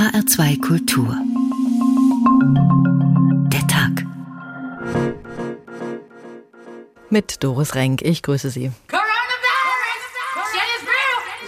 HR2 0.00 0.60
Kultur. 0.60 1.14
Der 3.52 3.66
Tag. 3.66 4.06
Mit 7.10 7.44
Doris 7.44 7.74
Renk, 7.74 8.00
ich 8.02 8.22
grüße 8.22 8.50
Sie. 8.50 8.72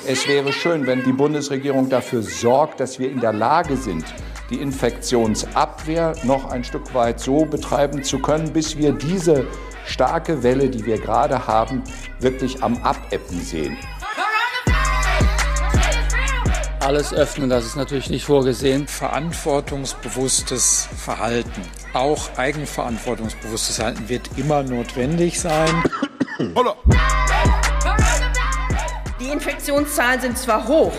Es 0.06 0.28
wäre 0.28 0.52
schön, 0.52 0.86
wenn 0.86 1.02
die 1.02 1.12
Bundesregierung 1.12 1.88
dafür 1.88 2.22
sorgt, 2.22 2.80
dass 2.80 2.98
wir 2.98 3.10
in 3.10 3.20
der 3.20 3.32
Lage 3.32 3.76
sind, 3.76 4.04
die 4.50 4.56
Infektionsabwehr 4.56 6.14
noch 6.24 6.50
ein 6.50 6.62
Stück 6.62 6.92
weit 6.94 7.20
so 7.20 7.44
betreiben 7.44 8.02
zu 8.02 8.18
können, 8.18 8.52
bis 8.52 8.76
wir 8.76 8.92
diese 8.92 9.46
starke 9.86 10.42
Welle, 10.42 10.68
die 10.68 10.84
wir 10.84 10.98
gerade 10.98 11.46
haben, 11.46 11.82
wirklich 12.18 12.62
am 12.62 12.76
Abebben 12.82 13.40
sehen. 13.40 13.78
Alles 16.84 17.14
öffnen, 17.14 17.48
das 17.48 17.64
ist 17.64 17.76
natürlich 17.76 18.10
nicht 18.10 18.24
vorgesehen. 18.24 18.88
Verantwortungsbewusstes 18.88 20.88
Verhalten, 20.96 21.62
auch 21.92 22.36
eigenverantwortungsbewusstes 22.36 23.76
Verhalten 23.76 24.08
wird 24.08 24.28
immer 24.36 24.64
notwendig 24.64 25.40
sein. 25.40 25.84
Die 29.20 29.28
Infektionszahlen 29.28 30.20
sind 30.20 30.36
zwar 30.36 30.66
hoch, 30.66 30.92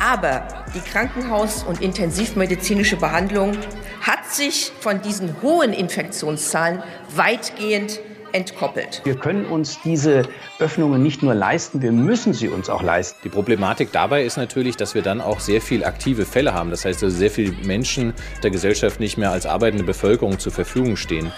aber 0.00 0.64
die 0.74 0.80
Krankenhaus- 0.80 1.62
und 1.62 1.80
intensivmedizinische 1.80 2.96
Behandlung 2.96 3.56
hat 4.00 4.28
sich 4.28 4.72
von 4.80 5.02
diesen 5.02 5.40
hohen 5.40 5.72
Infektionszahlen 5.72 6.82
weitgehend 7.14 8.00
entkoppelt. 8.32 9.00
Wir 9.04 9.16
können 9.16 9.46
uns 9.46 9.80
diese 9.82 10.22
Öffnungen 10.58 11.02
nicht 11.02 11.22
nur 11.22 11.34
leisten, 11.34 11.82
wir 11.82 11.92
müssen 11.92 12.32
sie 12.32 12.48
uns 12.48 12.68
auch 12.70 12.82
leisten. 12.82 13.18
Die 13.24 13.28
Problematik 13.28 13.92
dabei 13.92 14.24
ist 14.24 14.36
natürlich, 14.36 14.76
dass 14.76 14.94
wir 14.94 15.02
dann 15.02 15.20
auch 15.20 15.40
sehr 15.40 15.60
viel 15.60 15.84
aktive 15.84 16.24
Fälle 16.24 16.54
haben. 16.54 16.70
Das 16.70 16.84
heißt, 16.84 17.02
dass 17.02 17.14
sehr 17.14 17.30
viele 17.30 17.52
Menschen 17.64 18.14
der 18.42 18.50
Gesellschaft 18.50 19.00
nicht 19.00 19.16
mehr 19.16 19.30
als 19.30 19.46
arbeitende 19.46 19.84
Bevölkerung 19.84 20.38
zur 20.38 20.52
Verfügung 20.52 20.96
stehen. 20.96 21.32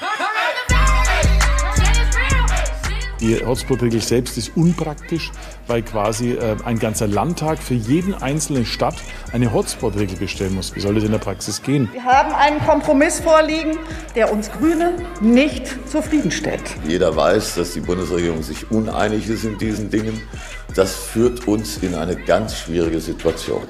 Die 3.25 3.42
Hotspot-Regel 3.42 4.03
selbst 4.03 4.36
ist 4.36 4.55
unpraktisch, 4.55 5.33
weil 5.67 5.80
quasi 5.80 6.33
äh, 6.33 6.56
ein 6.67 6.78
ganzer 6.78 7.06
Landtag 7.06 7.58
für 7.58 7.72
jeden 7.72 8.12
einzelne 8.12 8.67
Stadt 8.67 8.97
eine 9.33 9.50
Hotspot-Regel 9.50 10.19
bestellen 10.19 10.55
muss. 10.55 10.77
Wie 10.77 10.80
soll 10.80 10.97
das 10.97 11.05
in 11.05 11.11
der 11.11 11.19
Praxis 11.20 11.62
gehen? 11.62 11.89
Wir 11.95 12.05
haben 12.05 12.34
einen 12.34 12.61
Kompromiss 12.61 13.20
vorliegen, 13.20 13.78
der 14.14 14.30
uns 14.30 14.52
Grüne 14.52 14.97
nicht 15.22 15.89
zufriedenstellt. 15.89 16.61
Jeder 16.86 17.17
weiß, 17.17 17.55
dass 17.55 17.72
die 17.72 17.80
Bundesregierung 17.80 18.42
sich 18.42 18.70
uneinig 18.70 19.27
ist 19.30 19.45
in 19.45 19.56
diesen 19.56 19.89
Dingen. 19.89 20.20
Das 20.75 20.95
führt 20.95 21.48
uns 21.48 21.78
in 21.78 21.95
eine 21.95 22.17
ganz 22.17 22.58
schwierige 22.58 23.00
Situation. 23.00 23.62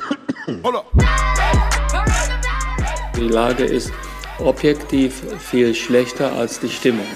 Die 3.16 3.20
Lage 3.20 3.62
ist 3.62 3.92
objektiv 4.40 5.22
viel 5.38 5.76
schlechter 5.76 6.32
als 6.32 6.58
die 6.58 6.70
Stimmung. 6.70 7.06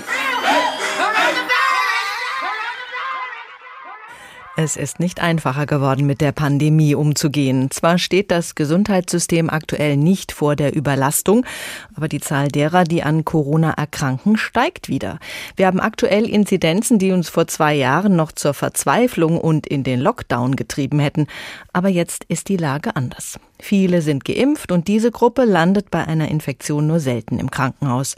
Es 4.60 4.74
ist 4.74 4.98
nicht 4.98 5.20
einfacher 5.20 5.66
geworden, 5.66 6.04
mit 6.04 6.20
der 6.20 6.32
Pandemie 6.32 6.96
umzugehen. 6.96 7.70
Zwar 7.70 7.96
steht 7.96 8.32
das 8.32 8.56
Gesundheitssystem 8.56 9.50
aktuell 9.50 9.96
nicht 9.96 10.32
vor 10.32 10.56
der 10.56 10.74
Überlastung, 10.74 11.46
aber 11.94 12.08
die 12.08 12.18
Zahl 12.18 12.48
derer, 12.48 12.82
die 12.82 13.04
an 13.04 13.24
Corona 13.24 13.70
erkranken, 13.74 14.36
steigt 14.36 14.88
wieder. 14.88 15.20
Wir 15.54 15.68
haben 15.68 15.78
aktuell 15.78 16.28
Inzidenzen, 16.28 16.98
die 16.98 17.12
uns 17.12 17.28
vor 17.28 17.46
zwei 17.46 17.72
Jahren 17.72 18.16
noch 18.16 18.32
zur 18.32 18.52
Verzweiflung 18.52 19.40
und 19.40 19.64
in 19.68 19.84
den 19.84 20.00
Lockdown 20.00 20.56
getrieben 20.56 20.98
hätten. 20.98 21.28
Aber 21.72 21.88
jetzt 21.88 22.24
ist 22.24 22.48
die 22.48 22.56
Lage 22.56 22.96
anders. 22.96 23.38
Viele 23.60 24.02
sind 24.02 24.24
geimpft 24.24 24.70
und 24.72 24.88
diese 24.88 25.10
Gruppe 25.10 25.44
landet 25.44 25.90
bei 25.90 26.06
einer 26.06 26.28
Infektion 26.28 26.86
nur 26.86 27.00
selten 27.00 27.38
im 27.38 27.50
Krankenhaus. 27.50 28.16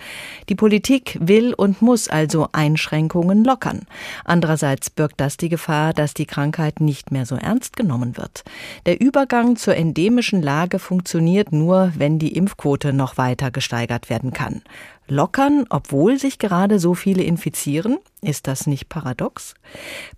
Die 0.48 0.55
Politik 0.55 1.16
will 1.20 1.55
und 1.55 1.80
muss 1.82 2.08
also 2.08 2.48
Einschränkungen 2.52 3.44
lockern. 3.44 3.86
Andererseits 4.25 4.91
birgt 4.91 5.20
das 5.20 5.37
die 5.37 5.48
Gefahr, 5.48 5.94
dass 5.94 6.14
die 6.14 6.26
Krankheit 6.26 6.81
nicht 6.81 7.10
mehr 7.10 7.26
so 7.26 7.37
ernst 7.37 7.76
genommen 7.76 8.16
wird. 8.16 8.44
Der 8.87 9.00
Übergang 9.00 9.56
zur 9.56 9.76
endemischen 9.76 10.42
Lage 10.42 10.78
funktioniert 10.78 11.53
nur, 11.53 11.93
wenn 11.97 12.19
die 12.19 12.37
Impfquote 12.37 12.93
noch 12.93 13.16
weiter 13.16 13.50
gesteigert 13.50 14.10
werden 14.10 14.32
kann. 14.32 14.62
Lockern, 15.10 15.66
obwohl 15.71 16.19
sich 16.19 16.38
gerade 16.38 16.78
so 16.78 16.94
viele 16.94 17.22
infizieren? 17.25 17.98
Ist 18.22 18.47
das 18.47 18.66
nicht 18.66 18.91
paradox? 18.91 19.54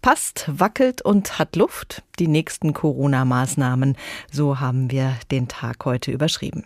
Passt, 0.03 0.47
wackelt 0.49 1.03
und 1.03 1.39
hat 1.39 1.55
Luft? 1.55 2.03
Die 2.19 2.27
nächsten 2.27 2.73
Corona-Maßnahmen. 2.73 3.97
So 4.31 4.59
haben 4.59 4.91
wir 4.91 5.15
den 5.31 5.47
Tag 5.47 5.85
heute 5.85 6.11
überschrieben. 6.11 6.65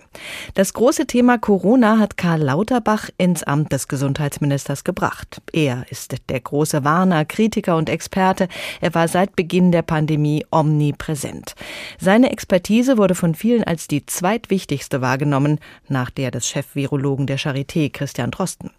Das 0.54 0.72
große 0.72 1.06
Thema 1.06 1.36
Corona 1.36 1.98
hat 1.98 2.16
Karl 2.16 2.42
Lauterbach 2.42 3.10
ins 3.18 3.42
Amt 3.42 3.72
des 3.72 3.86
Gesundheitsministers 3.86 4.82
gebracht. 4.82 5.42
Er 5.52 5.84
ist 5.90 6.16
der 6.30 6.40
große 6.40 6.84
Warner, 6.84 7.26
Kritiker 7.26 7.76
und 7.76 7.90
Experte. 7.90 8.48
Er 8.80 8.94
war 8.94 9.06
seit 9.06 9.36
Beginn 9.36 9.72
der 9.72 9.82
Pandemie 9.82 10.44
omnipräsent. 10.50 11.54
Seine 12.00 12.32
Expertise 12.32 12.96
wurde 12.96 13.14
von 13.14 13.34
vielen 13.34 13.62
als 13.62 13.88
die 13.88 14.06
zweitwichtigste 14.06 15.02
wahrgenommen, 15.02 15.60
nach 15.88 16.10
der 16.10 16.30
des 16.30 16.48
Chefvirologen 16.48 17.26
der 17.26 17.38
Charité, 17.38 17.92
Christian 17.92 18.15
Drosten. 18.16 18.70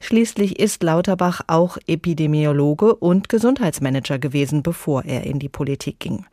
Schließlich 0.00 0.58
ist 0.58 0.82
Lauterbach 0.82 1.42
auch 1.46 1.78
Epidemiologe 1.86 2.94
und 2.94 3.28
Gesundheitsmanager 3.28 4.18
gewesen, 4.18 4.62
bevor 4.62 5.04
er 5.04 5.24
in 5.24 5.38
die 5.38 5.48
Politik 5.48 6.00
ging. 6.00 6.26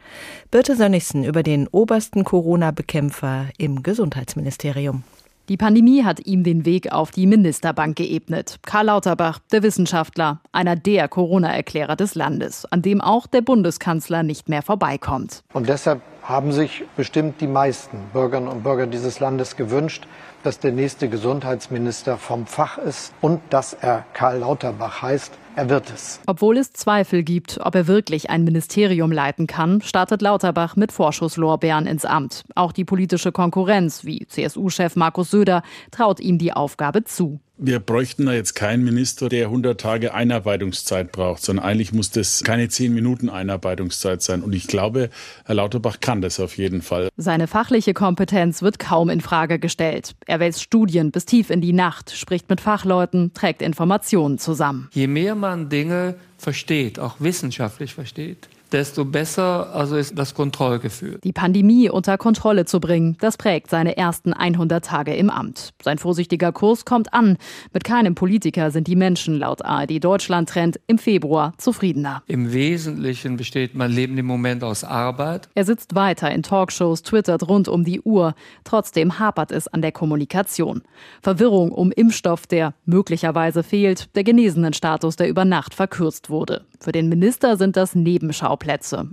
Birte 0.50 0.76
Sönnigsen 0.76 1.24
über 1.24 1.44
den 1.44 1.68
obersten 1.68 2.24
Corona-Bekämpfer 2.24 3.48
im 3.58 3.84
Gesundheitsministerium. 3.84 5.04
Die 5.50 5.56
Pandemie 5.56 6.04
hat 6.04 6.26
ihm 6.26 6.44
den 6.44 6.66
Weg 6.66 6.92
auf 6.92 7.12
die 7.12 7.26
Ministerbank 7.26 7.96
geebnet. 7.96 8.60
Karl 8.66 8.88
Lauterbach, 8.88 9.40
der 9.50 9.64
Wissenschaftler, 9.64 10.42
einer 10.52 10.76
der 10.76 11.08
Corona-Erklärer 11.08 11.96
des 11.96 12.16
Landes, 12.16 12.66
an 12.66 12.82
dem 12.82 13.00
auch 13.00 13.28
der 13.28 13.42
Bundeskanzler 13.42 14.24
nicht 14.24 14.50
mehr 14.50 14.62
vorbeikommt. 14.62 15.44
Und 15.54 15.70
deshalb 15.70 16.02
haben 16.22 16.52
sich 16.52 16.84
bestimmt 16.98 17.40
die 17.40 17.48
meisten 17.48 17.98
Bürgerinnen 18.12 18.50
und 18.50 18.64
Bürger 18.64 18.88
dieses 18.88 19.22
Landes 19.22 19.56
gewünscht, 19.56 20.06
dass 20.44 20.60
der 20.60 20.72
nächste 20.72 21.10
Gesundheitsminister 21.10 22.18
vom 22.18 22.46
Fach 22.46 22.78
ist 22.78 23.14
und 23.22 23.42
dass 23.50 23.74
er 23.74 24.06
Karl 24.14 24.40
Lauterbach 24.40 25.02
heißt. 25.02 25.34
Er 25.56 25.70
wird 25.70 25.90
es. 25.90 26.20
Obwohl 26.28 26.58
es 26.58 26.72
Zweifel 26.72 27.24
gibt, 27.24 27.60
ob 27.64 27.74
er 27.74 27.88
wirklich 27.88 28.30
ein 28.30 28.44
Ministerium 28.44 29.12
leiten 29.12 29.48
kann, 29.48 29.82
startet 29.82 30.22
Lauterbach 30.22 30.76
mit 30.76 30.92
Vorschusslorbeeren 30.92 31.88
ins 31.88 32.06
Amt. 32.06 32.44
Auch 32.54 32.72
die 32.72 32.86
politische 32.86 33.32
Konkurrenz, 33.32 34.06
wie 34.06 34.28
CSU-Chef 34.28 34.96
Markus 34.96 35.32
Söder, 35.32 35.64
traut 35.90 36.20
ihm 36.20 36.38
die 36.38 36.54
Aufgabe 36.54 37.06
zu. 37.06 37.40
Wir 37.60 37.80
bräuchten 37.80 38.28
da 38.28 38.34
jetzt 38.34 38.54
keinen 38.54 38.84
Minister, 38.84 39.30
der 39.30 39.46
100 39.46 39.82
Tage 39.82 40.14
Einarbeitungszeit 40.14 41.12
braucht, 41.12 41.42
sondern 41.42 41.66
eigentlich 41.66 41.92
muss 41.92 42.12
das 42.12 42.44
keine 42.44 42.70
10 42.70 42.94
Minuten 42.94 43.30
Einarbeitungszeit 43.30 44.22
sein. 44.22 44.44
Und 44.44 44.54
ich 44.54 44.68
glaube, 44.68 45.10
Herr 45.44 45.56
Lauterbach 45.56 46.00
kann 46.00 46.22
das 46.22 46.40
auf 46.40 46.58
jeden 46.58 46.84
Fall. 46.84 47.10
Seine 47.18 47.48
fachliche 47.48 47.96
Kompetenz 47.96 48.62
wird 48.62 48.78
kaum 48.78 49.10
in 49.10 49.22
Frage 49.22 49.58
gestellt. 49.58 50.14
Er 50.28 50.40
wälzt 50.40 50.62
Studien 50.62 51.10
bis 51.10 51.26
tief 51.26 51.50
in 51.50 51.62
die 51.62 51.74
Nacht, 51.74 52.12
spricht 52.12 52.48
mit 52.48 52.62
Fachleuten, 52.62 53.34
trägt 53.34 53.64
Informationen 53.64 54.38
zusammen. 54.38 54.90
Je 54.94 55.08
mehr 55.08 55.34
man 55.34 55.70
Dinge 55.70 56.14
versteht, 56.38 57.00
auch 57.00 57.16
wissenschaftlich 57.20 57.96
versteht, 57.96 58.50
desto 58.72 59.06
besser 59.06 59.74
also 59.74 59.96
ist 59.96 60.18
das 60.18 60.34
Kontrollgefühl. 60.34 61.20
Die 61.24 61.34
Pandemie 61.34 61.90
unter 61.90 62.18
Kontrolle 62.18 62.66
zu 62.66 62.80
bringen, 62.80 63.18
das 63.20 63.38
prägt 63.38 63.70
seine 63.70 63.98
ersten 63.98 64.34
100 64.34 64.84
Tage 64.84 65.16
im 65.16 65.30
Amt. 65.30 65.74
Sein 65.82 65.98
vorsichtiger 65.98 66.52
Kurs 66.52 66.86
kommt 66.86 67.14
an. 67.14 67.38
Mit 67.74 67.84
keinem 67.84 68.16
Politiker 68.16 68.72
sind 68.72 68.88
die 68.88 68.96
Menschen 68.96 69.38
laut 69.38 69.64
ARD 69.64 70.04
Deutschland 70.04 70.50
Trend 70.50 70.80
im 70.88 70.98
Februar 70.98 71.54
zufriedener. 71.58 72.24
Im 72.28 72.54
Wesentlichen 72.54 73.38
besteht 73.38 73.76
mein 73.76 73.92
Leben 73.92 74.18
im 74.18 74.26
Moment 74.26 74.64
aus 74.64 74.84
Arbeit. 74.84 75.50
Er 75.56 75.66
sitzt 75.66 75.96
weiter 75.96 76.32
in 76.32 76.44
Talkshows, 76.44 77.04
twittert 77.04 77.48
rund 77.48 77.68
um 77.68 77.84
die 77.84 78.02
Uhr. 78.02 78.36
Trotzdem 78.64 79.20
hapert 79.20 79.52
es 79.52 79.68
an 79.68 79.82
der 79.82 79.92
Kommunikation. 79.92 80.82
Verwirrung 81.22 81.72
um 81.72 81.92
Impfstoff, 81.92 82.48
der 82.48 82.74
möglicherweise 82.86 83.64
fehlt, 83.64 84.16
der 84.16 84.24
genesenen 84.24 84.74
Status, 84.74 85.16
der 85.16 85.30
über 85.30 85.46
Nacht 85.46 85.74
verkürzt 85.74 86.30
wurde. 86.30 86.66
Für 86.80 86.92
den 86.92 87.10
Minister 87.10 87.58
sind 87.58 87.76
das 87.76 87.96
Nebenschauplätze. 87.96 88.57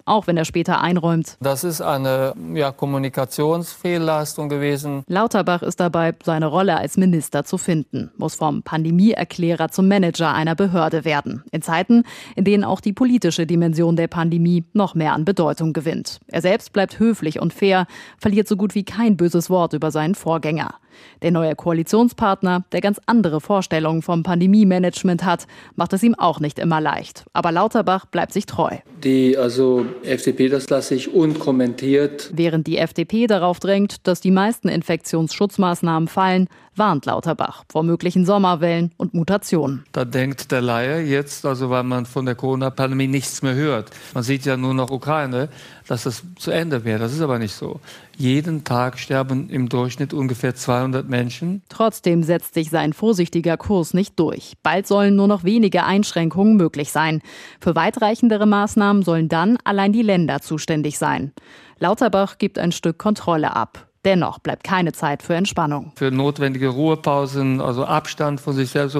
Auch 0.04 0.26
wenn 0.26 0.36
er 0.36 0.44
später 0.44 0.80
einräumt. 0.80 1.36
Das 1.40 1.64
ist 1.64 1.80
eine 1.80 2.34
ja, 2.54 2.72
Kommunikationsfehlleistung 2.72 4.48
gewesen. 4.48 5.04
Lauterbach 5.06 5.62
ist 5.62 5.80
dabei, 5.80 6.14
seine 6.22 6.46
Rolle 6.46 6.76
als 6.76 6.96
Minister 6.96 7.44
zu 7.44 7.58
finden, 7.58 8.10
muss 8.16 8.34
vom 8.34 8.62
Pandemieerklärer 8.62 9.70
zum 9.70 9.88
Manager 9.88 10.32
einer 10.32 10.54
Behörde 10.54 11.04
werden. 11.04 11.44
In 11.50 11.62
Zeiten, 11.62 12.04
in 12.36 12.44
denen 12.44 12.64
auch 12.64 12.80
die 12.80 12.92
politische 12.92 13.46
Dimension 13.46 13.96
der 13.96 14.08
Pandemie 14.08 14.64
noch 14.72 14.94
mehr 14.94 15.12
an 15.12 15.24
Bedeutung 15.24 15.72
gewinnt. 15.72 16.20
Er 16.28 16.42
selbst 16.42 16.72
bleibt 16.72 16.98
höflich 16.98 17.40
und 17.40 17.52
fair, 17.52 17.86
verliert 18.18 18.48
so 18.48 18.56
gut 18.56 18.74
wie 18.74 18.84
kein 18.84 19.16
böses 19.16 19.50
Wort 19.50 19.72
über 19.72 19.90
seinen 19.90 20.14
Vorgänger. 20.14 20.74
Der 21.22 21.30
neue 21.30 21.54
Koalitionspartner, 21.54 22.64
der 22.72 22.80
ganz 22.80 23.00
andere 23.06 23.40
Vorstellungen 23.40 24.02
vom 24.02 24.22
Pandemie-Management 24.22 25.24
hat, 25.24 25.46
macht 25.76 25.92
es 25.92 26.02
ihm 26.02 26.14
auch 26.14 26.40
nicht 26.40 26.58
immer 26.58 26.80
leicht. 26.80 27.24
Aber 27.32 27.52
Lauterbach 27.52 28.06
bleibt 28.06 28.32
sich 28.32 28.46
treu. 28.46 28.76
Die 29.02 29.36
also 29.36 29.86
FDP, 30.02 30.48
das 30.48 30.70
lasse 30.70 30.94
ich 30.94 31.12
unkommentiert. 31.12 32.30
Während 32.34 32.66
die 32.66 32.78
FDP 32.78 33.26
darauf 33.26 33.60
drängt, 33.60 34.06
dass 34.06 34.20
die 34.20 34.30
meisten 34.30 34.68
Infektionsschutzmaßnahmen 34.68 36.08
fallen, 36.08 36.48
warnt 36.76 37.06
Lauterbach 37.06 37.64
vor 37.68 37.82
möglichen 37.82 38.24
Sommerwellen 38.26 38.92
und 38.96 39.14
Mutationen. 39.14 39.84
Da 39.92 40.04
denkt 40.04 40.50
der 40.52 40.60
Laie 40.60 41.00
jetzt, 41.02 41.44
also 41.46 41.70
weil 41.70 41.82
man 41.82 42.06
von 42.06 42.26
der 42.26 42.34
Corona-Pandemie 42.34 43.06
nichts 43.06 43.42
mehr 43.42 43.54
hört. 43.54 43.90
Man 44.14 44.22
sieht 44.22 44.44
ja 44.44 44.56
nur 44.56 44.74
noch 44.74 44.90
Ukraine, 44.90 45.48
dass 45.86 46.04
das 46.04 46.22
zu 46.36 46.50
Ende 46.50 46.84
wäre. 46.84 46.98
Das 46.98 47.12
ist 47.12 47.20
aber 47.20 47.38
nicht 47.38 47.54
so. 47.54 47.80
Jeden 48.16 48.64
Tag 48.64 48.98
sterben 48.98 49.50
im 49.50 49.68
Durchschnitt 49.68 50.14
ungefähr 50.14 50.54
200 50.54 51.08
Menschen. 51.08 51.62
Trotzdem 51.68 52.22
setzt 52.22 52.54
sich 52.54 52.70
sein 52.70 52.92
vorsichtiger 52.92 53.56
Kurs 53.56 53.94
nicht 53.94 54.18
durch. 54.18 54.54
Bald 54.62 54.86
sollen 54.86 55.16
nur 55.16 55.28
noch 55.28 55.44
wenige 55.44 55.84
Einschränkungen 55.84 56.56
möglich 56.56 56.92
sein. 56.92 57.20
Für 57.60 57.74
weitreichendere 57.74 58.46
Maßnahmen 58.46 59.02
sollen 59.02 59.28
dann 59.28 59.58
allein 59.64 59.92
die 59.92 60.02
Länder 60.02 60.40
zuständig 60.40 60.98
sein. 60.98 61.32
Lauterbach 61.78 62.38
gibt 62.38 62.58
ein 62.58 62.72
Stück 62.72 62.98
Kontrolle 62.98 63.54
ab. 63.54 63.88
Dennoch 64.04 64.38
bleibt 64.38 64.64
keine 64.64 64.92
Zeit 64.92 65.22
für 65.22 65.34
Entspannung. 65.34 65.92
Für 65.96 66.10
notwendige 66.10 66.68
Ruhepausen, 66.68 67.60
also 67.60 67.84
Abstand 67.84 68.40
von 68.40 68.54
sich 68.54 68.70
selbst, 68.70 68.98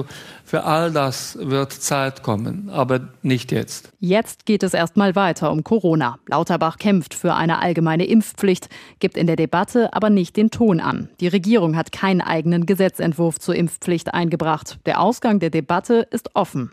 für 0.55 0.63
all 0.63 0.89
das 0.89 1.37
wird 1.41 1.73
Zeit 1.73 2.23
kommen, 2.23 2.69
aber 2.71 3.09
nicht 3.21 3.51
jetzt. 3.51 3.89
Jetzt 3.99 4.45
geht 4.45 4.63
es 4.63 4.73
erstmal 4.73 5.13
weiter 5.13 5.51
um 5.51 5.65
Corona. 5.65 6.17
Lauterbach 6.27 6.77
kämpft 6.77 7.13
für 7.13 7.33
eine 7.33 7.61
allgemeine 7.61 8.05
Impfpflicht, 8.05 8.69
gibt 8.99 9.17
in 9.17 9.27
der 9.27 9.35
Debatte 9.35 9.91
aber 9.91 10.09
nicht 10.09 10.37
den 10.37 10.51
Ton 10.51 10.79
an. 10.79 11.09
Die 11.19 11.27
Regierung 11.27 11.75
hat 11.75 11.91
keinen 11.91 12.21
eigenen 12.21 12.65
Gesetzentwurf 12.65 13.37
zur 13.37 13.53
Impfpflicht 13.53 14.13
eingebracht. 14.13 14.79
Der 14.85 15.01
Ausgang 15.01 15.39
der 15.39 15.49
Debatte 15.49 16.07
ist 16.09 16.29
offen. 16.35 16.71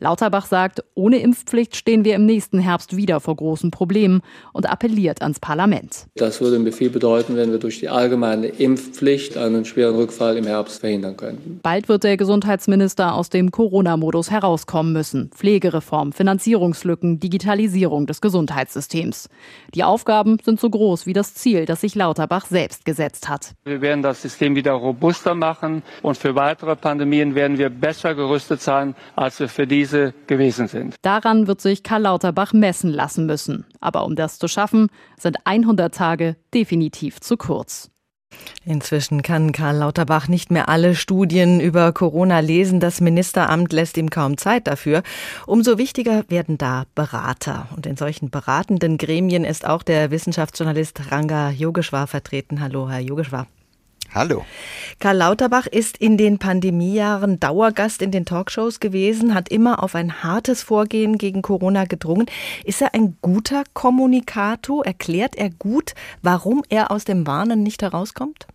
Lauterbach 0.00 0.46
sagt, 0.46 0.84
ohne 0.94 1.18
Impfpflicht 1.18 1.74
stehen 1.74 2.04
wir 2.04 2.14
im 2.14 2.24
nächsten 2.24 2.60
Herbst 2.60 2.96
wieder 2.96 3.20
vor 3.20 3.34
großen 3.34 3.70
Problemen 3.70 4.20
und 4.52 4.70
appelliert 4.70 5.22
ans 5.22 5.40
Parlament. 5.40 6.06
Das 6.14 6.40
würde 6.40 6.58
mir 6.58 6.72
viel 6.72 6.90
bedeuten, 6.90 7.36
wenn 7.36 7.50
wir 7.50 7.58
durch 7.58 7.80
die 7.80 7.88
allgemeine 7.88 8.46
Impfpflicht 8.46 9.36
einen 9.36 9.64
schweren 9.64 9.96
Rückfall 9.96 10.36
im 10.36 10.46
Herbst 10.46 10.80
verhindern 10.80 11.16
könnten. 11.16 11.58
Bald 11.62 11.88
wird 11.88 12.04
der 12.04 12.16
Gesundheitsminister 12.16 13.14
aus 13.18 13.30
dem 13.30 13.50
Corona-Modus 13.50 14.30
herauskommen 14.30 14.92
müssen. 14.92 15.30
Pflegereform, 15.34 16.12
Finanzierungslücken, 16.12 17.18
Digitalisierung 17.18 18.06
des 18.06 18.20
Gesundheitssystems. 18.20 19.28
Die 19.74 19.82
Aufgaben 19.82 20.38
sind 20.42 20.60
so 20.60 20.70
groß 20.70 21.04
wie 21.06 21.12
das 21.12 21.34
Ziel, 21.34 21.66
das 21.66 21.80
sich 21.80 21.96
Lauterbach 21.96 22.46
selbst 22.46 22.84
gesetzt 22.84 23.28
hat. 23.28 23.54
Wir 23.64 23.80
werden 23.80 24.02
das 24.02 24.22
System 24.22 24.54
wieder 24.54 24.72
robuster 24.72 25.34
machen 25.34 25.82
und 26.02 26.16
für 26.16 26.36
weitere 26.36 26.76
Pandemien 26.76 27.34
werden 27.34 27.58
wir 27.58 27.70
besser 27.70 28.14
gerüstet 28.14 28.62
sein, 28.62 28.94
als 29.16 29.40
wir 29.40 29.48
für 29.48 29.66
diese 29.66 30.14
gewesen 30.28 30.68
sind. 30.68 30.94
Daran 31.02 31.48
wird 31.48 31.60
sich 31.60 31.82
Karl 31.82 32.02
Lauterbach 32.02 32.52
messen 32.52 32.90
lassen 32.90 33.26
müssen. 33.26 33.66
Aber 33.80 34.04
um 34.04 34.14
das 34.14 34.38
zu 34.38 34.46
schaffen, 34.46 34.88
sind 35.16 35.38
100 35.44 35.92
Tage 35.92 36.36
definitiv 36.54 37.20
zu 37.20 37.36
kurz. 37.36 37.90
Inzwischen 38.68 39.22
kann 39.22 39.52
Karl 39.52 39.76
Lauterbach 39.76 40.28
nicht 40.28 40.50
mehr 40.50 40.68
alle 40.68 40.94
Studien 40.94 41.58
über 41.58 41.92
Corona 41.92 42.40
lesen. 42.40 42.80
Das 42.80 43.00
Ministeramt 43.00 43.72
lässt 43.72 43.96
ihm 43.96 44.10
kaum 44.10 44.36
Zeit 44.36 44.66
dafür. 44.66 45.02
Umso 45.46 45.78
wichtiger 45.78 46.24
werden 46.28 46.58
da 46.58 46.84
Berater. 46.94 47.68
Und 47.74 47.86
in 47.86 47.96
solchen 47.96 48.28
beratenden 48.28 48.98
Gremien 48.98 49.44
ist 49.44 49.66
auch 49.66 49.82
der 49.82 50.10
Wissenschaftsjournalist 50.10 51.10
Ranga 51.10 51.50
Yogeshwar 51.50 52.06
vertreten. 52.06 52.60
Hallo, 52.60 52.90
Herr 52.90 53.00
Yogeshwar. 53.00 53.46
Hallo. 54.14 54.44
Karl 55.00 55.18
Lauterbach 55.18 55.66
ist 55.66 55.98
in 55.98 56.16
den 56.16 56.38
Pandemiejahren 56.38 57.38
Dauergast 57.40 58.00
in 58.00 58.10
den 58.10 58.24
Talkshows 58.24 58.80
gewesen, 58.80 59.34
hat 59.34 59.50
immer 59.50 59.82
auf 59.82 59.94
ein 59.94 60.22
hartes 60.22 60.62
Vorgehen 60.62 61.18
gegen 61.18 61.42
Corona 61.42 61.84
gedrungen. 61.84 62.26
Ist 62.64 62.80
er 62.80 62.94
ein 62.94 63.16
guter 63.20 63.64
Kommunikator? 63.74 64.84
Erklärt 64.86 65.36
er 65.36 65.50
gut, 65.50 65.94
warum 66.22 66.62
er 66.68 66.90
aus 66.90 67.04
dem 67.04 67.26
Warnen 67.26 67.62
nicht 67.62 67.82
herauskommt? 67.82 68.46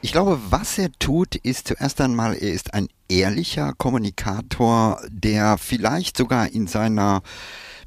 Ich 0.00 0.12
glaube, 0.12 0.40
was 0.48 0.78
er 0.78 0.90
tut, 0.98 1.34
ist 1.34 1.68
zuerst 1.68 2.00
einmal, 2.00 2.34
er 2.34 2.52
ist 2.52 2.72
ein 2.72 2.88
ehrlicher 3.08 3.72
Kommunikator, 3.76 5.00
der 5.10 5.58
vielleicht 5.58 6.16
sogar 6.16 6.52
in 6.52 6.68
seiner 6.68 7.22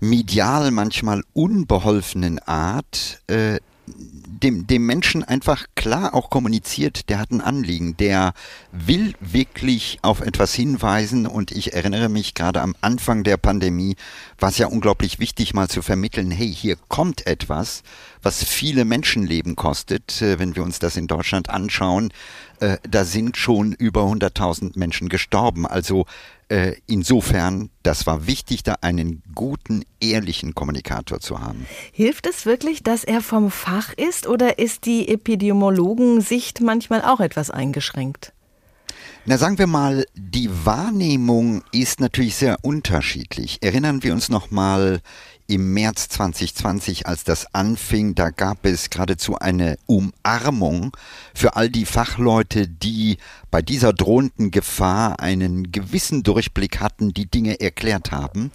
medial 0.01 0.71
manchmal 0.71 1.23
unbeholfenen 1.33 2.39
Art 2.39 3.21
äh, 3.27 3.59
dem, 3.97 4.65
dem 4.67 4.85
Menschen 4.85 5.23
einfach 5.23 5.65
klar 5.75 6.13
auch 6.13 6.29
kommuniziert, 6.29 7.09
der 7.09 7.19
hat 7.19 7.31
ein 7.31 7.41
Anliegen, 7.41 7.95
der 7.97 8.33
will 8.71 9.13
wirklich 9.19 9.99
auf 10.01 10.21
etwas 10.21 10.53
hinweisen. 10.53 11.27
Und 11.27 11.51
ich 11.51 11.73
erinnere 11.73 12.09
mich 12.09 12.33
gerade 12.33 12.61
am 12.61 12.75
Anfang 12.81 13.23
der 13.23 13.37
Pandemie, 13.37 13.95
war 14.39 14.49
es 14.49 14.57
ja 14.57 14.67
unglaublich 14.67 15.19
wichtig 15.19 15.53
mal 15.53 15.67
zu 15.67 15.81
vermitteln, 15.81 16.31
hey, 16.31 16.53
hier 16.53 16.77
kommt 16.87 17.27
etwas, 17.27 17.83
was 18.23 18.43
viele 18.43 18.85
Menschenleben 18.85 19.55
kostet, 19.55 20.21
äh, 20.21 20.39
wenn 20.39 20.55
wir 20.55 20.63
uns 20.63 20.79
das 20.79 20.97
in 20.97 21.07
Deutschland 21.07 21.49
anschauen, 21.49 22.11
äh, 22.61 22.77
da 22.89 23.05
sind 23.05 23.37
schon 23.37 23.73
über 23.73 24.03
100.000 24.03 24.77
Menschen 24.77 25.09
gestorben. 25.09 25.65
Also 25.65 26.05
äh, 26.47 26.75
insofern, 26.85 27.71
das 27.81 28.05
war 28.05 28.27
wichtig, 28.27 28.61
da 28.61 28.75
einen 28.81 29.23
guten, 29.33 29.83
ehrlichen 29.99 30.53
Kommunikator 30.53 31.19
zu 31.19 31.39
haben. 31.39 31.65
Hilft 31.91 32.27
es 32.27 32.45
wirklich, 32.45 32.83
dass 32.83 33.03
er 33.03 33.21
vom 33.21 33.49
Fach 33.49 33.93
ist 33.93 34.27
oder 34.27 34.59
ist 34.59 34.85
die 34.85 35.09
Epidemiologensicht 35.09 36.61
manchmal 36.61 37.01
auch 37.01 37.19
etwas 37.19 37.49
eingeschränkt? 37.49 38.31
Na, 39.25 39.37
sagen 39.37 39.57
wir 39.57 39.67
mal, 39.67 40.05
die 40.15 40.49
Wahrnehmung 40.65 41.63
ist 41.71 41.99
natürlich 41.99 42.35
sehr 42.35 42.57
unterschiedlich. 42.61 43.57
Erinnern 43.61 44.03
wir 44.03 44.13
uns 44.13 44.29
noch 44.29 44.51
mal 44.51 45.01
im 45.51 45.73
März 45.73 46.07
2020, 46.07 47.07
als 47.07 47.25
das 47.25 47.53
anfing, 47.53 48.15
da 48.15 48.29
gab 48.29 48.65
es 48.65 48.89
geradezu 48.89 49.37
eine 49.37 49.77
Umarmung 49.85 50.95
für 51.35 51.57
all 51.57 51.69
die 51.69 51.83
Fachleute, 51.85 52.69
die 52.69 53.17
bei 53.51 53.61
dieser 53.61 53.91
drohenden 53.91 54.51
Gefahr 54.51 55.19
einen 55.19 55.73
gewissen 55.73 56.23
Durchblick 56.23 56.79
hatten, 56.79 57.13
die 57.13 57.29
Dinge 57.29 57.59
erklärt 57.59 58.13
haben. 58.13 58.51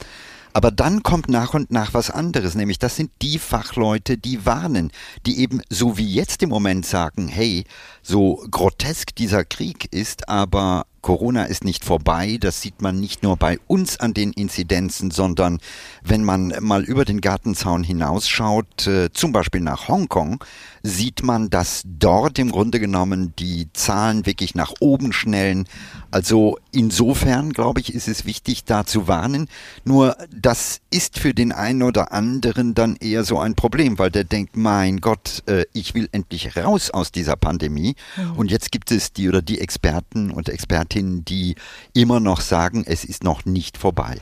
Aber 0.55 0.71
dann 0.71 1.03
kommt 1.03 1.29
nach 1.29 1.53
und 1.53 1.71
nach 1.71 1.93
was 1.93 2.11
anderes, 2.11 2.55
nämlich 2.55 2.79
das 2.79 2.97
sind 2.97 3.11
die 3.21 3.39
Fachleute, 3.39 4.17
die 4.17 4.47
warnen, 4.47 4.91
die 5.27 5.41
eben 5.41 5.61
so 5.69 5.99
wie 5.99 6.11
jetzt 6.11 6.43
im 6.43 6.49
Moment 6.49 6.87
sagen, 6.87 7.29
hey, 7.29 7.67
so 8.03 8.43
grotesk 8.51 9.15
dieser 9.15 9.45
Krieg 9.45 9.93
ist, 9.93 10.31
aber 10.31 10.87
Corona 11.07 11.45
ist 11.45 11.63
nicht 11.63 11.85
vorbei. 11.85 12.37
Das 12.41 12.61
sieht 12.61 12.83
man 12.83 12.99
nicht 12.99 13.23
nur 13.23 13.37
bei 13.37 13.61
uns 13.69 14.01
an 14.01 14.13
den 14.13 14.33
Inzidenzen, 14.33 15.13
sondern 15.13 15.61
wenn 16.03 16.25
man 16.25 16.53
mal 16.59 16.83
über 16.83 17.05
den 17.05 17.21
Gartenzaun 17.21 17.85
hinausschaut, 17.85 18.89
äh, 18.89 19.13
zum 19.13 19.31
Beispiel 19.31 19.61
nach 19.61 19.87
Hongkong, 19.87 20.43
sieht 20.83 21.23
man, 21.23 21.49
dass 21.49 21.83
dort 21.85 22.41
im 22.41 22.51
Grunde 22.51 22.81
genommen 22.81 23.35
die 23.39 23.69
Zahlen 23.73 24.27
wirklich 24.27 24.57
nach 24.57 24.73
oben 24.81 25.13
schnellen. 25.13 25.69
Also 26.11 26.59
insofern, 26.73 27.53
glaube 27.53 27.81
ich, 27.81 27.95
ist 27.95 28.09
es 28.09 28.25
wichtig, 28.25 28.65
da 28.65 28.85
zu 28.85 29.07
warnen. 29.07 29.49
Nur 29.85 30.17
das 30.35 30.81
ist 30.91 31.21
für 31.21 31.35
den 31.35 31.53
einen 31.53 31.83
oder 31.83 32.13
anderen 32.13 32.75
dann 32.75 32.97
eher 32.97 33.23
so 33.23 33.39
ein 33.39 33.55
Problem, 33.55 34.01
weil 34.01 34.11
der 34.11 34.25
denkt, 34.25 34.57
mein 34.57 35.01
Gott, 35.01 35.45
äh, 35.47 35.67
ich 35.73 35.95
will 35.95 36.09
endlich 36.11 36.57
raus 36.57 36.91
aus 36.91 37.13
dieser 37.13 37.37
Pandemie. 37.37 37.95
Mhm. 38.17 38.33
Und 38.37 38.51
jetzt 38.51 38.73
gibt 38.73 38.91
es 38.91 39.13
die 39.13 39.29
oder 39.29 39.43
die 39.43 39.61
Experten 39.61 40.33
und 40.33 40.49
Expertinnen, 40.49 40.96
die 41.03 41.57
immer 41.93 42.21
noch 42.21 42.41
sagen, 42.41 42.85
es 42.87 43.05
ist 43.05 43.25
noch 43.25 43.45
nicht 43.45 43.79
vorbei. 43.79 44.19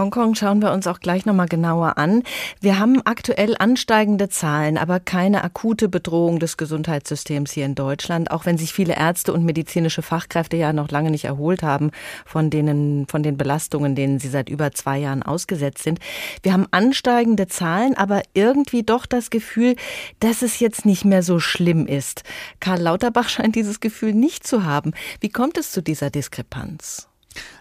Hongkong 0.00 0.34
schauen 0.34 0.62
wir 0.62 0.72
uns 0.72 0.86
auch 0.86 1.00
gleich 1.00 1.26
nochmal 1.26 1.46
genauer 1.46 1.98
an. 1.98 2.22
Wir 2.62 2.78
haben 2.78 3.02
aktuell 3.04 3.54
ansteigende 3.58 4.30
Zahlen, 4.30 4.78
aber 4.78 4.98
keine 4.98 5.44
akute 5.44 5.90
Bedrohung 5.90 6.38
des 6.38 6.56
Gesundheitssystems 6.56 7.52
hier 7.52 7.66
in 7.66 7.74
Deutschland, 7.74 8.30
auch 8.30 8.46
wenn 8.46 8.56
sich 8.56 8.72
viele 8.72 8.96
Ärzte 8.96 9.30
und 9.34 9.44
medizinische 9.44 10.00
Fachkräfte 10.00 10.56
ja 10.56 10.72
noch 10.72 10.90
lange 10.90 11.10
nicht 11.10 11.26
erholt 11.26 11.62
haben 11.62 11.90
von 12.24 12.48
denen, 12.48 13.06
von 13.08 13.22
den 13.22 13.36
Belastungen, 13.36 13.94
denen 13.94 14.18
sie 14.18 14.28
seit 14.28 14.48
über 14.48 14.72
zwei 14.72 14.96
Jahren 14.96 15.22
ausgesetzt 15.22 15.82
sind. 15.82 15.98
Wir 16.42 16.54
haben 16.54 16.66
ansteigende 16.70 17.46
Zahlen, 17.46 17.94
aber 17.94 18.22
irgendwie 18.32 18.82
doch 18.82 19.04
das 19.04 19.28
Gefühl, 19.28 19.76
dass 20.20 20.40
es 20.40 20.60
jetzt 20.60 20.86
nicht 20.86 21.04
mehr 21.04 21.22
so 21.22 21.40
schlimm 21.40 21.86
ist. 21.86 22.22
Karl 22.58 22.80
Lauterbach 22.80 23.28
scheint 23.28 23.54
dieses 23.54 23.80
Gefühl 23.80 24.14
nicht 24.14 24.46
zu 24.46 24.64
haben. 24.64 24.92
Wie 25.20 25.28
kommt 25.28 25.58
es 25.58 25.72
zu 25.72 25.82
dieser 25.82 26.08
Diskrepanz? 26.08 27.09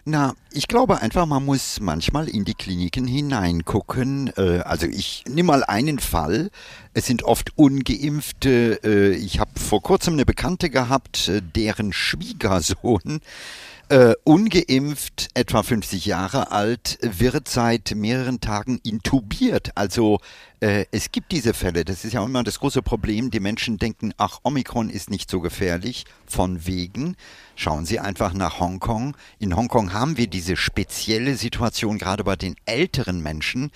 Na, 0.06 0.34
ich 0.52 0.68
glaube 0.68 1.02
einfach, 1.02 1.26
man 1.26 1.46
muss 1.46 1.80
manchmal 1.80 2.28
in 2.28 2.46
die 2.46 2.56
Kliniken 2.56 3.06
hineingucken. 3.06 4.32
Äh, 4.38 4.60
also 4.60 4.88
ich 4.88 5.24
nehme 5.28 5.48
mal 5.48 5.64
einen 5.64 6.00
Fall. 6.00 6.50
Es 6.94 7.06
sind 7.06 7.24
oft 7.24 7.58
ungeimpfte. 7.58 8.80
Äh, 8.84 9.12
ich 9.16 9.40
habe 9.40 9.60
vor 9.60 9.82
kurzem 9.82 10.14
eine 10.14 10.26
Bekannte 10.26 10.70
gehabt, 10.70 11.28
äh, 11.28 11.42
deren 11.42 11.94
Schwiegersohn 11.94 13.20
ungeimpft, 14.24 15.30
etwa 15.34 15.64
50 15.64 16.06
Jahre 16.06 16.52
alt, 16.52 17.00
wird 17.02 17.48
seit 17.48 17.96
mehreren 17.96 18.40
Tagen 18.40 18.80
intubiert. 18.84 19.72
Also 19.74 20.20
Äh, 20.62 20.86
es 20.92 21.12
gibt 21.12 21.32
diese 21.32 21.54
Fälle, 21.54 21.86
das 21.86 22.04
ist 22.04 22.14
ja 22.14 22.24
immer 22.24 22.44
das 22.44 22.60
große 22.60 22.82
Problem. 22.82 23.32
Die 23.32 23.40
Menschen 23.40 23.78
denken, 23.78 24.14
ach, 24.18 24.40
Omikron 24.44 24.90
ist 24.90 25.10
nicht 25.10 25.30
so 25.30 25.40
gefährlich, 25.40 26.06
von 26.26 26.66
wegen. 26.66 27.16
Schauen 27.56 27.86
Sie 27.86 28.00
einfach 28.00 28.34
nach 28.34 28.60
Hongkong. 28.60 29.16
In 29.40 29.56
Hongkong 29.56 29.94
haben 29.94 30.18
wir 30.18 30.28
diese 30.28 30.56
spezielle 30.56 31.36
Situation, 31.36 31.98
gerade 31.98 32.24
bei 32.24 32.36
den 32.36 32.56
älteren 32.66 33.22
Menschen, 33.22 33.72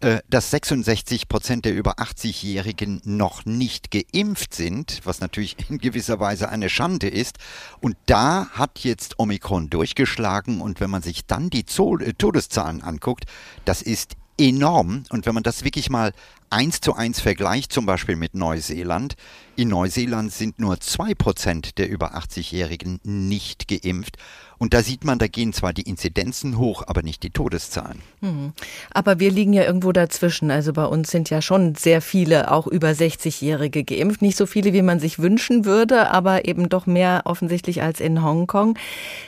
äh, 0.00 0.20
dass 0.28 0.50
66 0.50 1.28
Prozent 1.28 1.64
der 1.64 1.74
über 1.74 1.98
80-Jährigen 1.98 3.00
noch 3.04 3.44
nicht 3.46 3.90
geimpft 3.90 4.54
sind, 4.54 5.00
was 5.04 5.20
natürlich 5.20 5.56
in 5.70 5.78
gewisser 5.78 6.20
Weise 6.20 6.50
eine 6.50 6.68
Schande 6.68 7.08
ist. 7.08 7.38
Und 7.80 7.96
da 8.06 8.48
hat 8.50 8.80
jetzt 8.80 9.18
Omikron 9.18 9.70
durchgeschlagen. 9.70 10.60
Und 10.60 10.80
wenn 10.80 10.90
man 10.90 11.02
sich 11.02 11.24
dann 11.24 11.48
die 11.48 11.60
äh, 11.60 12.12
Todeszahlen 12.12 12.82
anguckt, 12.82 13.24
das 13.64 13.80
ist 13.80 14.16
enorm. 14.38 15.04
Und 15.10 15.26
wenn 15.26 15.34
man 15.34 15.42
das 15.42 15.64
wirklich 15.64 15.90
mal 15.90 16.12
eins 16.50 16.80
zu 16.80 16.94
eins 16.94 17.20
vergleicht, 17.20 17.72
zum 17.72 17.86
Beispiel 17.86 18.16
mit 18.16 18.34
Neuseeland, 18.34 19.16
in 19.56 19.68
Neuseeland 19.68 20.32
sind 20.32 20.58
nur 20.58 20.80
zwei 20.80 21.14
Prozent 21.14 21.78
der 21.78 21.88
über 21.88 22.14
80-Jährigen 22.14 23.00
nicht 23.02 23.68
geimpft. 23.68 24.18
Und 24.58 24.74
da 24.74 24.82
sieht 24.82 25.04
man, 25.04 25.18
da 25.18 25.28
gehen 25.28 25.52
zwar 25.52 25.72
die 25.72 25.82
Inzidenzen 25.82 26.58
hoch, 26.58 26.82
aber 26.86 27.02
nicht 27.02 27.22
die 27.22 27.30
Todeszahlen. 27.30 28.00
Mhm. 28.20 28.52
Aber 28.90 29.18
wir 29.18 29.30
liegen 29.30 29.52
ja 29.52 29.64
irgendwo 29.64 29.92
dazwischen. 29.92 30.50
Also 30.50 30.72
bei 30.72 30.84
uns 30.84 31.10
sind 31.10 31.30
ja 31.30 31.42
schon 31.42 31.74
sehr 31.74 32.00
viele, 32.00 32.50
auch 32.50 32.66
über 32.66 32.88
60-Jährige 32.88 33.84
geimpft. 33.84 34.22
Nicht 34.22 34.36
so 34.36 34.46
viele, 34.46 34.72
wie 34.72 34.82
man 34.82 35.00
sich 35.00 35.18
wünschen 35.18 35.64
würde, 35.64 36.10
aber 36.10 36.46
eben 36.46 36.68
doch 36.68 36.86
mehr 36.86 37.22
offensichtlich 37.24 37.82
als 37.82 38.00
in 38.00 38.22
Hongkong. 38.22 38.78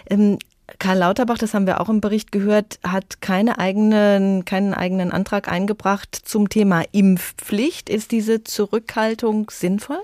Ähm, 0.09 0.39
Karl 0.79 0.99
Lauterbach, 0.99 1.39
das 1.39 1.55
haben 1.55 1.67
wir 1.67 1.81
auch 1.81 1.89
im 1.89 2.01
Bericht 2.01 2.31
gehört, 2.31 2.79
hat 2.83 3.21
keine 3.21 3.59
eigenen, 3.59 4.45
keinen 4.45 4.75
eigenen 4.75 5.13
Antrag 5.13 5.49
eingebracht 5.49 6.15
zum 6.15 6.49
Thema 6.49 6.85
Impfpflicht. 6.93 7.89
Ist 7.89 8.13
diese 8.13 8.45
Zurückhaltung 8.45 9.51
sinnvoll? 9.51 10.03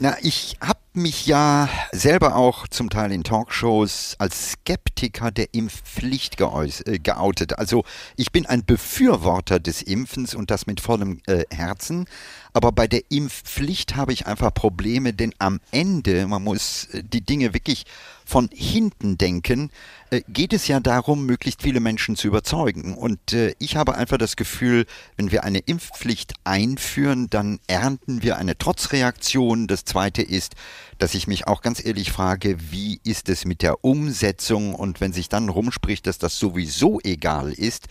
Na, 0.00 0.16
ich 0.22 0.56
habe 0.60 0.80
mich 0.92 1.26
ja 1.26 1.68
selber 1.92 2.36
auch 2.36 2.66
zum 2.68 2.90
Teil 2.90 3.12
in 3.12 3.22
Talkshows 3.22 4.16
als 4.18 4.52
Skeptiker 4.52 5.30
der 5.30 5.54
Impfpflicht 5.54 6.40
äh, 6.40 6.98
geoutet. 6.98 7.58
Also 7.58 7.84
ich 8.16 8.32
bin 8.32 8.46
ein 8.46 8.64
Befürworter 8.64 9.60
des 9.60 9.82
Impfens 9.82 10.34
und 10.34 10.50
das 10.50 10.66
mit 10.66 10.80
vollem 10.80 11.20
äh, 11.26 11.44
Herzen. 11.50 12.06
Aber 12.52 12.72
bei 12.72 12.88
der 12.88 13.02
Impfpflicht 13.08 13.96
habe 13.96 14.12
ich 14.12 14.26
einfach 14.26 14.52
Probleme, 14.52 15.12
denn 15.12 15.32
am 15.38 15.60
Ende, 15.70 16.26
man 16.26 16.42
muss 16.42 16.86
äh, 16.92 17.02
die 17.04 17.20
Dinge 17.20 17.54
wirklich 17.54 17.84
von 18.24 18.48
hinten 18.52 19.18
denken, 19.18 19.70
äh, 20.10 20.22
geht 20.28 20.52
es 20.52 20.66
ja 20.68 20.80
darum, 20.80 21.26
möglichst 21.26 21.62
viele 21.62 21.80
Menschen 21.80 22.16
zu 22.16 22.28
überzeugen. 22.28 22.94
Und 22.94 23.32
äh, 23.32 23.54
ich 23.58 23.76
habe 23.76 23.94
einfach 23.94 24.18
das 24.18 24.36
Gefühl, 24.36 24.86
wenn 25.16 25.30
wir 25.30 25.44
eine 25.44 25.58
Impfpflicht 25.58 26.34
einführen, 26.44 27.28
dann 27.30 27.60
ernten 27.66 28.22
wir 28.22 28.36
eine 28.36 28.56
Trotzreaktion. 28.56 29.66
Das 29.66 29.84
Zweite 29.84 30.22
ist, 30.22 30.54
dass 30.98 31.14
ich 31.14 31.26
mich 31.26 31.46
auch 31.46 31.62
ganz 31.62 31.84
ehrlich 31.84 32.12
frage, 32.12 32.56
wie 32.70 33.00
ist 33.04 33.28
es 33.28 33.44
mit 33.44 33.62
der 33.62 33.84
Umsetzung? 33.84 34.74
Und 34.74 35.00
wenn 35.00 35.12
sich 35.12 35.28
dann 35.28 35.48
rumspricht, 35.48 36.06
dass 36.06 36.18
das 36.18 36.38
sowieso 36.38 37.00
egal 37.02 37.52
ist, 37.52 37.88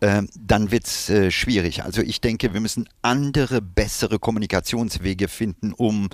äh, 0.00 0.22
dann 0.38 0.70
wird 0.70 0.86
es 0.86 1.34
schwierig. 1.34 1.84
Also 1.84 2.02
ich 2.02 2.20
denke, 2.20 2.52
wir 2.52 2.60
müssen 2.60 2.88
andere, 3.02 3.62
bessere 3.62 4.18
Kommunikationswege 4.18 5.28
finden, 5.28 5.72
um 5.72 6.08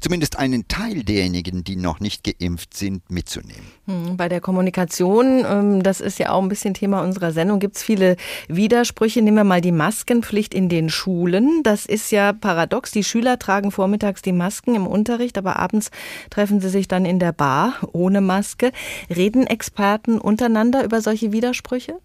zumindest 0.00 0.36
einen 0.36 0.66
Teil 0.68 1.04
derjenigen, 1.04 1.62
die 1.64 1.76
noch 1.76 2.00
nicht 2.00 2.24
geimpft 2.24 2.74
sind, 2.76 3.08
mitzunehmen. 3.14 3.64
Hm, 3.86 4.16
bei 4.16 4.28
der 4.28 4.40
Kommunikation, 4.40 5.44
ähm, 5.48 5.82
das 5.82 6.00
ist 6.00 6.18
ja 6.18 6.30
auch 6.30 6.42
ein 6.42 6.48
bisschen 6.48 6.74
Thema 6.74 7.02
unserer 7.02 7.32
Sendung, 7.32 7.60
gibt 7.60 7.76
es 7.76 7.82
viele 7.82 8.16
Widersprüche. 8.48 9.22
Nehmen 9.22 9.36
wir 9.38 9.44
mal 9.44 9.60
die 9.60 9.72
Maskenpflicht 9.72 10.52
in 10.52 10.68
den 10.68 10.90
Schulen. 10.90 11.62
Das 11.62 11.86
ist 11.86 12.10
ja 12.10 12.32
paradox. 12.32 12.90
Die 12.90 13.04
Schüler 13.04 13.38
tragen 13.38 13.70
vormittags 13.70 14.20
die 14.20 14.32
Masken 14.32 14.74
im 14.74 14.86
Unterricht, 14.86 15.38
aber 15.38 15.58
abends 15.58 15.90
treffen 16.28 16.60
sie 16.60 16.68
sich 16.68 16.88
dann 16.88 17.06
in 17.06 17.18
der 17.18 17.32
Bar 17.32 17.74
ohne 17.92 18.20
Maske. 18.20 18.72
Reden 19.08 19.46
Experten 19.46 20.18
untereinander 20.18 20.84
über 20.84 21.00
solche 21.00 21.32
Widersprüche? 21.32 21.98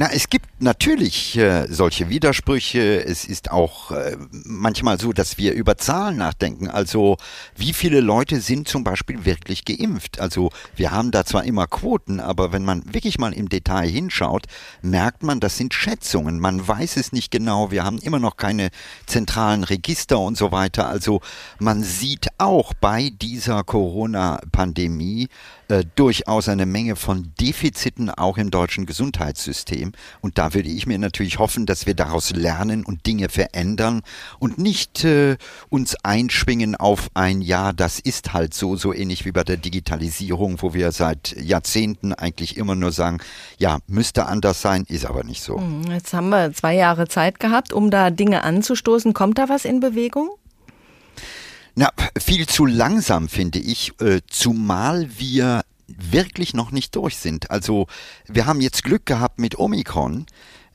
Na, 0.00 0.08
es 0.12 0.30
gibt 0.30 0.62
natürlich 0.62 1.36
äh, 1.36 1.66
solche 1.68 2.08
Widersprüche. 2.08 3.04
Es 3.04 3.24
ist 3.24 3.50
auch 3.50 3.90
äh, 3.90 4.16
manchmal 4.30 5.00
so, 5.00 5.12
dass 5.12 5.38
wir 5.38 5.54
über 5.54 5.76
Zahlen 5.76 6.18
nachdenken. 6.18 6.68
Also 6.68 7.16
wie 7.56 7.72
viele 7.72 7.98
Leute 7.98 8.40
sind 8.40 8.68
zum 8.68 8.84
Beispiel 8.84 9.24
wirklich 9.24 9.64
geimpft? 9.64 10.20
Also 10.20 10.50
wir 10.76 10.92
haben 10.92 11.10
da 11.10 11.24
zwar 11.24 11.42
immer 11.42 11.66
Quoten, 11.66 12.20
aber 12.20 12.52
wenn 12.52 12.64
man 12.64 12.84
wirklich 12.94 13.18
mal 13.18 13.32
im 13.32 13.48
Detail 13.48 13.88
hinschaut, 13.88 14.46
merkt 14.82 15.24
man, 15.24 15.40
das 15.40 15.56
sind 15.56 15.74
Schätzungen. 15.74 16.38
Man 16.38 16.68
weiß 16.68 16.96
es 16.96 17.10
nicht 17.10 17.32
genau. 17.32 17.72
Wir 17.72 17.82
haben 17.82 17.98
immer 17.98 18.20
noch 18.20 18.36
keine 18.36 18.68
zentralen 19.06 19.64
Register 19.64 20.20
und 20.20 20.36
so 20.36 20.52
weiter. 20.52 20.88
Also 20.88 21.22
man 21.58 21.82
sieht 21.82 22.28
auch 22.38 22.72
bei 22.72 23.10
dieser 23.20 23.64
Corona-Pandemie 23.64 25.26
äh, 25.68 25.84
durchaus 25.96 26.48
eine 26.48 26.66
Menge 26.66 26.96
von 26.96 27.32
Defiziten 27.40 28.10
auch 28.10 28.38
im 28.38 28.50
deutschen 28.50 28.86
Gesundheitssystem. 28.86 29.92
Und 30.20 30.38
da 30.38 30.54
würde 30.54 30.68
ich 30.68 30.86
mir 30.86 30.98
natürlich 30.98 31.38
hoffen, 31.38 31.66
dass 31.66 31.86
wir 31.86 31.94
daraus 31.94 32.30
lernen 32.30 32.84
und 32.84 33.06
Dinge 33.06 33.28
verändern 33.28 34.00
und 34.38 34.58
nicht 34.58 35.04
äh, 35.04 35.36
uns 35.68 35.94
einschwingen 36.02 36.74
auf 36.74 37.08
ein 37.14 37.42
Ja, 37.42 37.72
das 37.72 37.98
ist 37.98 38.32
halt 38.32 38.54
so, 38.54 38.76
so 38.76 38.94
ähnlich 38.94 39.24
wie 39.24 39.32
bei 39.32 39.44
der 39.44 39.58
Digitalisierung, 39.58 40.62
wo 40.62 40.72
wir 40.72 40.90
seit 40.92 41.36
Jahrzehnten 41.36 42.14
eigentlich 42.14 42.56
immer 42.56 42.74
nur 42.74 42.92
sagen, 42.92 43.18
ja, 43.58 43.78
müsste 43.86 44.26
anders 44.26 44.62
sein, 44.62 44.84
ist 44.88 45.04
aber 45.04 45.22
nicht 45.22 45.42
so. 45.42 45.58
Hm, 45.58 45.90
jetzt 45.90 46.14
haben 46.14 46.30
wir 46.30 46.52
zwei 46.52 46.74
Jahre 46.74 47.08
Zeit 47.08 47.40
gehabt, 47.40 47.72
um 47.72 47.90
da 47.90 48.10
Dinge 48.10 48.42
anzustoßen. 48.42 49.12
Kommt 49.12 49.38
da 49.38 49.48
was 49.48 49.64
in 49.64 49.80
Bewegung? 49.80 50.30
Na, 51.80 51.92
viel 52.18 52.48
zu 52.48 52.66
langsam 52.66 53.28
finde 53.28 53.60
ich, 53.60 53.92
äh, 54.00 54.20
zumal 54.26 55.08
wir 55.16 55.64
wirklich 55.86 56.52
noch 56.52 56.72
nicht 56.72 56.96
durch 56.96 57.18
sind. 57.18 57.52
Also 57.52 57.86
wir 58.26 58.46
haben 58.46 58.60
jetzt 58.60 58.82
Glück 58.82 59.06
gehabt 59.06 59.38
mit 59.38 59.60
Omikron. 59.60 60.26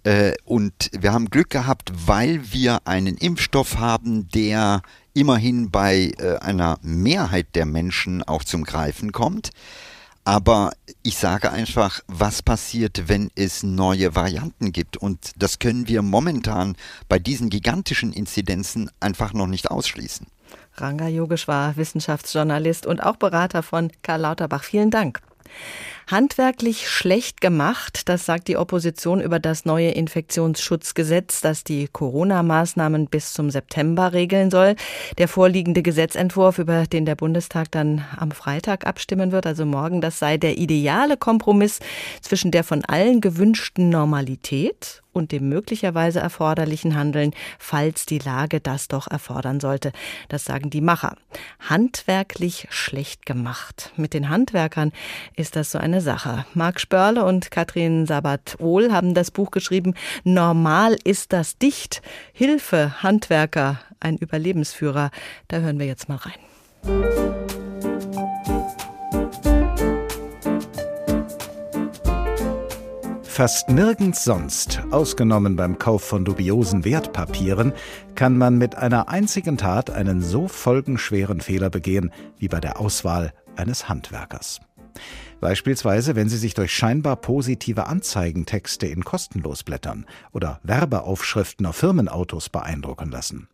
Äh, 0.05 0.31
und 0.45 0.89
wir 0.97 1.11
haben 1.11 1.29
Glück 1.29 1.49
gehabt, 1.49 1.91
weil 2.05 2.53
wir 2.53 2.87
einen 2.87 3.17
Impfstoff 3.17 3.79
haben, 3.79 4.29
der 4.29 4.81
immerhin 5.13 5.71
bei 5.71 6.13
äh, 6.19 6.37
einer 6.37 6.79
Mehrheit 6.81 7.47
der 7.55 7.65
Menschen 7.65 8.23
auch 8.23 8.45
zum 8.45 8.63
Greifen 8.63 9.11
kommt. 9.11 9.49
Aber 10.23 10.71
ich 11.01 11.17
sage 11.17 11.51
einfach, 11.51 11.99
was 12.07 12.41
passiert, 12.41 13.09
wenn 13.09 13.29
es 13.35 13.61
neue 13.61 14.15
Varianten 14.15 14.71
gibt? 14.71 14.95
Und 14.95 15.33
das 15.35 15.59
können 15.59 15.89
wir 15.89 16.01
momentan 16.01 16.77
bei 17.09 17.19
diesen 17.19 17.49
gigantischen 17.49 18.13
Inzidenzen 18.13 18.89
einfach 19.01 19.33
noch 19.33 19.47
nicht 19.47 19.69
ausschließen. 19.69 20.27
Ranga 20.75 21.07
Yogeshwar, 21.07 21.77
Wissenschaftsjournalist 21.77 22.85
und 22.85 23.01
auch 23.01 23.17
Berater 23.17 23.63
von 23.63 23.91
Karl 24.01 24.21
Lauterbach. 24.21 24.63
Vielen 24.63 24.91
Dank. 24.91 25.19
Handwerklich 26.07 26.89
schlecht 26.89 27.39
gemacht, 27.39 28.09
das 28.09 28.25
sagt 28.25 28.49
die 28.49 28.57
Opposition 28.57 29.21
über 29.21 29.39
das 29.39 29.63
neue 29.63 29.91
Infektionsschutzgesetz, 29.91 31.39
das 31.39 31.63
die 31.63 31.87
Corona-Maßnahmen 31.87 33.07
bis 33.07 33.33
zum 33.33 33.49
September 33.49 34.11
regeln 34.11 34.51
soll. 34.51 34.75
Der 35.17 35.29
vorliegende 35.29 35.81
Gesetzentwurf, 35.81 36.59
über 36.59 36.87
den 36.87 37.05
der 37.05 37.15
Bundestag 37.15 37.71
dann 37.71 38.03
am 38.17 38.31
Freitag 38.31 38.85
abstimmen 38.85 39.31
wird, 39.31 39.45
also 39.45 39.65
morgen, 39.65 40.01
das 40.01 40.19
sei 40.19 40.37
der 40.37 40.57
ideale 40.57 41.15
Kompromiss 41.15 41.79
zwischen 42.21 42.51
der 42.51 42.65
von 42.65 42.83
allen 42.83 43.21
gewünschten 43.21 43.89
Normalität 43.89 45.02
und 45.13 45.31
dem 45.31 45.47
möglicherweise 45.47 46.19
erforderlichen 46.19 46.95
Handeln, 46.95 47.31
falls 47.59 48.05
die 48.05 48.19
Lage 48.19 48.59
das 48.59 48.87
doch 48.87 49.07
erfordern 49.07 49.59
sollte. 49.59 49.91
Das 50.27 50.45
sagen 50.45 50.69
die 50.69 50.81
Macher. 50.81 51.15
Handwerklich 51.59 52.67
schlecht 52.69 53.25
gemacht. 53.25 53.91
Mit 53.95 54.13
den 54.13 54.29
Handwerkern 54.29 54.91
ist 55.35 55.55
das 55.55 55.71
so 55.71 55.77
eine 55.77 56.01
Sache. 56.01 56.45
Marc 56.53 56.79
Spörle 56.79 57.23
und 57.23 57.51
Katrin 57.51 58.05
Sabat-Ohl 58.05 58.91
haben 58.91 59.13
das 59.13 59.31
Buch 59.31 59.51
geschrieben, 59.51 59.93
Normal 60.23 60.97
ist 61.03 61.33
das 61.33 61.57
dicht. 61.57 62.01
Hilfe, 62.33 63.01
Handwerker, 63.03 63.79
ein 63.99 64.17
Überlebensführer. 64.17 65.11
Da 65.47 65.57
hören 65.59 65.79
wir 65.79 65.85
jetzt 65.85 66.09
mal 66.09 66.17
rein. 66.17 67.62
Fast 73.33 73.67
nirgends 73.67 74.23
sonst, 74.23 74.83
ausgenommen 74.91 75.55
beim 75.55 75.79
Kauf 75.79 76.03
von 76.03 76.23
dubiosen 76.23 76.85
Wertpapieren, 76.85 77.73
kann 78.13 78.37
man 78.37 78.59
mit 78.59 78.75
einer 78.75 79.09
einzigen 79.09 79.57
Tat 79.57 79.89
einen 79.89 80.21
so 80.21 80.47
folgenschweren 80.47 81.41
Fehler 81.41 81.71
begehen 81.71 82.11
wie 82.37 82.47
bei 82.47 82.59
der 82.59 82.79
Auswahl 82.79 83.33
eines 83.55 83.89
Handwerkers. 83.89 84.59
Beispielsweise, 85.41 86.15
wenn 86.15 86.29
Sie 86.29 86.37
sich 86.37 86.53
durch 86.53 86.75
scheinbar 86.75 87.15
positive 87.15 87.87
Anzeigentexte 87.87 88.85
in 88.85 89.03
kostenlos 89.03 89.63
blättern 89.63 90.05
oder 90.31 90.59
Werbeaufschriften 90.61 91.65
auf 91.65 91.77
Firmenautos 91.77 92.49
beeindrucken 92.49 93.09
lassen. 93.09 93.47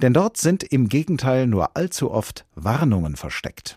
Denn 0.00 0.12
dort 0.14 0.36
sind 0.36 0.62
im 0.62 0.88
Gegenteil 0.88 1.48
nur 1.48 1.76
allzu 1.76 2.12
oft 2.12 2.46
Warnungen 2.54 3.16
versteckt. 3.16 3.76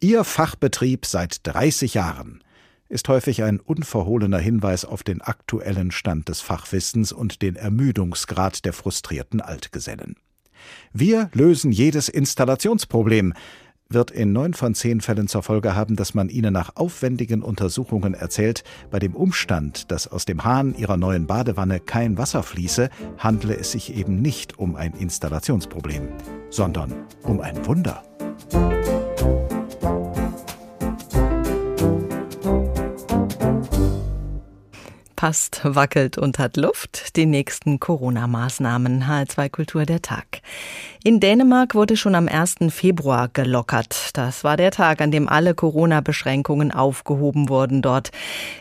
Ihr 0.00 0.24
Fachbetrieb 0.24 1.06
seit 1.06 1.46
30 1.46 1.94
Jahren. 1.94 2.43
Ist 2.88 3.08
häufig 3.08 3.42
ein 3.42 3.60
unverhohlener 3.60 4.38
Hinweis 4.38 4.84
auf 4.84 5.02
den 5.02 5.20
aktuellen 5.20 5.90
Stand 5.90 6.28
des 6.28 6.40
Fachwissens 6.40 7.12
und 7.12 7.42
den 7.42 7.56
Ermüdungsgrad 7.56 8.64
der 8.64 8.72
frustrierten 8.72 9.40
Altgesellen. 9.40 10.16
Wir 10.92 11.30
lösen 11.32 11.72
jedes 11.72 12.08
Installationsproblem, 12.08 13.34
wird 13.88 14.10
in 14.10 14.32
neun 14.32 14.54
von 14.54 14.74
zehn 14.74 15.00
Fällen 15.00 15.28
zur 15.28 15.42
Folge 15.42 15.74
haben, 15.74 15.96
dass 15.96 16.14
man 16.14 16.28
ihnen 16.28 16.52
nach 16.52 16.76
aufwendigen 16.76 17.42
Untersuchungen 17.42 18.14
erzählt, 18.14 18.64
bei 18.90 18.98
dem 18.98 19.14
Umstand, 19.14 19.90
dass 19.90 20.08
aus 20.08 20.24
dem 20.24 20.44
Hahn 20.44 20.74
ihrer 20.74 20.96
neuen 20.96 21.26
Badewanne 21.26 21.80
kein 21.80 22.18
Wasser 22.18 22.42
fließe, 22.42 22.90
handle 23.18 23.56
es 23.56 23.72
sich 23.72 23.94
eben 23.94 24.22
nicht 24.22 24.58
um 24.58 24.76
ein 24.76 24.94
Installationsproblem, 24.94 26.08
sondern 26.50 26.92
um 27.22 27.40
ein 27.40 27.66
Wunder. 27.66 28.02
Passt, 35.24 35.62
wackelt 35.64 36.18
und 36.18 36.38
hat 36.38 36.58
Luft. 36.58 37.16
Die 37.16 37.24
nächsten 37.24 37.80
Corona-Maßnahmen. 37.80 39.04
H2 39.04 39.48
Kultur 39.48 39.86
der 39.86 40.02
Tag. 40.02 40.42
In 41.02 41.18
Dänemark 41.18 41.74
wurde 41.74 41.96
schon 41.96 42.14
am 42.14 42.28
1. 42.28 42.56
Februar 42.68 43.30
gelockert. 43.32 44.10
Das 44.12 44.44
war 44.44 44.58
der 44.58 44.70
Tag, 44.70 45.00
an 45.00 45.10
dem 45.10 45.26
alle 45.26 45.54
Corona-Beschränkungen 45.54 46.72
aufgehoben 46.72 47.48
wurden 47.48 47.80
dort. 47.80 48.10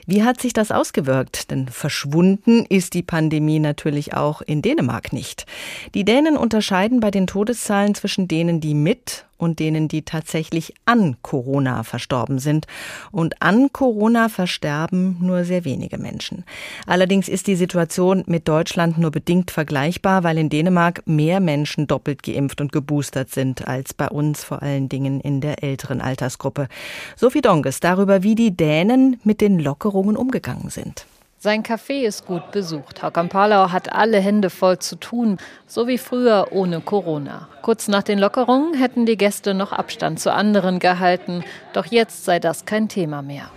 Wie 0.07 0.23
hat 0.23 0.39
sich 0.39 0.53
das 0.53 0.71
ausgewirkt? 0.71 1.51
Denn 1.51 1.67
verschwunden 1.67 2.65
ist 2.65 2.93
die 2.93 3.03
Pandemie 3.03 3.59
natürlich 3.59 4.13
auch 4.13 4.41
in 4.41 4.61
Dänemark 4.61 5.11
nicht. 5.11 5.45
Die 5.93 6.05
Dänen 6.05 6.37
unterscheiden 6.37 7.01
bei 7.01 7.11
den 7.11 7.27
Todeszahlen 7.27 7.93
zwischen 7.93 8.29
denen, 8.29 8.61
die 8.61 8.73
mit 8.73 9.25
und 9.37 9.59
denen, 9.59 9.87
die 9.87 10.03
tatsächlich 10.03 10.73
an 10.85 11.17
Corona 11.21 11.83
verstorben 11.83 12.39
sind. 12.39 12.67
Und 13.11 13.41
an 13.41 13.71
Corona 13.71 14.29
versterben 14.29 15.17
nur 15.19 15.43
sehr 15.43 15.65
wenige 15.65 15.97
Menschen. 15.97 16.45
Allerdings 16.85 17.27
ist 17.27 17.47
die 17.47 17.55
Situation 17.55 18.23
mit 18.27 18.47
Deutschland 18.47 18.97
nur 18.97 19.11
bedingt 19.11 19.51
vergleichbar, 19.51 20.23
weil 20.23 20.37
in 20.37 20.49
Dänemark 20.49 21.03
mehr 21.05 21.39
Menschen 21.39 21.87
doppelt 21.87 22.23
geimpft 22.23 22.61
und 22.61 22.71
geboostert 22.71 23.29
sind 23.31 23.67
als 23.67 23.93
bei 23.93 24.07
uns, 24.07 24.43
vor 24.43 24.61
allen 24.61 24.89
Dingen 24.89 25.19
in 25.19 25.41
der 25.41 25.63
älteren 25.63 26.01
Altersgruppe. 26.01 26.67
Sophie 27.15 27.41
Donges 27.41 27.79
darüber, 27.79 28.23
wie 28.23 28.35
die 28.35 28.55
Dänen 28.55 29.19
mit 29.23 29.41
den 29.41 29.59
Lockerungen 29.59 30.15
umgegangen 30.15 30.69
sind. 30.69 31.05
Sein 31.43 31.61
Café 31.61 32.05
ist 32.05 32.25
gut 32.25 32.51
besucht. 32.53 33.03
Hakan 33.03 33.27
Palau 33.27 33.73
hat 33.73 33.91
alle 33.91 34.21
Hände 34.21 34.49
voll 34.49 34.79
zu 34.79 34.95
tun, 34.95 35.35
so 35.67 35.87
wie 35.89 35.97
früher 35.97 36.47
ohne 36.51 36.79
Corona. 36.79 37.49
Kurz 37.63 37.89
nach 37.89 38.03
den 38.03 38.17
Lockerungen 38.19 38.73
hätten 38.73 39.05
die 39.05 39.17
Gäste 39.17 39.53
noch 39.53 39.73
Abstand 39.73 40.21
zu 40.21 40.31
anderen 40.33 40.79
gehalten, 40.79 41.43
doch 41.73 41.85
jetzt 41.85 42.23
sei 42.23 42.39
das 42.39 42.63
kein 42.65 42.87
Thema 42.87 43.21
mehr. 43.21 43.49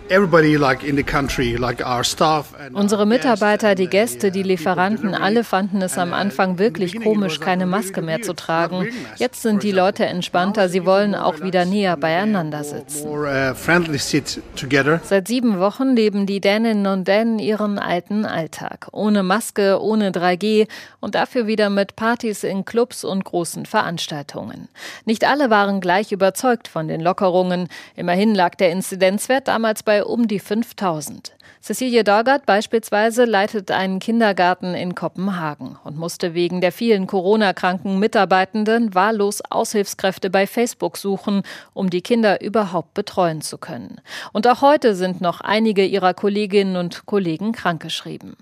Unsere 2.73 3.05
Mitarbeiter, 3.05 3.75
die 3.75 3.87
Gäste, 3.87 4.31
die 4.31 4.43
Lieferanten, 4.43 5.13
alle 5.13 5.43
fanden 5.43 5.81
es 5.81 5.97
am 5.97 6.13
Anfang 6.13 6.57
wirklich 6.57 7.01
komisch, 7.01 7.39
keine 7.39 7.65
Maske 7.65 8.01
mehr 8.01 8.21
zu 8.21 8.33
tragen. 8.33 8.87
Jetzt 9.17 9.41
sind 9.41 9.63
die 9.63 9.71
Leute 9.71 10.05
entspannter, 10.05 10.67
sie 10.67 10.85
wollen 10.85 11.15
auch 11.15 11.41
wieder 11.41 11.65
näher 11.65 11.95
beieinander 11.97 12.63
sitzen. 12.63 13.07
Uh, 13.07 13.53
Seit 15.03 15.27
sieben 15.27 15.59
Wochen 15.59 15.95
leben 15.95 16.25
die 16.25 16.41
Däninnen 16.41 16.87
und 16.87 17.07
Dänen 17.07 17.39
ihren 17.39 17.76
alten 17.79 18.25
Alltag. 18.25 18.87
Ohne 18.91 19.23
Maske, 19.23 19.81
ohne 19.81 20.11
3G 20.11 20.67
und 20.99 21.15
dafür 21.15 21.47
wieder 21.47 21.69
mit 21.69 21.95
Partys 21.95 22.43
in 22.43 22.65
Clubs 22.65 23.03
und 23.03 23.23
großen 23.23 23.65
Veranstaltungen. 23.65 24.67
Nicht 25.05 25.25
alle 25.25 25.49
waren 25.49 25.81
gleich 25.81 26.11
überzeugt 26.11 26.67
von 26.67 26.87
den 26.87 27.01
Lockerungen. 27.01 27.69
Immerhin 27.95 28.35
lag 28.35 28.55
der 28.55 28.71
Inzidenzwert 28.71 29.47
damals 29.47 29.83
bei 29.83 30.03
um 30.03 30.27
die 30.27 30.39
5000. 30.39 31.36
Cecilie 31.61 32.03
Dorgert 32.03 32.45
beispielsweise 32.45 33.25
leitet 33.25 33.71
einen 33.71 33.99
Kindergarten 33.99 34.73
in 34.75 34.95
Kopenhagen 34.95 35.77
und 35.83 35.97
musste 35.97 36.33
wegen 36.33 36.61
der 36.61 36.71
vielen 36.71 37.07
Corona-kranken 37.07 37.99
Mitarbeitenden 37.99 38.93
wahllos 38.93 39.41
Aushilfskräfte 39.49 40.29
bei 40.29 40.47
Facebook 40.47 40.97
suchen, 40.97 41.41
um 41.73 41.89
die 41.89 42.01
Kinder 42.01 42.41
überhaupt 42.41 42.93
betreuen 42.93 43.41
zu 43.41 43.57
können. 43.57 43.99
Und 44.33 44.47
auch 44.47 44.61
heute 44.61 44.93
sind 44.95 45.19
noch 45.19 45.41
einige 45.41 45.83
ihrer 45.83 46.13
Kolleginnen 46.13 46.75
und 46.75 47.05
Kollegen 47.05 47.51
krankgeschrieben. 47.53 48.37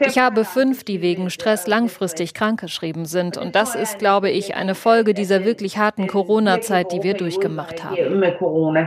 Ich 0.00 0.18
habe 0.18 0.44
fünf, 0.44 0.82
die 0.84 1.02
wegen 1.02 1.30
Stress 1.30 1.66
langfristig 1.66 2.34
krankgeschrieben 2.34 3.04
sind. 3.04 3.36
Und 3.36 3.54
das 3.54 3.74
ist, 3.74 3.98
glaube 3.98 4.30
ich, 4.30 4.54
eine 4.54 4.74
Folge 4.74 5.12
dieser 5.12 5.44
wirklich 5.44 5.78
harten 5.78 6.06
Corona-Zeit, 6.06 6.90
die 6.92 7.02
wir 7.02 7.14
durchgemacht 7.14 7.84
haben. 7.84 7.96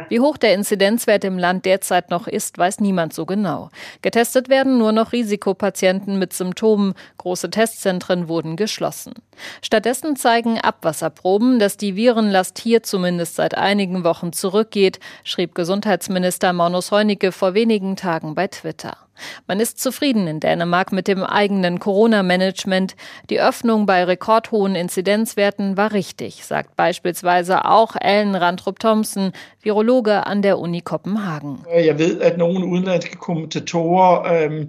Wie 0.10 0.20
hoch 0.20 0.38
der 0.38 0.54
Inzidenzwert 0.56 1.24
im 1.24 1.38
Land 1.38 1.66
derzeit 1.66 2.10
noch 2.10 2.28
ist, 2.28 2.58
weiß 2.58 2.80
niemand 2.80 3.14
so 3.14 3.27
genau. 3.28 3.70
Getestet 4.02 4.50
werden 4.50 4.78
nur 4.78 4.92
noch 4.92 5.12
Risikopatienten 5.12 6.18
mit 6.18 6.34
Symptomen. 6.34 6.94
Große 7.18 7.50
Testzentren 7.50 8.28
wurden 8.28 8.56
geschlossen. 8.56 9.14
Stattdessen 9.62 10.16
zeigen 10.16 10.60
Abwasserproben, 10.60 11.60
dass 11.60 11.78
die 11.78 11.96
Virenlast 11.96 12.58
hier 12.58 12.82
zumindest 12.82 13.36
seit 13.36 13.56
einigen 13.56 14.04
Wochen 14.04 14.34
zurückgeht, 14.34 15.00
schrieb 15.24 15.54
Gesundheitsminister 15.54 16.54
Maunus 16.54 16.92
Heunicke 16.92 17.32
vor 17.32 17.54
wenigen 17.54 17.96
Tagen 17.96 18.34
bei 18.34 18.48
Twitter. 18.48 18.98
Man 19.48 19.60
ist 19.60 19.80
zufrieden 19.80 20.28
in 20.28 20.40
Dänemark 20.40 20.92
mit 20.92 21.08
dem 21.08 21.24
eigenen 21.24 21.80
Corona-Management. 21.80 22.96
Die 23.30 23.40
Öffnung 23.40 23.86
bei 23.86 24.04
rekordhohen 24.04 24.76
Inzidenzwerten 24.76 25.78
war 25.78 25.92
richtig, 25.92 26.46
sagt 26.46 26.76
beispielsweise 26.76 27.66
auch 27.66 27.96
Ellen 28.00 28.36
Randrup 28.36 28.80
Thompson, 28.80 29.32
Virologe 29.62 30.26
an 30.26 30.42
der 30.42 30.60
Uni 30.60 30.82
Kopenhagen. 30.82 31.64
Ich 31.76 31.88
weiß, 31.88 32.20
dass 32.20 32.38
nogle 32.38 32.66
udenlandske 32.66 33.18
kommentatorer 33.18 34.32
äh, 34.32 34.68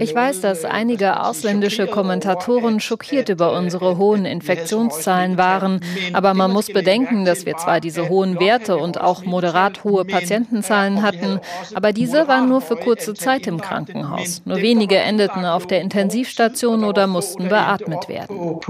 ich 0.00 0.14
weiß, 0.14 0.40
dass 0.40 0.64
einige 0.64 1.22
ausländische 1.22 1.86
Kommentatoren 1.86 2.80
schockiert 2.80 3.28
über 3.28 3.52
unsere 3.56 3.96
hohen 3.98 4.24
Infektionszahlen 4.24 5.38
waren, 5.38 5.80
aber 6.12 6.34
man 6.34 6.52
muss 6.52 6.66
bedenken, 6.66 7.24
dass 7.24 7.46
wir 7.46 7.56
zwar 7.56 7.80
diese 7.80 8.08
hohen 8.08 8.40
Werte 8.40 8.76
und 8.76 9.00
auch 9.00 9.24
moderat 9.24 9.84
hohe 9.84 10.04
Patientenzahlen 10.04 11.02
hatten, 11.02 11.40
aber 11.74 11.92
diese 11.92 12.28
waren 12.28 12.48
nur 12.48 12.60
für 12.60 12.76
kurze 12.76 13.14
Zeit 13.14 13.46
im 13.46 13.60
Krankenhaus. 13.60 14.42
Nur 14.44 14.58
wenige 14.58 14.96
endeten 14.96 15.44
auf 15.44 15.66
der 15.66 15.80
Intensivstation 15.80 16.84
oder 16.84 17.06
mussten 17.06 17.48
beatmet 17.48 18.08
werden. 18.08 18.60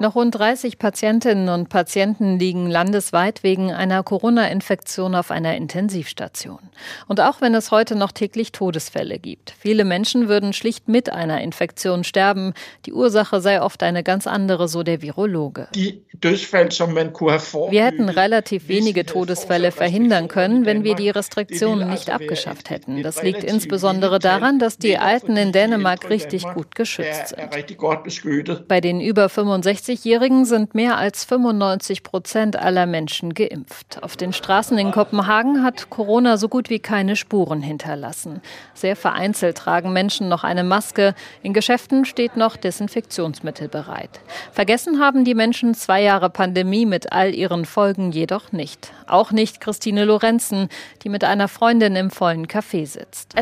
Noch 0.00 0.14
rund 0.14 0.38
30 0.38 0.78
Patientinnen 0.78 1.48
und 1.48 1.68
Patienten 1.68 2.38
liegen 2.38 2.68
landesweit 2.68 3.42
wegen 3.42 3.72
einer 3.72 4.02
Corona-Infektion 4.02 5.14
auf 5.14 5.30
einer 5.30 5.56
Intensivstation. 5.56 6.58
Und 7.06 7.20
auch 7.20 7.40
wenn 7.40 7.54
es 7.54 7.67
heute 7.70 7.88
heute 7.88 7.96
noch 7.96 8.12
täglich 8.12 8.52
Todesfälle 8.52 9.18
gibt. 9.18 9.54
Viele 9.58 9.84
Menschen 9.84 10.28
würden 10.28 10.52
schlicht 10.52 10.88
mit 10.88 11.10
einer 11.10 11.40
Infektion 11.40 12.04
sterben. 12.04 12.52
Die 12.86 12.92
Ursache 12.92 13.40
sei 13.40 13.62
oft 13.62 13.82
eine 13.82 14.02
ganz 14.02 14.26
andere, 14.26 14.68
so 14.68 14.82
der 14.82 15.00
Virologe. 15.00 15.68
Wir 15.72 17.84
hätten 17.84 18.08
relativ 18.08 18.68
wenige 18.68 19.06
Todesfälle 19.06 19.70
verhindern 19.70 20.26
können, 20.26 20.66
wenn 20.66 20.82
wir 20.82 20.96
die 20.96 21.08
Restriktionen 21.08 21.88
nicht 21.88 22.10
abgeschafft 22.10 22.68
hätten. 22.68 23.04
Das 23.04 23.22
liegt 23.22 23.44
insbesondere 23.44 24.18
daran, 24.18 24.58
dass 24.58 24.76
die 24.76 24.98
Alten 24.98 25.36
in 25.36 25.52
Dänemark 25.52 26.10
richtig 26.10 26.42
gut 26.52 26.74
geschützt 26.74 27.28
sind. 27.28 28.68
Bei 28.68 28.80
den 28.80 29.00
über 29.00 29.26
65-Jährigen 29.26 30.44
sind 30.44 30.74
mehr 30.74 30.98
als 30.98 31.24
95 31.24 32.02
Prozent 32.02 32.56
aller 32.56 32.86
Menschen 32.86 33.34
geimpft. 33.34 34.02
Auf 34.02 34.16
den 34.16 34.32
Straßen 34.32 34.76
in 34.78 34.90
Kopenhagen 34.90 35.62
hat 35.62 35.90
Corona 35.90 36.36
so 36.36 36.48
gut 36.48 36.70
wie 36.70 36.80
keine 36.80 37.14
Spuren 37.14 37.57
hinterlassen. 37.60 38.40
Sehr 38.74 38.96
vereinzelt 38.96 39.56
tragen 39.56 39.92
Menschen 39.92 40.28
noch 40.28 40.44
eine 40.44 40.64
Maske. 40.64 41.14
In 41.42 41.52
Geschäften 41.52 42.04
steht 42.04 42.36
noch 42.36 42.56
Desinfektionsmittel 42.56 43.68
bereit. 43.68 44.20
Vergessen 44.52 45.00
haben 45.00 45.24
die 45.24 45.34
Menschen 45.34 45.74
zwei 45.74 46.02
Jahre 46.02 46.30
Pandemie 46.30 46.86
mit 46.86 47.12
all 47.12 47.34
ihren 47.34 47.64
Folgen 47.64 48.12
jedoch 48.12 48.52
nicht. 48.52 48.92
Auch 49.06 49.32
nicht 49.32 49.60
Christine 49.60 50.04
Lorenzen, 50.04 50.68
die 51.02 51.08
mit 51.08 51.24
einer 51.24 51.48
Freundin 51.48 51.96
im 51.96 52.10
vollen 52.10 52.46
Café 52.46 52.86
sitzt. 52.86 53.34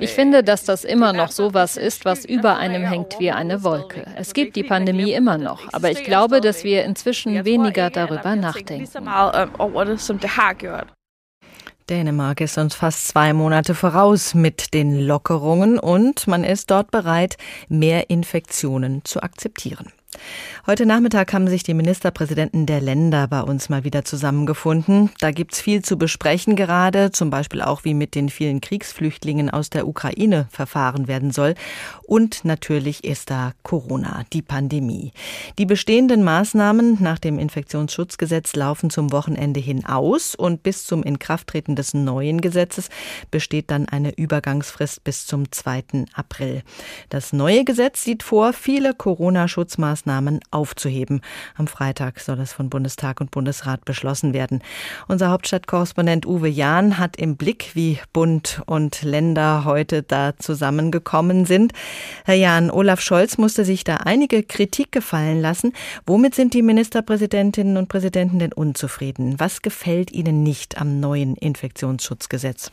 Ich 0.00 0.10
finde, 0.12 0.42
dass 0.44 0.64
das 0.64 0.84
immer 0.84 1.12
noch 1.12 1.30
so 1.30 1.54
was 1.54 1.76
ist, 1.76 2.04
was 2.04 2.24
über 2.24 2.56
einem 2.56 2.84
hängt 2.84 3.18
wie 3.18 3.30
eine 3.30 3.62
Wolke. 3.64 4.06
Es 4.16 4.32
gibt 4.34 4.56
die 4.56 4.62
Pandemie 4.62 5.12
immer 5.12 5.38
noch, 5.38 5.72
aber 5.72 5.90
ich 5.90 6.04
glaube, 6.04 6.40
dass 6.40 6.64
wir 6.64 6.84
inzwischen 6.84 7.44
weniger 7.44 7.90
darüber 7.90 8.36
nachdenken. 8.36 8.88
Dänemark 11.90 12.40
ist 12.40 12.56
uns 12.56 12.74
fast 12.74 13.08
zwei 13.08 13.34
Monate 13.34 13.74
voraus 13.74 14.32
mit 14.34 14.72
den 14.72 15.00
Lockerungen 15.00 15.78
und 15.78 16.26
man 16.26 16.42
ist 16.42 16.70
dort 16.70 16.90
bereit, 16.90 17.36
mehr 17.68 18.08
Infektionen 18.08 19.04
zu 19.04 19.22
akzeptieren. 19.22 19.92
Heute 20.66 20.86
Nachmittag 20.86 21.34
haben 21.34 21.46
sich 21.46 21.62
die 21.62 21.74
Ministerpräsidenten 21.74 22.64
der 22.64 22.80
Länder 22.80 23.28
bei 23.28 23.42
uns 23.42 23.68
mal 23.68 23.84
wieder 23.84 24.02
zusammengefunden. 24.02 25.10
Da 25.20 25.30
gibt's 25.30 25.60
viel 25.60 25.82
zu 25.82 25.98
besprechen 25.98 26.56
gerade, 26.56 27.10
zum 27.10 27.28
Beispiel 27.28 27.60
auch, 27.60 27.84
wie 27.84 27.92
mit 27.92 28.14
den 28.14 28.30
vielen 28.30 28.62
Kriegsflüchtlingen 28.62 29.50
aus 29.50 29.68
der 29.68 29.86
Ukraine 29.86 30.46
verfahren 30.50 31.06
werden 31.06 31.32
soll. 31.32 31.54
Und 32.06 32.46
natürlich 32.46 33.04
ist 33.04 33.28
da 33.28 33.52
Corona, 33.62 34.24
die 34.32 34.40
Pandemie. 34.40 35.12
Die 35.58 35.66
bestehenden 35.66 36.24
Maßnahmen 36.24 36.96
nach 36.98 37.18
dem 37.18 37.38
Infektionsschutzgesetz 37.38 38.56
laufen 38.56 38.88
zum 38.88 39.12
Wochenende 39.12 39.60
hin 39.60 39.84
aus 39.84 40.34
und 40.34 40.62
bis 40.62 40.86
zum 40.86 41.02
Inkrafttreten 41.02 41.76
des 41.76 41.92
neuen 41.92 42.40
Gesetzes 42.40 42.88
besteht 43.30 43.70
dann 43.70 43.86
eine 43.86 44.16
Übergangsfrist 44.16 45.04
bis 45.04 45.26
zum 45.26 45.52
2. 45.52 46.06
April. 46.14 46.62
Das 47.10 47.34
neue 47.34 47.64
Gesetz 47.64 48.02
sieht 48.02 48.22
vor, 48.22 48.54
viele 48.54 48.94
Corona-Schutzmaßnahmen 48.94 50.03
aufzuheben. 50.50 51.20
Am 51.56 51.66
Freitag 51.66 52.20
soll 52.20 52.40
es 52.40 52.52
von 52.52 52.70
Bundestag 52.70 53.20
und 53.20 53.30
Bundesrat 53.30 53.84
beschlossen 53.84 54.32
werden. 54.32 54.62
Unser 55.08 55.30
Hauptstadtkorrespondent 55.30 56.26
Uwe 56.26 56.48
Jahn 56.48 56.98
hat 56.98 57.16
im 57.16 57.36
Blick, 57.36 57.70
wie 57.74 57.98
Bund 58.12 58.62
und 58.66 59.02
Länder 59.02 59.64
heute 59.64 60.02
da 60.02 60.36
zusammengekommen 60.38 61.46
sind. 61.46 61.72
Herr 62.24 62.34
Jahn, 62.34 62.70
Olaf 62.70 63.00
Scholz 63.00 63.38
musste 63.38 63.64
sich 63.64 63.84
da 63.84 63.96
einige 63.96 64.42
Kritik 64.42 64.92
gefallen 64.92 65.40
lassen. 65.40 65.72
Womit 66.06 66.34
sind 66.34 66.54
die 66.54 66.62
Ministerpräsidentinnen 66.62 67.76
und 67.76 67.88
Präsidenten 67.88 68.38
denn 68.38 68.52
unzufrieden? 68.52 69.38
Was 69.38 69.62
gefällt 69.62 70.12
ihnen 70.12 70.42
nicht 70.42 70.80
am 70.80 71.00
neuen 71.00 71.36
Infektionsschutzgesetz? 71.36 72.70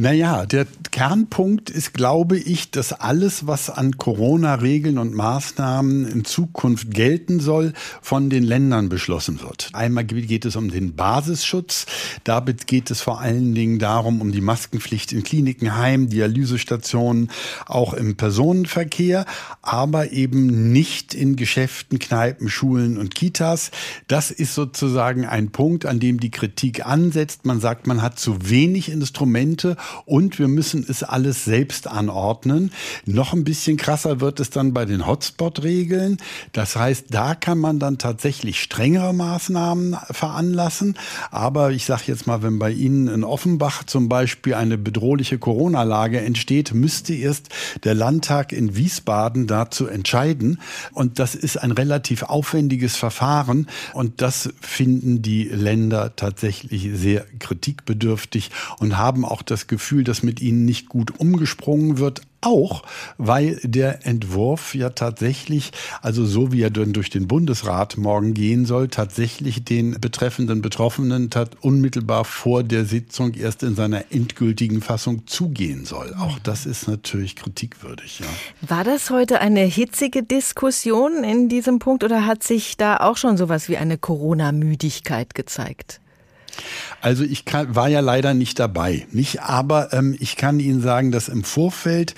Naja, 0.00 0.46
der 0.46 0.66
Kernpunkt 0.92 1.68
ist, 1.68 1.92
glaube 1.92 2.38
ich, 2.38 2.70
dass 2.70 2.94
alles, 2.94 3.46
was 3.46 3.68
an 3.68 3.98
Corona-Regeln 3.98 4.96
und 4.96 5.14
Maßnahmen 5.14 6.08
in 6.08 6.24
Zukunft 6.24 6.90
gelten 6.90 7.38
soll, 7.38 7.74
von 8.00 8.30
den 8.30 8.42
Ländern 8.42 8.88
beschlossen 8.88 9.42
wird. 9.42 9.68
Einmal 9.74 10.04
geht 10.04 10.46
es 10.46 10.56
um 10.56 10.70
den 10.70 10.96
Basisschutz. 10.96 11.84
Damit 12.24 12.66
geht 12.66 12.90
es 12.90 13.02
vor 13.02 13.20
allen 13.20 13.54
Dingen 13.54 13.78
darum, 13.78 14.22
um 14.22 14.32
die 14.32 14.40
Maskenpflicht 14.40 15.12
in 15.12 15.22
Kliniken, 15.22 15.76
Heim, 15.76 16.08
Dialysestationen, 16.08 17.30
auch 17.66 17.92
im 17.92 18.16
Personenverkehr, 18.16 19.26
aber 19.60 20.12
eben 20.12 20.72
nicht 20.72 21.12
in 21.12 21.36
Geschäften, 21.36 21.98
Kneipen, 21.98 22.48
Schulen 22.48 22.96
und 22.96 23.14
Kitas. 23.14 23.70
Das 24.08 24.30
ist 24.30 24.54
sozusagen 24.54 25.26
ein 25.26 25.50
Punkt, 25.50 25.84
an 25.84 26.00
dem 26.00 26.20
die 26.20 26.30
Kritik 26.30 26.86
ansetzt. 26.86 27.44
Man 27.44 27.60
sagt, 27.60 27.86
man 27.86 28.00
hat 28.00 28.18
zu 28.18 28.48
wenig 28.48 28.90
Instrumente 28.90 29.76
und 30.04 30.38
wir 30.38 30.48
müssen 30.48 30.84
es 30.88 31.02
alles 31.02 31.44
selbst 31.44 31.86
anordnen. 31.86 32.72
Noch 33.06 33.32
ein 33.32 33.44
bisschen 33.44 33.76
krasser 33.76 34.20
wird 34.20 34.40
es 34.40 34.50
dann 34.50 34.72
bei 34.72 34.84
den 34.84 35.06
Hotspot-Regeln. 35.06 36.18
Das 36.52 36.76
heißt, 36.76 37.06
da 37.10 37.34
kann 37.34 37.58
man 37.58 37.78
dann 37.78 37.98
tatsächlich 37.98 38.60
strengere 38.60 39.12
Maßnahmen 39.12 39.96
veranlassen. 40.10 40.96
Aber 41.30 41.70
ich 41.72 41.84
sage 41.84 42.04
jetzt 42.06 42.26
mal, 42.26 42.42
wenn 42.42 42.58
bei 42.58 42.70
Ihnen 42.70 43.08
in 43.08 43.24
Offenbach 43.24 43.84
zum 43.84 44.08
Beispiel 44.08 44.54
eine 44.54 44.78
bedrohliche 44.78 45.38
Corona-Lage 45.38 46.20
entsteht, 46.20 46.74
müsste 46.74 47.14
erst 47.14 47.48
der 47.84 47.94
Landtag 47.94 48.52
in 48.52 48.76
Wiesbaden 48.76 49.46
dazu 49.46 49.86
entscheiden. 49.86 50.60
Und 50.92 51.18
das 51.18 51.34
ist 51.34 51.56
ein 51.56 51.72
relativ 51.72 52.22
aufwendiges 52.22 52.96
Verfahren. 52.96 53.66
Und 53.94 54.22
das 54.22 54.50
finden 54.60 55.22
die 55.22 55.44
Länder 55.44 56.14
tatsächlich 56.16 56.90
sehr 56.94 57.26
kritikbedürftig 57.38 58.50
und 58.78 58.96
haben 58.96 59.24
auch 59.24 59.42
das 59.42 59.66
Gefühl, 59.66 59.79
dass 60.04 60.22
mit 60.22 60.40
ihnen 60.40 60.64
nicht 60.64 60.88
gut 60.88 61.18
umgesprungen 61.18 61.98
wird. 61.98 62.22
Auch 62.42 62.84
weil 63.18 63.60
der 63.62 64.06
Entwurf 64.06 64.74
ja 64.74 64.90
tatsächlich, 64.90 65.72
also 66.00 66.24
so 66.24 66.52
wie 66.52 66.62
er 66.62 66.70
dann 66.70 66.94
durch 66.94 67.10
den 67.10 67.28
Bundesrat 67.28 67.98
morgen 67.98 68.32
gehen 68.32 68.64
soll, 68.64 68.88
tatsächlich 68.88 69.62
den 69.62 70.00
betreffenden 70.00 70.62
Betroffenen 70.62 71.28
unmittelbar 71.60 72.24
vor 72.24 72.62
der 72.62 72.86
Sitzung 72.86 73.34
erst 73.34 73.62
in 73.62 73.74
seiner 73.74 74.04
endgültigen 74.10 74.80
Fassung 74.80 75.26
zugehen 75.26 75.84
soll. 75.84 76.14
Auch 76.18 76.38
das 76.38 76.64
ist 76.64 76.88
natürlich 76.88 77.36
kritikwürdig. 77.36 78.20
Ja. 78.20 78.26
War 78.66 78.84
das 78.84 79.10
heute 79.10 79.40
eine 79.42 79.60
hitzige 79.60 80.22
Diskussion 80.22 81.22
in 81.24 81.50
diesem 81.50 81.78
Punkt 81.78 82.04
oder 82.04 82.24
hat 82.24 82.42
sich 82.42 82.78
da 82.78 82.96
auch 82.98 83.18
schon 83.18 83.36
sowas 83.36 83.68
wie 83.68 83.76
eine 83.76 83.98
Corona-Müdigkeit 83.98 85.34
gezeigt? 85.34 86.00
Also 87.00 87.24
ich 87.24 87.44
kann, 87.44 87.74
war 87.74 87.88
ja 87.88 88.00
leider 88.00 88.34
nicht 88.34 88.58
dabei, 88.58 89.06
nicht, 89.10 89.42
aber 89.42 89.92
ähm, 89.92 90.16
ich 90.18 90.36
kann 90.36 90.60
Ihnen 90.60 90.82
sagen, 90.82 91.10
dass 91.12 91.28
im 91.28 91.44
Vorfeld 91.44 92.14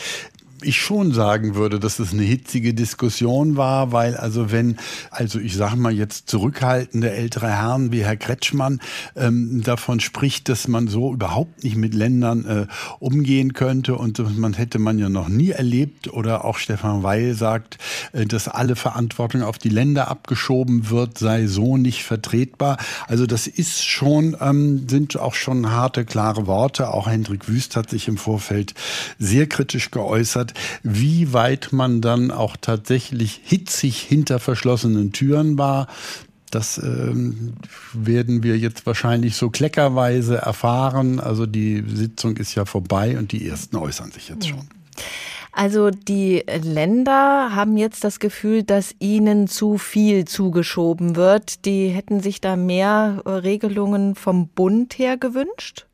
ich 0.65 0.81
schon 0.81 1.13
sagen 1.13 1.55
würde, 1.55 1.79
dass 1.79 1.99
es 1.99 2.13
eine 2.13 2.23
hitzige 2.23 2.75
Diskussion 2.75 3.57
war, 3.57 3.93
weil 3.93 4.17
also 4.17 4.51
wenn, 4.51 4.77
also 5.11 5.39
ich 5.39 5.57
sage 5.57 5.77
mal 5.77 5.93
jetzt 5.93 6.29
zurückhaltende 6.29 7.11
ältere 7.11 7.49
Herren 7.49 7.93
wie 7.93 8.05
Herr 8.05 8.17
Kretschmann 8.17 8.81
ähm, 9.17 9.63
davon 9.63 10.01
spricht, 10.01 10.49
dass 10.49 10.69
man 10.69 10.89
so 10.89 11.13
überhaupt 11.13 11.65
nicht 11.65 11.77
mit 11.77 11.95
Ländern 11.95 12.47
äh, 12.47 12.67
umgehen 12.99 13.53
könnte 13.53 13.97
und 13.97 14.19
man 14.39 14.55
hätte 14.55 14.79
man 14.79 14.99
ja 14.99 15.09
noch 15.09 15.29
nie 15.29 15.51
erlebt 15.51 16.13
oder 16.13 16.45
auch 16.45 16.59
Stefan 16.59 17.03
Weil 17.03 17.35
sagt, 17.35 17.79
äh, 18.13 18.27
dass 18.27 18.49
alle 18.49 18.77
Verantwortung 18.77 19.43
auf 19.43 19.59
die 19.59 19.69
Länder 19.69 20.09
abgeschoben 20.09 20.91
wird, 20.91 21.19
sei 21.19 21.47
so 21.47 21.77
nicht 21.77 22.05
vertretbar. 22.05 22.79
Also 23.09 23.27
das 23.27 23.47
ist 23.47 23.85
schon, 23.85 24.37
ähm, 24.41 24.89
sind 24.89 25.19
auch 25.19 25.35
schon 25.35 25.71
harte, 25.71 26.05
klare 26.05 26.47
Worte. 26.47 26.89
Auch 26.89 27.09
Hendrik 27.09 27.49
Wüst 27.49 27.77
hat 27.77 27.91
sich 27.91 28.09
im 28.09 28.17
Vorfeld 28.17 28.75
sehr 29.19 29.47
kritisch 29.47 29.91
geäußert 29.91 30.52
wie 30.83 31.33
weit 31.33 31.73
man 31.73 32.01
dann 32.01 32.31
auch 32.31 32.57
tatsächlich 32.61 33.41
hitzig 33.45 34.01
hinter 34.01 34.39
verschlossenen 34.39 35.13
Türen 35.13 35.59
war. 35.59 35.87
Das 36.51 36.77
ähm, 36.77 37.55
werden 37.95 38.43
wir 38.43 38.59
jetzt 38.59 38.85
wahrscheinlich 38.85 39.37
so 39.37 39.49
kleckerweise 39.49 40.37
erfahren. 40.37 41.19
Also 41.19 41.47
die 41.47 41.83
Sitzung 41.87 42.37
ist 42.37 42.55
ja 42.55 42.67
vorbei 42.67 43.19
und 43.19 43.33
die 43.33 43.49
ersten 43.49 43.77
äußern 43.77 44.11
sich 44.13 44.29
jetzt 44.29 44.49
schon. 44.49 44.69
Also 45.53 45.91
die 45.91 46.45
Länder 46.63 47.55
haben 47.55 47.77
jetzt 47.77 48.05
das 48.05 48.21
Gefühl, 48.21 48.63
dass 48.63 48.95
ihnen 48.99 49.49
zu 49.49 49.77
viel 49.77 50.25
zugeschoben 50.25 51.15
wird. 51.15 51.67
Die 51.67 51.89
hätten 51.89 52.21
sich 52.21 52.41
da 52.41 52.57
mehr 52.57 53.23
Regelungen 53.27 54.15
vom 54.15 54.49
Bund 54.49 54.99
her 54.99 55.19
gewünscht? 55.19 55.87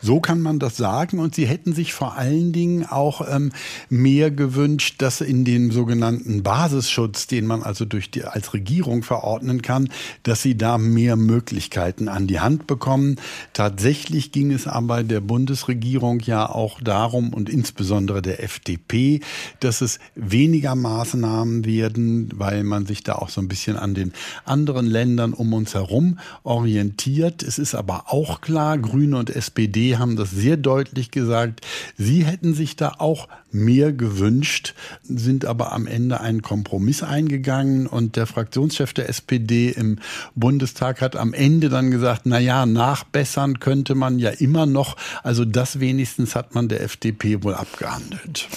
So 0.00 0.20
kann 0.20 0.40
man 0.40 0.58
das 0.58 0.76
sagen. 0.76 1.18
Und 1.18 1.34
sie 1.34 1.46
hätten 1.46 1.72
sich 1.72 1.92
vor 1.92 2.16
allen 2.16 2.52
Dingen 2.52 2.86
auch 2.86 3.26
ähm, 3.28 3.52
mehr 3.88 4.30
gewünscht, 4.30 4.96
dass 4.98 5.20
in 5.20 5.44
den 5.44 5.70
sogenannten 5.70 6.42
Basisschutz, 6.42 7.26
den 7.26 7.46
man 7.46 7.62
also 7.62 7.84
durch 7.84 8.10
die, 8.10 8.24
als 8.24 8.54
Regierung 8.54 9.02
verordnen 9.02 9.62
kann, 9.62 9.88
dass 10.22 10.42
sie 10.42 10.56
da 10.56 10.78
mehr 10.78 11.16
Möglichkeiten 11.16 12.08
an 12.08 12.26
die 12.26 12.40
Hand 12.40 12.66
bekommen. 12.66 13.16
Tatsächlich 13.52 14.32
ging 14.32 14.50
es 14.50 14.66
aber 14.66 15.02
der 15.02 15.20
Bundesregierung 15.20 16.20
ja 16.20 16.48
auch 16.48 16.80
darum 16.80 17.32
und 17.34 17.48
insbesondere 17.48 18.22
der 18.22 18.42
FDP, 18.42 19.20
dass 19.60 19.80
es 19.80 19.98
weniger 20.14 20.74
Maßnahmen 20.74 21.64
werden, 21.64 22.30
weil 22.34 22.64
man 22.64 22.86
sich 22.86 23.02
da 23.02 23.16
auch 23.16 23.28
so 23.28 23.40
ein 23.40 23.48
bisschen 23.48 23.76
an 23.76 23.94
den 23.94 24.12
anderen 24.44 24.86
Ländern 24.86 25.32
um 25.34 25.52
uns 25.52 25.74
herum 25.74 26.18
orientiert. 26.42 27.42
Es 27.42 27.58
ist 27.58 27.74
aber 27.74 28.04
auch 28.08 28.40
klar, 28.40 28.78
Grüne 28.78 29.18
und 29.18 29.30
SPD 29.30 29.59
SPD 29.60 29.98
haben 29.98 30.16
das 30.16 30.30
sehr 30.30 30.56
deutlich 30.56 31.10
gesagt. 31.10 31.60
Sie 31.98 32.24
hätten 32.24 32.54
sich 32.54 32.76
da 32.76 32.94
auch 32.98 33.28
mehr 33.52 33.92
gewünscht, 33.92 34.74
sind 35.02 35.44
aber 35.44 35.72
am 35.72 35.86
Ende 35.86 36.20
einen 36.20 36.40
Kompromiss 36.40 37.02
eingegangen 37.02 37.86
und 37.86 38.16
der 38.16 38.26
Fraktionschef 38.26 38.94
der 38.94 39.08
SPD 39.08 39.70
im 39.70 39.98
Bundestag 40.34 41.02
hat 41.02 41.16
am 41.16 41.34
Ende 41.34 41.68
dann 41.68 41.90
gesagt, 41.90 42.22
na 42.24 42.38
ja, 42.38 42.64
nachbessern 42.64 43.60
könnte 43.60 43.94
man 43.94 44.18
ja 44.18 44.30
immer 44.30 44.64
noch. 44.64 44.96
Also 45.22 45.44
das 45.44 45.80
wenigstens 45.80 46.34
hat 46.34 46.54
man 46.54 46.68
der 46.68 46.82
FDP 46.82 47.42
wohl 47.42 47.54
abgehandelt. 47.54 48.48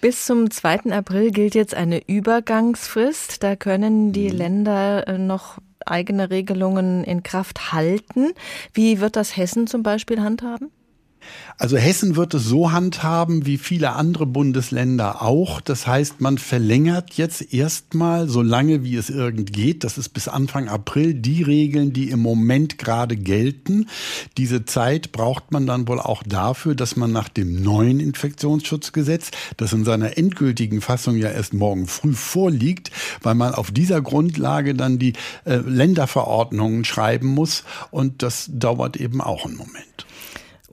Bis 0.00 0.26
zum 0.26 0.50
2. 0.50 0.92
April 0.92 1.32
gilt 1.32 1.54
jetzt 1.54 1.74
eine 1.74 2.06
Übergangsfrist. 2.06 3.42
Da 3.42 3.56
können 3.56 4.12
die 4.12 4.30
mhm. 4.30 4.36
Länder 4.36 5.08
äh, 5.08 5.18
noch 5.18 5.58
eigene 5.86 6.30
Regelungen 6.30 7.04
in 7.04 7.22
Kraft 7.22 7.72
halten. 7.72 8.32
Wie 8.72 9.00
wird 9.00 9.16
das 9.16 9.36
Hessen 9.36 9.66
zum 9.66 9.82
Beispiel 9.82 10.20
handhaben? 10.20 10.70
Also 11.58 11.78
Hessen 11.78 12.16
wird 12.16 12.34
es 12.34 12.44
so 12.44 12.70
handhaben 12.70 13.46
wie 13.46 13.56
viele 13.56 13.92
andere 13.92 14.26
Bundesländer 14.26 15.22
auch. 15.22 15.62
Das 15.62 15.86
heißt, 15.86 16.20
man 16.20 16.36
verlängert 16.36 17.14
jetzt 17.14 17.54
erstmal 17.54 18.28
so 18.28 18.42
lange 18.42 18.84
wie 18.84 18.96
es 18.96 19.08
irgend 19.08 19.54
geht, 19.54 19.82
das 19.82 19.96
ist 19.96 20.10
bis 20.10 20.28
Anfang 20.28 20.68
April, 20.68 21.14
die 21.14 21.42
Regeln, 21.42 21.94
die 21.94 22.10
im 22.10 22.20
Moment 22.20 22.76
gerade 22.76 23.16
gelten. 23.16 23.86
Diese 24.36 24.66
Zeit 24.66 25.12
braucht 25.12 25.50
man 25.50 25.66
dann 25.66 25.88
wohl 25.88 25.98
auch 25.98 26.22
dafür, 26.24 26.74
dass 26.74 26.96
man 26.96 27.10
nach 27.10 27.30
dem 27.30 27.62
neuen 27.62 28.00
Infektionsschutzgesetz, 28.00 29.30
das 29.56 29.72
in 29.72 29.86
seiner 29.86 30.18
endgültigen 30.18 30.82
Fassung 30.82 31.16
ja 31.16 31.30
erst 31.30 31.54
morgen 31.54 31.86
früh 31.86 32.12
vorliegt, 32.12 32.90
weil 33.22 33.34
man 33.34 33.54
auf 33.54 33.70
dieser 33.70 34.02
Grundlage 34.02 34.74
dann 34.74 34.98
die 34.98 35.14
äh, 35.46 35.56
Länderverordnungen 35.56 36.84
schreiben 36.84 37.28
muss 37.28 37.64
und 37.90 38.22
das 38.22 38.50
dauert 38.52 38.98
eben 38.98 39.22
auch 39.22 39.46
einen 39.46 39.56
Moment. 39.56 39.95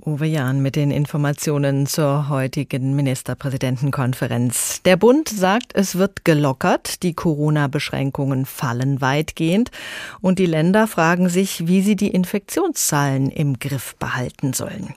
Uwe 0.06 0.26
Jahn 0.26 0.62
mit 0.62 0.76
den 0.76 0.92
Informationen 0.92 1.88
zur 1.88 2.28
heutigen 2.28 2.94
Ministerpräsidentenkonferenz. 2.94 4.82
Der 4.84 4.98
Bund 4.98 5.30
sagt, 5.30 5.72
es 5.76 5.96
wird 5.96 6.26
gelockert, 6.26 7.04
die 7.04 7.14
Corona-Beschränkungen 7.14 8.46
fallen 8.46 9.00
weitgehend 9.00 9.72
und 10.20 10.40
die 10.40 10.46
Länder 10.46 10.88
fragen 10.88 11.30
sich, 11.30 11.68
wie 11.68 11.82
sie 11.82 11.96
die 11.96 12.10
Infektionszahlen 12.10 13.30
im 13.30 13.60
Griff 13.60 13.96
behalten 13.96 14.52
sollen. 14.52 14.94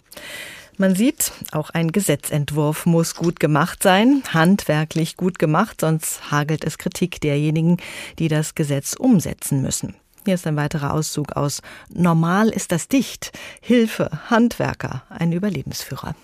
Man 0.76 0.96
sieht, 0.96 1.30
auch 1.52 1.70
ein 1.70 1.92
Gesetzentwurf 1.92 2.84
muss 2.84 3.14
gut 3.14 3.38
gemacht 3.38 3.84
sein, 3.84 4.24
handwerklich 4.34 5.16
gut 5.16 5.38
gemacht, 5.38 5.82
sonst 5.82 6.32
hagelt 6.32 6.64
es 6.64 6.78
Kritik 6.78 7.20
derjenigen, 7.20 7.76
die 8.18 8.26
das 8.26 8.56
Gesetz 8.56 8.94
umsetzen 8.94 9.62
müssen. 9.62 9.94
Hier 10.26 10.34
ist 10.34 10.46
ein 10.48 10.56
weiterer 10.56 10.92
Auszug 10.92 11.36
aus 11.36 11.62
Normal 11.88 12.48
ist 12.48 12.72
das 12.72 12.88
dicht. 12.88 13.30
Hilfe, 13.60 14.10
Handwerker, 14.28 15.04
ein 15.08 15.30
Überlebensführer. 15.30 16.16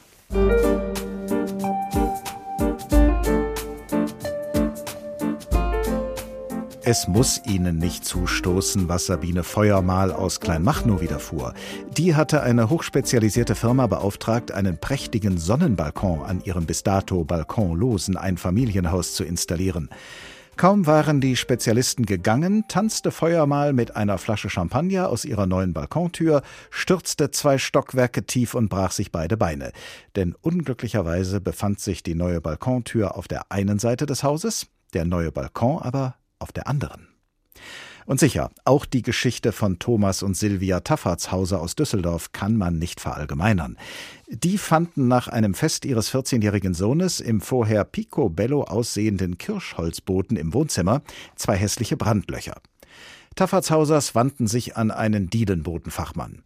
Es 6.85 7.07
muss 7.07 7.41
Ihnen 7.47 7.79
nicht 7.79 8.05
zustoßen, 8.05 8.89
was 8.89 9.07
Sabine 9.07 9.45
Feuermal 9.45 10.11
aus 10.11 10.41
Kleinmachnow 10.41 11.01
widerfuhr. 11.01 11.55
Die 11.97 12.17
hatte 12.17 12.43
eine 12.43 12.71
hochspezialisierte 12.71 13.55
Firma 13.55 13.87
beauftragt, 13.87 14.51
einen 14.51 14.79
prächtigen 14.79 15.39
Sonnenbalkon 15.39 16.25
an 16.25 16.41
ihrem 16.43 16.67
bis 16.67 16.83
dato 16.83 17.23
balkonlosen 17.23 18.17
Einfamilienhaus 18.17 19.15
zu 19.15 19.23
installieren. 19.23 19.91
Kaum 20.57 20.87
waren 20.87 21.21
die 21.21 21.37
Spezialisten 21.37 22.05
gegangen, 22.05 22.65
tanzte 22.69 23.11
Feuermal 23.11 23.73
mit 23.73 23.97
einer 23.97 24.19
Flasche 24.19 24.51
Champagner 24.51 25.09
aus 25.09 25.25
ihrer 25.25 25.47
neuen 25.47 25.73
Balkontür, 25.73 26.43
stürzte 26.71 27.31
zwei 27.31 27.59
Stockwerke 27.59 28.25
tief 28.25 28.55
und 28.55 28.69
brach 28.69 28.93
sich 28.93 29.11
beide 29.11 29.37
Beine. 29.37 29.73
Denn 30.15 30.35
unglücklicherweise 30.41 31.41
befand 31.41 31.81
sich 31.81 32.03
die 32.03 32.15
neue 32.15 32.41
Balkontür 32.41 33.17
auf 33.17 33.29
der 33.29 33.51
einen 33.51 33.79
Seite 33.79 34.05
des 34.07 34.23
Hauses, 34.23 34.67
der 34.93 35.05
neue 35.05 35.33
Balkon 35.33 35.81
aber 35.81 36.17
auf 36.39 36.53
der 36.53 36.69
anderen. 36.69 37.09
Und 38.07 38.21
sicher, 38.21 38.51
auch 38.65 38.85
die 38.85 39.03
Geschichte 39.03 39.53
von 39.53 39.79
Thomas 39.79 40.23
und 40.23 40.37
Silvia 40.37 40.81
Taffartshauser 40.81 41.61
aus 41.61 41.77
Düsseldorf 41.77 42.33
kann 42.33 42.57
man 42.57 42.79
nicht 42.79 43.01
verallgemeinern. 43.01 43.77
Die 44.29 44.59
fanden 44.59 45.09
nach 45.09 45.29
einem 45.29 45.55
Fest 45.55 45.85
ihres 45.85 46.13
14-jährigen 46.13 46.75
Sohnes 46.75 47.21
im 47.21 47.41
vorher 47.41 47.85
picobello 47.85 48.65
aussehenden 48.65 49.39
Kirschholzboden 49.39 50.37
im 50.37 50.55
Wohnzimmer 50.55 51.03
zwei 51.37 51.57
hässliche 51.57 51.97
Brandlöcher. 51.97 52.61
Taffartshausers 53.35 54.15
wandten 54.15 54.47
sich 54.47 54.77
an 54.77 54.91
einen 54.91 55.31
Dielenbodenfachmann. 55.31 56.43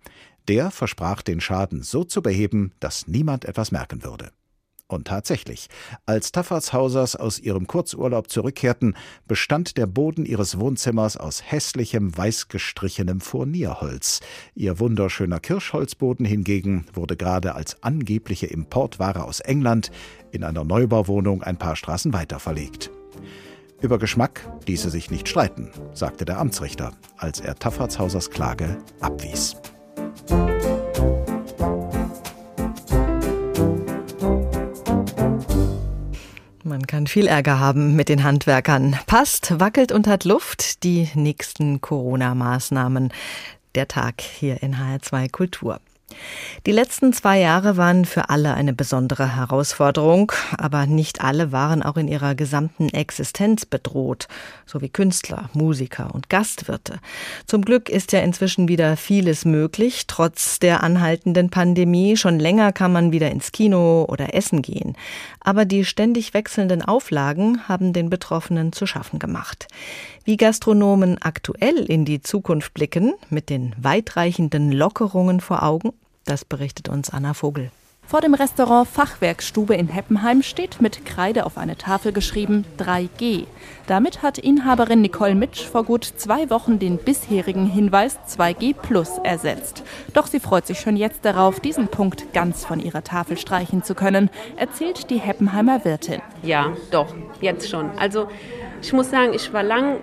Der 0.49 0.71
versprach, 0.71 1.23
den 1.23 1.41
Schaden 1.41 1.83
so 1.83 2.05
zu 2.05 2.23
beheben, 2.23 2.73
dass 2.79 3.09
niemand 3.09 3.45
etwas 3.45 3.73
merken 3.73 4.05
würde. 4.05 4.31
Und 4.89 5.09
tatsächlich, 5.09 5.69
als 6.05 6.31
Taffartshausers 6.31 7.17
aus 7.17 7.41
ihrem 7.41 7.67
Kurzurlaub 7.67 8.31
zurückkehrten, 8.31 8.95
bestand 9.27 9.77
der 9.77 9.87
Boden 9.87 10.25
ihres 10.25 10.61
Wohnzimmers 10.61 11.17
aus 11.17 11.43
hässlichem, 11.45 12.17
weißgestrichenem 12.17 13.21
Furnierholz. 13.21 14.21
Ihr 14.55 14.79
wunderschöner 14.79 15.41
Kirschholzboden 15.41 16.25
hingegen 16.25 16.87
wurde 16.95 17.17
gerade 17.17 17.57
als 17.57 17.83
angebliche 17.83 18.47
Importware 18.47 19.25
aus 19.25 19.41
England 19.41 19.91
in 20.31 20.45
einer 20.45 20.63
Neubauwohnung 20.63 21.43
ein 21.43 21.59
paar 21.59 21.75
Straßen 21.75 22.13
weiter 22.13 22.39
verlegt. 22.39 22.93
Über 23.81 23.99
Geschmack 23.99 24.49
ließe 24.67 24.91
sich 24.91 25.11
nicht 25.11 25.29
streiten, 25.29 25.73
sagte 25.95 26.25
der 26.25 26.39
Amtsrichter, 26.39 26.93
als 27.17 27.41
er 27.41 27.57
Taffartshausers 27.57 28.31
Klage 28.31 28.79
abwies. 29.01 29.57
Man 36.77 36.87
kann 36.87 37.07
viel 37.07 37.27
Ärger 37.27 37.59
haben 37.59 37.97
mit 37.97 38.11
den 38.11 38.23
Handwerkern. 38.23 38.99
Passt, 39.07 39.59
wackelt 39.59 39.93
und 39.93 40.07
hat 40.07 40.27
Luft. 40.27 40.85
Die 40.85 41.09
nächsten 41.15 41.81
Corona-Maßnahmen. 41.81 43.15
Der 43.75 43.89
Tag 43.89 44.21
hier 44.21 44.63
in 44.63 44.77
HR2 44.77 45.31
Kultur. 45.31 45.81
Die 46.67 46.73
letzten 46.73 47.13
zwei 47.13 47.41
Jahre 47.41 47.77
waren 47.77 48.05
für 48.05 48.31
alle 48.31 48.55
eine 48.55 48.73
besondere 48.73 49.37
Herausforderung, 49.37 50.33
aber 50.57 50.87
nicht 50.87 51.21
alle 51.21 51.51
waren 51.51 51.83
auch 51.83 51.97
in 51.97 52.09
ihrer 52.09 52.35
gesamten 52.35 52.89
Existenz 52.91 53.67
bedroht, 53.67 54.29
so 54.67 54.81
wie 54.81 54.89
Künstler, 54.89 55.51
Musiker 55.53 56.15
und 56.15 56.29
Gastwirte. 56.29 57.01
Zum 57.47 57.63
Glück 57.63 57.89
ist 57.89 58.13
ja 58.13 58.21
inzwischen 58.21 58.69
wieder 58.69 58.97
vieles 58.97 59.45
möglich, 59.45 60.07
trotz 60.07 60.59
der 60.61 60.83
anhaltenden 60.83 61.51
Pandemie. 61.51 62.17
Schon 62.17 62.39
länger 62.39 62.73
kann 62.73 62.93
man 62.93 63.11
wieder 63.13 63.31
ins 63.31 63.51
Kino 63.51 64.07
oder 64.09 64.35
essen 64.35 64.63
gehen. 64.63 64.97
Aber 65.47 65.65
die 65.65 65.85
ständig 65.85 66.35
wechselnden 66.35 66.83
Auflagen 66.83 67.69
haben 67.69 67.93
den 67.93 68.11
Betroffenen 68.11 68.73
zu 68.73 68.85
schaffen 68.85 69.21
gemacht. 69.21 69.69
Wie 70.25 70.37
Gastronomen 70.37 71.23
aktuell 71.23 71.85
in 71.85 72.05
die 72.05 72.21
Zukunft 72.21 72.75
blicken, 72.75 73.15
mit 73.31 73.49
den 73.49 73.73
weitreichenden 73.81 74.73
Lockerungen 74.73 75.41
vor 75.41 75.63
Augen, 75.63 75.93
das 76.25 76.45
berichtet 76.45 76.89
uns 76.89 77.11
Anna 77.11 77.33
Vogel. 77.33 77.71
Vor 78.09 78.21
dem 78.21 78.35
Restaurant 78.35 78.87
Fachwerkstube 78.87 79.75
in 79.75 79.89
Heppenheim 79.89 80.43
steht 80.43 80.81
mit 80.81 81.05
Kreide 81.05 81.45
auf 81.45 81.59
eine 81.59 81.77
Tafel 81.77 82.13
geschrieben 82.13 82.65
3G. 82.79 83.47
Damit 83.89 84.23
hat 84.23 84.39
Inhaberin 84.39 85.01
Nicole 85.01 85.35
Mitsch 85.35 85.65
vor 85.65 85.83
gut 85.83 86.05
zwei 86.05 86.49
Wochen 86.49 86.79
den 86.79 86.99
bisherigen 86.99 87.67
Hinweis 87.67 88.17
2G 88.29 88.75
Plus 88.75 89.19
ersetzt. 89.25 89.83
Doch 90.13 90.29
sie 90.29 90.39
freut 90.39 90.69
sich 90.69 90.79
schon 90.79 90.97
jetzt 90.97 91.25
darauf, 91.25 91.59
diesen 91.59 91.89
Punkt 91.89 92.33
ganz 92.33 92.65
von 92.65 92.79
ihrer 92.79 93.03
Tafel 93.03 93.37
streichen 93.37 93.83
zu 93.83 93.97
können, 93.97 94.31
erzählt 94.55 95.11
die 95.11 95.19
Heppenheimer 95.19 95.85
Wirtin. 95.85 96.23
Ja, 96.45 96.77
doch, 96.93 97.13
jetzt 97.41 97.69
schon. 97.69 97.91
Also 97.99 98.29
ich 98.83 98.93
muss 98.93 99.11
sagen, 99.11 99.35
ich 99.35 99.53
war 99.53 99.65
lang 99.65 99.99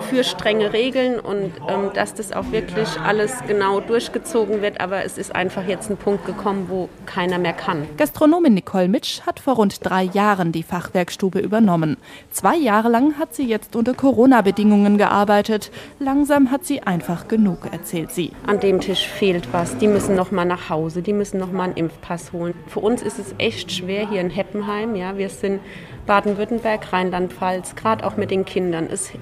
für 0.00 0.24
strenge 0.24 0.72
Regeln 0.72 1.18
und 1.18 1.52
ähm, 1.68 1.90
dass 1.94 2.14
das 2.14 2.32
auch 2.32 2.50
wirklich 2.52 2.88
alles 3.00 3.32
genau 3.46 3.80
durchgezogen 3.80 4.62
wird. 4.62 4.80
Aber 4.80 5.04
es 5.04 5.18
ist 5.18 5.34
einfach 5.34 5.66
jetzt 5.66 5.90
ein 5.90 5.96
Punkt 5.96 6.24
gekommen, 6.26 6.66
wo 6.68 6.88
keiner 7.06 7.38
mehr 7.38 7.52
kann. 7.52 7.86
Gastronomin 7.96 8.54
Nicole 8.54 8.88
Mitsch 8.88 9.22
hat 9.26 9.40
vor 9.40 9.56
rund 9.56 9.84
drei 9.84 10.04
Jahren 10.04 10.52
die 10.52 10.62
Fachwerkstube 10.62 11.38
übernommen. 11.40 11.96
Zwei 12.30 12.56
Jahre 12.56 12.88
lang 12.88 13.18
hat 13.18 13.34
sie 13.34 13.46
jetzt 13.46 13.76
unter 13.76 13.94
Corona-Bedingungen 13.94 14.98
gearbeitet. 14.98 15.70
Langsam 15.98 16.50
hat 16.50 16.64
sie 16.64 16.82
einfach 16.82 17.28
genug, 17.28 17.68
erzählt 17.72 18.12
sie. 18.12 18.32
An 18.46 18.60
dem 18.60 18.80
Tisch 18.80 19.06
fehlt 19.06 19.52
was. 19.52 19.76
Die 19.78 19.88
müssen 19.88 20.14
noch 20.14 20.30
mal 20.30 20.44
nach 20.44 20.70
Hause. 20.70 21.02
Die 21.02 21.12
müssen 21.12 21.38
noch 21.38 21.52
mal 21.52 21.64
einen 21.64 21.76
Impfpass 21.76 22.32
holen. 22.32 22.54
Für 22.66 22.80
uns 22.80 23.02
ist 23.02 23.18
es 23.18 23.34
echt 23.38 23.72
schwer 23.72 24.08
hier 24.08 24.20
in 24.20 24.30
Heppenheim. 24.30 24.94
Ja, 24.94 25.18
wir 25.18 25.28
sind 25.28 25.60
Baden-Württemberg, 26.08 26.90
Rheinland-Pfalz, 26.90 27.76
gerade 27.76 28.04
auch 28.06 28.16
mit 28.16 28.30
den 28.30 28.46
Kindern. 28.46 28.88
Es 28.90 29.12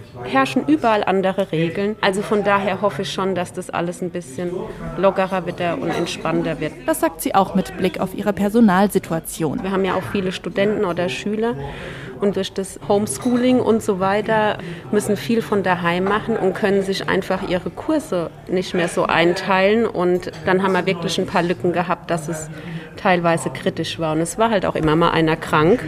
herrschen 0.47 0.67
überall 0.67 1.03
andere 1.05 1.51
Regeln. 1.53 1.97
Also 2.01 2.23
von 2.23 2.45
daher 2.45 2.81
hoffe 2.81 3.03
ich 3.03 3.13
schon, 3.13 3.35
dass 3.35 3.53
das 3.53 3.71
alles 3.71 4.01
ein 4.01 4.11
bisschen 4.11 4.51
lockerer 4.97 5.45
wird 5.47 5.61
und 5.81 5.91
entspannter 5.91 6.61
wird. 6.61 6.73
Das 6.87 7.01
sagt 7.01 7.21
sie 7.21 7.35
auch 7.35 7.55
mit 7.55 7.77
Blick 7.77 8.01
auf 8.01 8.15
ihre 8.15 8.33
Personalsituation. 8.33 9.63
Wir 9.63 9.73
haben 9.73 9.85
ja 9.85 9.95
auch 9.95 10.03
viele 10.13 10.33
Studenten 10.33 10.85
oder 10.85 11.09
Schüler 11.09 11.55
und 12.21 12.37
durch 12.37 12.53
das 12.53 12.79
Homeschooling 12.89 13.61
und 13.61 13.83
so 13.83 14.01
weiter 14.01 14.59
müssen 14.93 15.17
viel 15.17 15.43
von 15.43 15.63
daheim 15.63 16.05
machen 16.05 16.37
und 16.37 16.55
können 16.55 16.83
sich 16.83 17.09
einfach 17.09 17.49
ihre 17.49 17.71
Kurse 17.71 18.31
nicht 18.49 18.75
mehr 18.75 18.89
so 18.89 19.05
einteilen. 19.05 19.87
Und 19.87 20.31
dann 20.45 20.63
haben 20.63 20.73
wir 20.73 20.87
wirklich 20.87 21.19
ein 21.19 21.27
paar 21.27 21.43
Lücken 21.43 21.73
gehabt, 21.73 22.11
dass 22.11 22.29
es 22.29 22.49
teilweise 22.97 23.51
kritisch 23.51 23.99
war. 23.99 24.13
Und 24.15 24.21
es 24.21 24.39
war 24.39 24.51
halt 24.51 24.67
auch 24.67 24.75
immer 24.75 24.97
mal 24.97 25.11
einer 25.11 25.37
krank, 25.37 25.85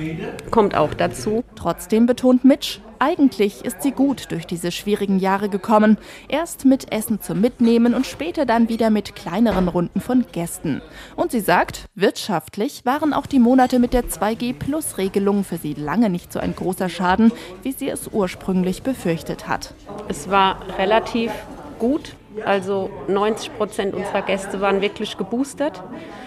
kommt 0.51 0.77
auch 0.77 0.95
dazu. 0.95 1.45
Trotzdem 1.57 2.07
betont 2.07 2.45
Mitch, 2.45 2.81
eigentlich 3.01 3.65
ist 3.65 3.83
sie 3.83 3.93
gut 3.93 4.33
durch 4.33 4.47
diese 4.47 4.73
schwierigen 4.73 5.19
Jahre 5.19 5.49
gekommen. 5.49 5.99
Erst 6.29 6.65
mit 6.65 6.93
Essen 6.93 7.21
zum 7.21 7.41
Mitnehmen 7.41 7.95
und 7.95 8.07
später 8.07 8.45
dann 8.45 8.69
wieder 8.69 8.91
mit 8.91 9.15
kleineren 9.15 9.69
Runden 9.69 10.01
von 10.01 10.27
Gästen. 10.33 10.83
Und 11.15 11.31
sie 11.31 11.41
sagt, 11.41 11.87
wirtschaftlich 11.95 12.85
waren 12.85 13.13
auch 13.13 13.27
die 13.27 13.39
Monate 13.39 13.79
mit 13.79 13.93
der 13.93 14.05
2G-Plus-Regelung 14.05 15.45
für 15.45 15.59
sie 15.59 15.75
lange 15.75 16.11
nicht 16.11 16.33
so 16.33 16.41
ein 16.41 16.55
großer 16.55 16.89
Schaden, 16.89 17.33
wie 17.63 17.73
sie 17.73 17.89
es 17.89 18.09
ursprünglich 18.09 18.83
befürchtet 18.83 19.47
hat. 19.47 19.75
Es 20.09 20.29
war 20.31 20.61
relativ 20.77 21.31
gut. 21.79 22.15
Also 22.45 22.91
90 23.09 23.57
Prozent 23.57 23.95
unserer 23.95 24.23
Gäste 24.23 24.61
waren 24.61 24.81
wirklich 24.81 25.17
geboostert. 25.17 25.83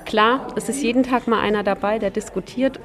Klar, 0.05 0.47
es 0.55 0.69
ist 0.69 0.81
jeden 0.81 1.03
Tag 1.03 1.27
mal 1.27 1.39
einer 1.39 1.63
dabei, 1.63 1.99
der 1.99 2.09
diskutiert. 2.09 2.79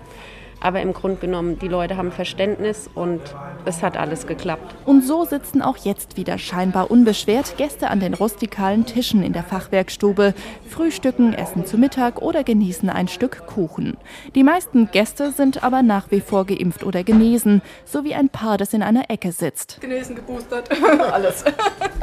Aber 0.61 0.81
im 0.81 0.93
Grunde 0.93 1.19
genommen, 1.19 1.59
die 1.59 1.69
Leute 1.69 1.97
haben 1.97 2.13
Verständnis 2.13 2.89
und 2.95 3.21
es 3.65 3.83
hat 3.83 3.97
alles 3.97 4.27
geklappt. 4.27 4.75
Und 4.85 5.03
so 5.05 5.25
sitzen 5.25 5.63
auch 5.63 5.77
jetzt 5.77 6.17
wieder 6.17 6.39
scheinbar 6.39 6.91
unbeschwert 6.91 7.57
Gäste 7.57 7.89
an 7.89 8.01
den 8.01 8.15
rustikalen 8.15 8.87
Tischen 8.87 9.23
in 9.23 9.33
der 9.33 9.43
Fachwerkstube, 9.43 10.35
frühstücken, 10.69 11.35
essen 11.35 11.67
zu 11.67 11.79
Mittag 11.79 12.23
oder 12.23 12.45
genießen 12.45 12.89
ein 12.89 13.09
Stück 13.09 13.47
Kuchen. 13.47 13.97
Die 14.35 14.43
meisten 14.43 14.91
Gäste 14.91 15.33
sind 15.33 15.63
aber 15.63 15.83
nach 15.83 16.11
wie 16.11 16.21
vor 16.21 16.47
geimpft 16.47 16.85
oder 16.85 17.05
genesen, 17.05 17.63
so 17.85 18.05
wie 18.05 18.15
ein 18.15 18.29
Paar, 18.29 18.57
das 18.59 18.73
in 18.73 18.83
einer 18.83 19.11
Ecke 19.11 19.33
sitzt. 19.33 19.81
Genesen, 19.81 20.17
geboostert, 20.17 20.71
alles. 21.13 21.45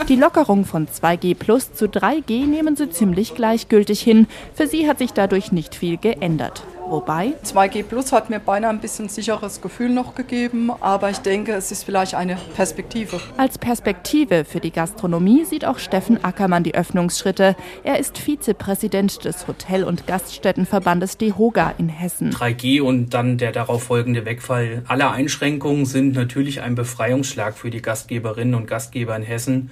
Die 0.08 0.16
Lockerung 0.16 0.66
von 0.66 0.88
2G 0.88 1.36
plus 1.36 1.74
zu 1.74 1.86
3G 1.86 2.46
nehmen 2.46 2.76
sie 2.76 2.90
ziemlich 2.90 3.36
gleichgültig 3.36 4.02
hin. 4.02 4.28
Für 4.54 4.68
sie 4.68 4.88
hat 4.88 5.00
sich 5.00 5.14
dadurch 5.14 5.52
nicht 5.52 5.76
viel 5.76 5.98
geändert. 5.98 6.64
Wobei 6.90 7.34
2G 7.44 7.84
Plus 7.84 8.12
hat 8.12 8.30
mir 8.30 8.40
beinahe 8.40 8.70
ein 8.70 8.80
bisschen 8.80 9.10
sicheres 9.10 9.62
Gefühl 9.62 9.90
noch 9.90 10.16
gegeben, 10.16 10.70
aber 10.82 11.10
ich 11.10 11.20
denke, 11.20 11.54
es 11.54 11.72
ist 11.72 11.84
vielleicht 11.84 12.14
eine 12.14 12.38
Perspektive. 12.56 13.20
Als 13.38 13.58
Perspektive 13.58 14.46
für 14.46 14.60
die 14.60 14.72
Gastronomie 14.72 15.46
sieht 15.46 15.66
auch 15.66 15.80
Steffen 15.80 16.24
Ackermann 16.24 16.64
die 16.64 16.76
Öffnungsschritte. 16.76 17.56
Er 17.84 18.00
ist 18.00 18.18
Vizepräsident 18.18 19.24
des 19.26 19.48
Hotel- 19.48 19.84
und 19.84 20.08
Gaststättenverbandes 20.08 21.18
DEHOGA 21.18 21.74
in 21.78 21.90
Hessen. 21.90 22.32
3G 22.32 22.82
und 22.82 23.14
dann 23.14 23.38
der 23.38 23.52
darauf 23.52 23.84
folgende 23.84 24.26
Wegfall 24.26 24.84
aller 24.88 25.12
Einschränkungen 25.12 25.86
sind 25.86 26.16
natürlich 26.16 26.62
ein 26.62 26.76
Befreiungsschlag 26.76 27.58
für 27.58 27.70
die 27.70 27.82
Gastgeberinnen 27.82 28.56
und 28.56 28.68
Gastgeber 28.68 29.16
in 29.16 29.24
Hessen. 29.24 29.72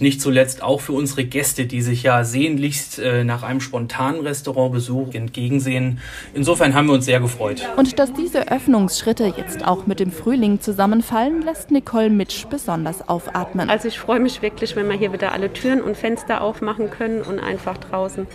Nicht 0.00 0.20
zuletzt 0.20 0.62
auch 0.62 0.80
für 0.80 0.92
unsere 0.92 1.24
Gäste, 1.24 1.66
die 1.66 1.82
sich 1.82 2.02
ja 2.02 2.24
sehnlichst 2.24 2.98
äh, 2.98 3.24
nach 3.24 3.42
einem 3.42 3.60
spontanen 3.60 4.20
Restaurantbesuch 4.20 5.14
entgegensehen. 5.14 6.00
Insofern 6.34 6.74
haben 6.74 6.86
wir 6.86 6.94
uns 6.94 7.04
sehr 7.04 7.20
gefreut. 7.20 7.66
Und 7.76 7.98
dass 7.98 8.12
diese 8.12 8.50
Öffnungsschritte 8.50 9.32
jetzt 9.36 9.66
auch 9.66 9.86
mit 9.86 10.00
dem 10.00 10.12
Frühling 10.12 10.60
zusammenfallen, 10.60 11.42
lässt 11.42 11.70
Nicole 11.70 12.10
Mitsch 12.10 12.46
besonders 12.48 13.08
aufatmen. 13.08 13.68
Also 13.70 13.88
ich 13.88 13.98
freue 13.98 14.20
mich 14.20 14.42
wirklich, 14.42 14.76
wenn 14.76 14.88
wir 14.88 14.96
hier 14.96 15.12
wieder 15.12 15.32
alle 15.32 15.52
Türen 15.52 15.80
und 15.80 15.96
Fenster 15.96 16.40
aufmachen 16.42 16.90
können 16.90 17.22
und 17.22 17.40
einfach 17.40 17.78
draußen 17.78 18.26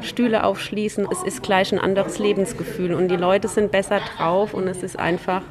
Stühle 0.00 0.44
aufschließen. 0.44 1.06
Es 1.10 1.22
ist 1.22 1.42
gleich 1.42 1.72
ein 1.72 1.78
anderes 1.78 2.18
Lebensgefühl 2.18 2.94
und 2.94 3.08
die 3.08 3.16
Leute 3.16 3.48
sind 3.48 3.70
besser 3.70 4.00
drauf 4.16 4.54
und 4.54 4.66
es 4.66 4.82
ist 4.82 4.98
einfach 4.98 5.42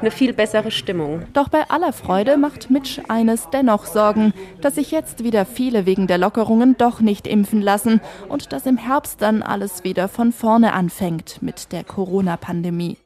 eine 0.00 0.10
viel 0.10 0.32
bessere 0.32 0.70
Stimmung. 0.70 1.22
Doch 1.32 1.48
bei 1.48 1.68
aller 1.70 1.92
Freude 1.92 2.36
macht 2.36 2.70
Mitch 2.70 3.02
eines 3.08 3.48
dennoch 3.50 3.86
Sorgen, 3.86 4.32
dass 4.60 4.74
sich 4.74 4.90
jetzt 4.90 5.24
wieder 5.24 5.46
viele 5.46 5.86
wegen 5.86 6.06
der 6.06 6.18
Lockerungen 6.18 6.76
doch 6.76 7.00
nicht 7.00 7.26
impfen 7.26 7.62
lassen 7.62 8.00
und 8.28 8.52
dass 8.52 8.66
im 8.66 8.76
Herbst 8.76 9.22
dann 9.22 9.42
alles 9.42 9.84
wieder 9.84 10.08
von 10.08 10.32
vorne 10.32 10.72
anfängt 10.72 11.42
mit 11.42 11.72
der 11.72 11.84
Corona-Pandemie. 11.84 12.98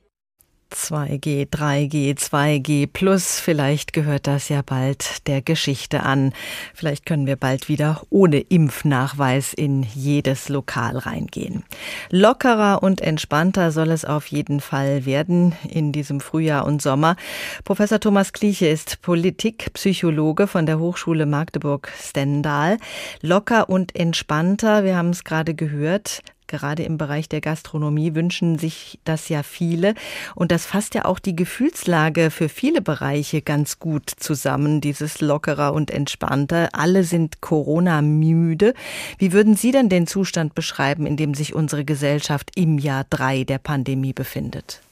2G, 0.72 1.48
3G, 1.48 2.16
2G 2.16 2.88
plus, 2.92 3.40
vielleicht 3.40 3.92
gehört 3.92 4.26
das 4.26 4.48
ja 4.48 4.62
bald 4.62 5.26
der 5.26 5.42
Geschichte 5.42 6.02
an. 6.02 6.32
Vielleicht 6.74 7.06
können 7.06 7.26
wir 7.26 7.36
bald 7.36 7.68
wieder 7.68 8.02
ohne 8.10 8.40
Impfnachweis 8.40 9.52
in 9.52 9.82
jedes 9.94 10.48
Lokal 10.48 10.96
reingehen. 10.98 11.64
Lockerer 12.10 12.82
und 12.82 13.00
entspannter 13.00 13.72
soll 13.72 13.90
es 13.90 14.04
auf 14.04 14.26
jeden 14.26 14.60
Fall 14.60 15.04
werden 15.06 15.54
in 15.68 15.92
diesem 15.92 16.20
Frühjahr 16.20 16.66
und 16.66 16.80
Sommer. 16.80 17.16
Professor 17.64 18.00
Thomas 18.00 18.32
Kliche 18.32 18.68
ist 18.68 19.02
Politikpsychologe 19.02 20.46
von 20.46 20.66
der 20.66 20.78
Hochschule 20.78 21.26
Magdeburg-Stendal. 21.26 22.78
Locker 23.22 23.68
und 23.68 23.94
entspannter, 23.96 24.84
wir 24.84 24.96
haben 24.96 25.10
es 25.10 25.24
gerade 25.24 25.54
gehört, 25.54 26.20
Gerade 26.50 26.82
im 26.82 26.98
Bereich 26.98 27.28
der 27.28 27.40
Gastronomie 27.40 28.16
wünschen 28.16 28.58
sich 28.58 28.98
das 29.04 29.28
ja 29.28 29.44
viele. 29.44 29.94
Und 30.34 30.50
das 30.50 30.66
fasst 30.66 30.96
ja 30.96 31.04
auch 31.04 31.20
die 31.20 31.36
Gefühlslage 31.36 32.30
für 32.30 32.48
viele 32.48 32.82
Bereiche 32.82 33.40
ganz 33.40 33.78
gut 33.78 34.10
zusammen, 34.10 34.80
dieses 34.80 35.20
lockerer 35.20 35.72
und 35.72 35.92
entspannter. 35.92 36.70
Alle 36.72 37.04
sind 37.04 37.40
Corona-müde. 37.40 38.74
Wie 39.18 39.32
würden 39.32 39.54
Sie 39.54 39.70
denn 39.70 39.88
den 39.88 40.08
Zustand 40.08 40.56
beschreiben, 40.56 41.06
in 41.06 41.16
dem 41.16 41.34
sich 41.34 41.54
unsere 41.54 41.84
Gesellschaft 41.84 42.50
im 42.56 42.78
Jahr 42.78 43.04
drei 43.08 43.44
der 43.44 43.58
Pandemie 43.58 44.12
befindet? 44.12 44.82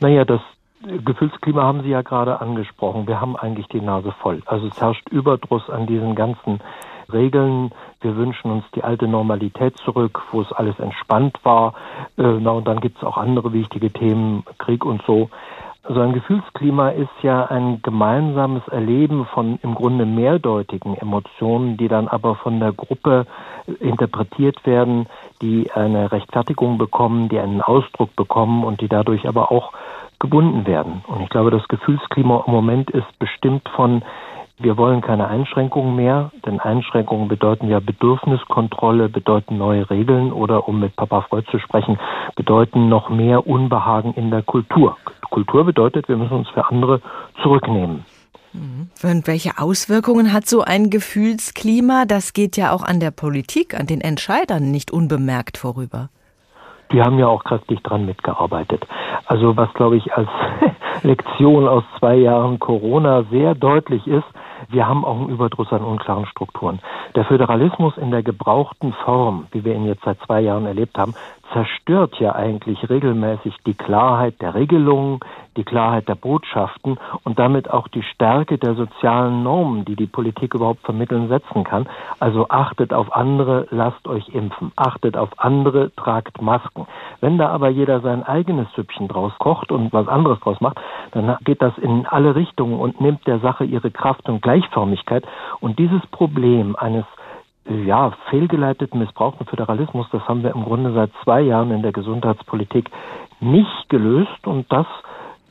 Naja, 0.00 0.26
das 0.26 0.42
Gefühlsklima 0.82 1.62
haben 1.62 1.82
Sie 1.82 1.88
ja 1.88 2.02
gerade 2.02 2.40
angesprochen. 2.42 3.06
Wir 3.06 3.18
haben 3.18 3.34
eigentlich 3.34 3.66
die 3.68 3.80
Nase 3.80 4.12
voll. 4.20 4.42
Also 4.44 4.66
es 4.66 4.78
herrscht 4.78 5.08
Überdruss 5.08 5.70
an 5.70 5.86
diesen 5.86 6.14
ganzen 6.14 6.60
Regeln. 7.12 7.70
Wir 8.00 8.16
wünschen 8.16 8.50
uns 8.50 8.64
die 8.74 8.84
alte 8.84 9.08
Normalität 9.08 9.76
zurück, 9.78 10.22
wo 10.32 10.40
es 10.40 10.52
alles 10.52 10.78
entspannt 10.78 11.38
war. 11.42 11.74
Äh, 12.16 12.22
na, 12.40 12.50
und 12.52 12.66
dann 12.66 12.80
gibt 12.80 12.98
es 12.98 13.04
auch 13.04 13.16
andere 13.16 13.52
wichtige 13.52 13.90
Themen, 13.90 14.44
Krieg 14.58 14.84
und 14.84 15.02
so. 15.06 15.30
So 15.88 16.00
ein 16.00 16.12
Gefühlsklima 16.12 16.88
ist 16.88 17.22
ja 17.22 17.44
ein 17.44 17.80
gemeinsames 17.80 18.66
Erleben 18.66 19.24
von 19.26 19.60
im 19.62 19.76
Grunde 19.76 20.04
mehrdeutigen 20.04 20.96
Emotionen, 20.96 21.76
die 21.76 21.86
dann 21.86 22.08
aber 22.08 22.34
von 22.34 22.58
der 22.58 22.72
Gruppe 22.72 23.26
interpretiert 23.78 24.66
werden, 24.66 25.06
die 25.42 25.70
eine 25.72 26.10
Rechtfertigung 26.10 26.76
bekommen, 26.76 27.28
die 27.28 27.38
einen 27.38 27.60
Ausdruck 27.60 28.16
bekommen 28.16 28.64
und 28.64 28.80
die 28.80 28.88
dadurch 28.88 29.28
aber 29.28 29.52
auch 29.52 29.72
gebunden 30.18 30.66
werden. 30.66 31.04
Und 31.06 31.22
ich 31.22 31.28
glaube, 31.28 31.52
das 31.52 31.66
Gefühlsklima 31.68 32.42
im 32.46 32.52
Moment 32.52 32.90
ist 32.90 33.18
bestimmt 33.20 33.68
von 33.68 34.02
wir 34.58 34.78
wollen 34.78 35.02
keine 35.02 35.28
Einschränkungen 35.28 35.96
mehr, 35.96 36.30
denn 36.46 36.60
Einschränkungen 36.60 37.28
bedeuten 37.28 37.68
ja 37.68 37.78
Bedürfniskontrolle, 37.80 39.10
bedeuten 39.10 39.58
neue 39.58 39.88
Regeln 39.90 40.32
oder, 40.32 40.66
um 40.66 40.80
mit 40.80 40.96
Papa 40.96 41.22
Freud 41.22 41.46
zu 41.50 41.58
sprechen, 41.58 41.98
bedeuten 42.36 42.88
noch 42.88 43.10
mehr 43.10 43.46
Unbehagen 43.46 44.14
in 44.14 44.30
der 44.30 44.42
Kultur. 44.42 44.96
Kultur 45.30 45.64
bedeutet, 45.64 46.08
wir 46.08 46.16
müssen 46.16 46.32
uns 46.32 46.48
für 46.48 46.66
andere 46.66 47.02
zurücknehmen. 47.42 48.06
Mhm. 48.54 48.88
Und 49.02 49.26
welche 49.26 49.58
Auswirkungen 49.58 50.32
hat 50.32 50.46
so 50.46 50.62
ein 50.62 50.88
Gefühlsklima? 50.88 52.04
Das 52.06 52.32
geht 52.32 52.56
ja 52.56 52.72
auch 52.72 52.82
an 52.82 52.98
der 52.98 53.10
Politik, 53.10 53.78
an 53.78 53.86
den 53.86 54.00
Entscheidern 54.00 54.70
nicht 54.70 54.90
unbemerkt 54.90 55.58
vorüber. 55.58 56.08
Die 56.92 57.02
haben 57.02 57.18
ja 57.18 57.26
auch 57.26 57.44
kräftig 57.44 57.82
dran 57.82 58.06
mitgearbeitet. 58.06 58.86
Also 59.26 59.56
was, 59.56 59.72
glaube 59.74 59.96
ich, 59.96 60.14
als 60.14 60.28
Lektion 61.02 61.68
aus 61.68 61.84
zwei 61.98 62.14
Jahren 62.14 62.58
Corona 62.58 63.24
sehr 63.30 63.54
deutlich 63.54 64.06
ist, 64.06 64.24
wir 64.68 64.86
haben 64.86 65.04
auch 65.04 65.16
einen 65.16 65.28
Überdruss 65.28 65.72
an 65.72 65.82
unklaren 65.82 66.26
Strukturen. 66.26 66.80
Der 67.14 67.24
Föderalismus 67.24 67.96
in 67.96 68.10
der 68.10 68.22
gebrauchten 68.22 68.92
Form, 69.04 69.46
wie 69.52 69.64
wir 69.64 69.74
ihn 69.74 69.86
jetzt 69.86 70.04
seit 70.04 70.18
zwei 70.26 70.40
Jahren 70.40 70.66
erlebt 70.66 70.98
haben, 70.98 71.14
zerstört 71.52 72.18
ja 72.18 72.34
eigentlich 72.34 72.88
regelmäßig 72.88 73.54
die 73.66 73.74
Klarheit 73.74 74.40
der 74.40 74.54
Regelungen, 74.54 75.20
die 75.56 75.64
Klarheit 75.64 76.08
der 76.08 76.14
Botschaften 76.14 76.98
und 77.24 77.38
damit 77.38 77.70
auch 77.70 77.88
die 77.88 78.02
Stärke 78.02 78.58
der 78.58 78.74
sozialen 78.74 79.42
Normen, 79.42 79.84
die 79.84 79.96
die 79.96 80.06
Politik 80.06 80.54
überhaupt 80.54 80.82
vermitteln 80.82 81.28
setzen 81.28 81.64
kann. 81.64 81.88
Also 82.20 82.48
achtet 82.48 82.92
auf 82.92 83.14
andere, 83.14 83.66
lasst 83.70 84.06
euch 84.06 84.28
impfen. 84.28 84.72
Achtet 84.76 85.16
auf 85.16 85.30
andere, 85.38 85.94
tragt 85.94 86.40
Masken. 86.42 86.86
Wenn 87.20 87.38
da 87.38 87.48
aber 87.48 87.68
jeder 87.68 88.00
sein 88.00 88.22
eigenes 88.22 88.70
Süppchen 88.74 89.08
draus 89.08 89.32
kocht 89.38 89.72
und 89.72 89.92
was 89.92 90.08
anderes 90.08 90.40
draus 90.40 90.60
macht, 90.60 90.80
dann 91.12 91.36
geht 91.44 91.62
das 91.62 91.76
in 91.78 92.06
alle 92.06 92.34
Richtungen 92.34 92.78
und 92.78 93.00
nimmt 93.00 93.26
der 93.26 93.38
Sache 93.38 93.64
ihre 93.64 93.90
Kraft 93.90 94.28
und 94.28 94.42
Gleichförmigkeit. 94.42 95.24
Und 95.60 95.78
dieses 95.78 96.06
Problem 96.08 96.76
eines 96.76 97.04
ja, 97.68 98.12
fehlgeleiteten, 98.30 98.98
missbrauchten 99.00 99.46
Föderalismus, 99.46 100.06
das 100.12 100.26
haben 100.28 100.42
wir 100.42 100.54
im 100.54 100.64
Grunde 100.64 100.92
seit 100.92 101.10
zwei 101.24 101.40
Jahren 101.40 101.70
in 101.70 101.82
der 101.82 101.92
Gesundheitspolitik 101.92 102.90
nicht 103.40 103.88
gelöst. 103.88 104.46
Und 104.46 104.70
das 104.70 104.86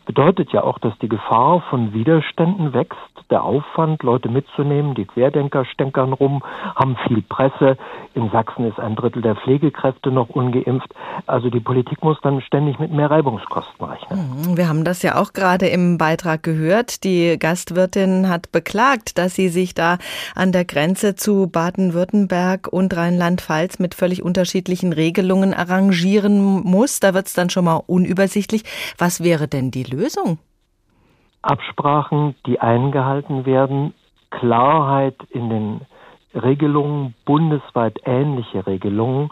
bedeutet 0.06 0.52
ja 0.52 0.64
auch, 0.64 0.80
dass 0.80 0.98
die 1.00 1.10
Gefahr 1.10 1.62
von 1.70 1.94
Widerständen 1.94 2.74
wächst, 2.74 3.00
der 3.30 3.44
Aufwand, 3.44 4.04
Leute 4.04 4.30
mitzunehmen. 4.30 4.94
Die 4.94 5.06
Querdenker 5.06 5.66
stänkern 5.66 6.14
rum, 6.14 6.44
haben 6.76 6.96
viel 7.08 7.22
Presse. 7.24 7.78
In 8.14 8.30
Sachsen 8.30 8.66
ist 8.66 8.80
ein 8.80 8.96
Drittel 8.96 9.22
der 9.22 9.36
Pflegekräfte 9.36 10.12
noch 10.12 10.30
ungeimpft. 10.30 10.94
Also 11.26 11.50
die 11.50 11.60
Politik 11.60 12.04
muss 12.04 12.18
dann 12.22 12.42
ständig 12.42 12.78
mit 12.80 12.92
mehr 12.92 13.10
Reibungskosten 13.10 13.84
rechnen. 13.84 14.20
Mhm, 14.20 14.58
wir 14.58 14.70
haben 14.70 14.84
das 14.84 15.02
ja 15.02 15.20
auch 15.20 15.34
gerade 15.34 15.68
im 15.68 15.98
Beitrag 15.98 16.44
gehört. 16.44 17.04
Die 17.04 17.38
Gastwirtin 17.40 18.30
hat 18.30 18.52
beklagt, 18.52 19.18
dass 19.18 19.34
sie 19.36 19.50
sich 19.50 19.74
da 19.74 19.98
an 20.36 20.52
der 20.52 20.66
Grenze 20.66 21.16
zu 21.16 21.48
Baden-Württemberg 21.48 22.68
und 22.68 22.96
Rheinland-Pfalz 22.96 23.80
mit 23.80 23.96
völlig 23.96 24.22
unterschiedlichen 24.22 24.94
Regelungen 24.94 25.54
arrangieren 25.54 26.40
muss. 26.64 27.00
Da 27.00 27.14
wird 27.14 27.26
es 27.28 27.34
dann 27.34 27.50
schon 27.50 27.66
mal 27.66 27.82
unübersichtlich. 27.88 28.64
Was 28.98 29.24
wäre 29.24 29.48
denn 29.48 29.72
die 29.72 29.84
Lösung? 29.84 29.95
Lösung? 29.96 30.38
Absprachen, 31.42 32.36
die 32.46 32.60
eingehalten 32.60 33.46
werden, 33.46 33.94
Klarheit 34.32 35.16
in 35.30 35.50
den 35.50 35.82
Regelungen, 36.34 37.14
bundesweit 37.26 38.00
ähnliche 38.06 38.66
Regelungen 38.68 39.30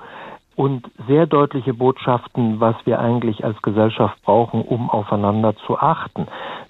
und 0.56 0.89
sehr 1.08 1.26
deutliche 1.26 1.73
Botschaften, 1.73 2.60
was 2.60 2.76
wir 2.86 2.99
eigentlich 2.99 3.43
als 3.43 3.62
Gesellschaft 3.62 4.21
brauchen, 4.23 4.62
um 4.62 4.89
aufeinander 4.89 5.56
zu 5.65 5.78
achten. 5.78 6.28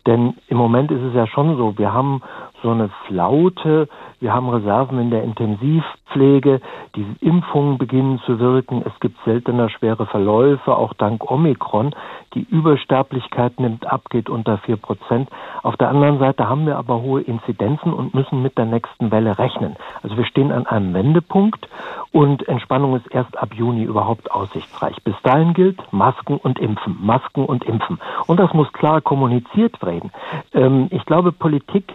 Denn 0.08 0.36
im 0.48 0.58
Moment 0.58 0.92
ist 0.92 1.02
es 1.02 1.14
ja 1.14 1.28
schon 1.28 1.58
so, 1.58 1.78
wir 1.78 1.94
haben 1.94 2.22
so 2.64 2.72
eine 2.72 2.90
Flaute, 3.06 3.88
wir 4.20 4.34
haben 4.34 4.50
Reserven 4.50 5.00
in 5.00 5.12
der 5.12 5.24
Intensivpflege, 5.24 6.62
die 6.96 7.06
Impfungen 7.20 7.78
beginnen 7.78 8.20
zu 8.26 8.40
wirken, 8.40 8.82
es 8.86 8.98
gibt 9.02 9.18
seltener 9.26 9.70
schwere 9.70 10.06
Verläufe, 10.06 10.76
auch 10.76 10.94
dank 10.94 11.30
Omikron. 11.30 11.94
Die 12.34 12.48
Übersterblichkeit 12.50 13.60
nimmt 13.60 13.86
ab, 13.86 14.10
geht 14.10 14.30
unter 14.30 14.58
vier 14.60 14.78
Prozent. 14.78 15.30
Auf 15.62 15.76
der 15.76 15.90
anderen 15.90 16.20
Seite 16.20 16.48
haben 16.48 16.66
wir 16.66 16.78
aber 16.78 17.02
hohe 17.02 17.22
Inzidenzen 17.22 17.94
und 17.94 18.14
müssen 18.16 18.42
mit 18.42 18.58
der 18.58 18.66
nächsten 18.66 19.12
Welle 19.12 19.38
rechnen. 19.38 19.76
Also 20.02 20.16
wir 20.16 20.26
stehen 20.26 20.52
an 20.52 20.66
einem 20.66 20.94
Wendepunkt 20.94 21.68
und 22.14 22.48
Entspannung 22.48 22.96
ist 22.96 23.14
erst 23.14 23.38
ab 23.38 23.54
Juni 23.54 23.84
überhaupt 23.84 24.32
aussichtsreich. 24.32 24.96
Bis 25.04 25.16
dahin 25.24 25.54
gilt 25.54 25.82
Masken 25.92 26.38
und 26.38 26.60
Impfen, 26.60 26.98
Masken 27.02 27.44
und 27.46 27.66
Impfen. 27.66 28.00
Und 28.26 28.40
das 28.40 28.54
muss 28.54 28.72
klar 28.72 29.02
kommuniziert 29.02 29.82
werden. 29.86 30.12
Ähm, 30.54 30.88
ich 30.92 31.06
glaube, 31.06 31.34
Politik 31.34 31.94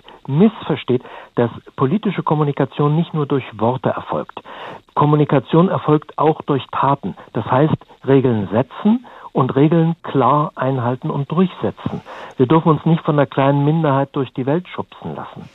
missversteht, 0.58 1.02
dass 1.34 1.50
politische 1.76 2.22
Kommunikation 2.22 2.96
nicht 2.96 3.14
nur 3.14 3.26
durch 3.26 3.44
Worte 3.58 3.90
erfolgt. 3.90 4.40
Kommunikation 4.94 5.68
erfolgt 5.68 6.18
auch 6.18 6.42
durch 6.42 6.64
Taten. 6.72 7.16
Das 7.32 7.44
heißt, 7.46 7.76
Regeln 8.06 8.48
setzen 8.52 9.06
und 9.32 9.54
Regeln 9.54 9.94
klar 10.02 10.52
einhalten 10.56 11.10
und 11.10 11.30
durchsetzen. 11.30 12.00
Wir 12.36 12.46
dürfen 12.46 12.70
uns 12.70 12.84
nicht 12.84 13.04
von 13.04 13.16
der 13.16 13.26
kleinen 13.26 13.64
Minderheit 13.64 14.10
durch 14.12 14.32
die 14.32 14.46
Welt 14.46 14.66
schubsen 14.68 15.14
lassen. 15.14 15.48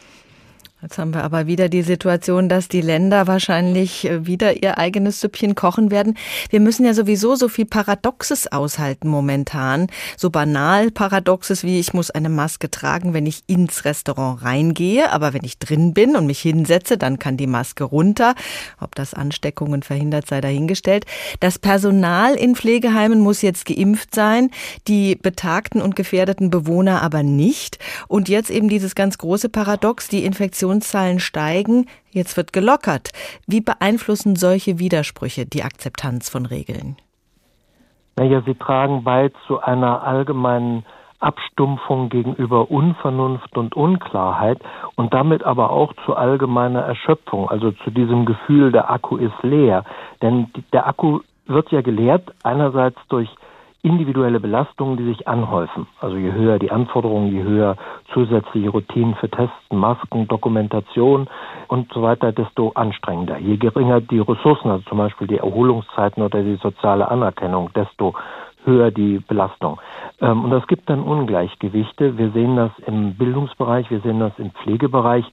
Jetzt 0.84 0.98
haben 0.98 1.14
wir 1.14 1.24
aber 1.24 1.48
wieder 1.48 1.70
die 1.70 1.82
Situation, 1.82 2.50
dass 2.50 2.68
die 2.68 2.82
Länder 2.82 3.26
wahrscheinlich 3.26 4.04
äh, 4.04 4.28
wieder 4.28 4.62
ihr 4.62 4.78
eigenes 4.78 5.22
Süppchen 5.22 5.56
kochen 5.56 5.92
werden. 5.92 6.18
Wir 6.50 6.60
müssen 6.60 6.86
ja 6.86 6.94
sowieso 6.94 7.36
so 7.36 7.48
viel 7.48 7.66
Paradoxes 7.66 8.52
aushalten 8.52 9.08
momentan. 9.08 9.88
So 10.18 10.30
banal 10.30 10.92
Paradoxes 10.92 11.64
wie 11.64 11.80
ich 11.80 11.94
muss 11.94 12.12
eine 12.12 12.28
Maske 12.28 12.70
tragen, 12.70 13.14
wenn 13.14 13.26
ich 13.26 13.44
ins 13.48 13.86
Restaurant 13.86 14.44
reingehe, 14.44 15.14
aber 15.14 15.34
wenn 15.34 15.46
ich 15.46 15.58
drin 15.58 15.94
bin 15.94 16.18
und 16.18 16.26
mich 16.26 16.42
hinsetze, 16.42 16.98
dann 16.98 17.18
kann 17.18 17.38
die 17.38 17.48
Maske 17.48 17.86
runter. 17.86 18.36
Ob 18.82 18.94
das 18.96 19.14
Ansteckungen 19.14 19.84
verhindert, 19.84 20.28
sei 20.28 20.42
dahingestellt. 20.42 21.06
Das 21.40 21.60
Personal 21.60 22.36
in 22.36 22.58
Pflegeheimen 22.58 23.22
muss 23.22 23.42
jetzt 23.42 23.66
geimpft 23.68 24.14
sein, 24.14 24.52
die 24.90 25.16
betagten 25.16 25.82
und 25.82 25.96
gefährdeten 25.96 26.50
Bewohner 26.50 27.02
aber 27.04 27.24
nicht. 27.24 27.80
Und 28.10 28.28
jetzt 28.28 28.50
eben 28.50 28.68
dieses 28.68 28.96
ganz 28.96 29.18
große 29.18 29.48
Paradox, 29.48 30.10
die 30.10 30.26
Infektion 30.26 30.73
Infektionszahlen 30.74 31.20
steigen, 31.20 31.86
jetzt 32.12 32.36
wird 32.38 32.54
gelockert. 32.54 33.12
Wie 33.48 33.62
beeinflussen 33.62 34.36
solche 34.36 34.80
Widersprüche 34.80 35.46
die 35.46 35.64
Akzeptanz 35.64 36.30
von 36.30 36.46
Regeln? 36.46 36.98
Naja, 38.16 38.42
sie 38.46 38.56
tragen 38.56 39.04
bei 39.04 39.32
zu 39.48 39.60
einer 39.60 40.04
allgemeinen 40.04 40.86
Abstumpfung 41.20 42.10
gegenüber 42.10 42.70
Unvernunft 42.70 43.56
und 43.56 43.76
Unklarheit 43.76 44.60
und 44.96 45.14
damit 45.14 45.44
aber 45.44 45.70
auch 45.70 45.94
zu 46.06 46.16
allgemeiner 46.16 46.82
Erschöpfung, 46.82 47.50
also 47.50 47.72
zu 47.84 47.92
diesem 47.92 48.26
Gefühl, 48.26 48.72
der 48.72 48.90
Akku 48.90 49.18
ist 49.18 49.42
leer. 49.42 49.86
Denn 50.22 50.48
der 50.74 50.88
Akku 50.88 51.22
wird 51.46 51.72
ja 51.72 51.82
geleert 51.82 52.34
einerseits 52.44 52.98
durch 53.10 53.30
individuelle 53.84 54.40
Belastungen, 54.40 54.98
die 54.98 55.04
sich 55.04 55.28
anhäufen. 55.28 55.88
Also 56.00 56.16
je 56.16 56.32
höher 56.32 56.58
die 56.58 56.72
Anforderungen, 56.72 57.32
je 57.32 57.44
höher 57.44 57.76
zusätzliche 58.14 58.70
Routinen 58.70 59.14
für 59.16 59.30
Testen, 59.30 59.78
Masken, 59.78 60.28
Dokumentation 60.28 61.28
und 61.68 61.92
so 61.94 62.02
weiter, 62.02 62.32
desto 62.32 62.72
anstrengender. 62.76 63.38
Je 63.38 63.58
geringer 63.58 64.00
die 64.00 64.20
Ressourcen, 64.20 64.72
also 64.72 64.84
zum 64.88 64.98
Beispiel 64.98 65.28
die 65.28 65.38
Erholungszeiten 65.38 66.24
oder 66.24 66.42
die 66.42 66.56
soziale 66.56 67.12
Anerkennung, 67.12 67.72
desto 67.76 68.14
höher 68.66 68.92
die 68.92 69.20
Belastung. 69.20 69.80
Ähm, 70.22 70.46
und 70.46 70.54
es 70.54 70.66
gibt 70.68 70.90
dann 70.90 71.04
Ungleichgewichte. 71.04 72.18
Wir 72.18 72.32
sehen 72.32 72.56
das 72.56 72.72
im 72.86 73.16
Bildungsbereich, 73.16 73.92
wir 73.92 74.00
sehen 74.00 74.22
das 74.22 74.32
im 74.38 74.52
Pflegebereich. 74.52 75.26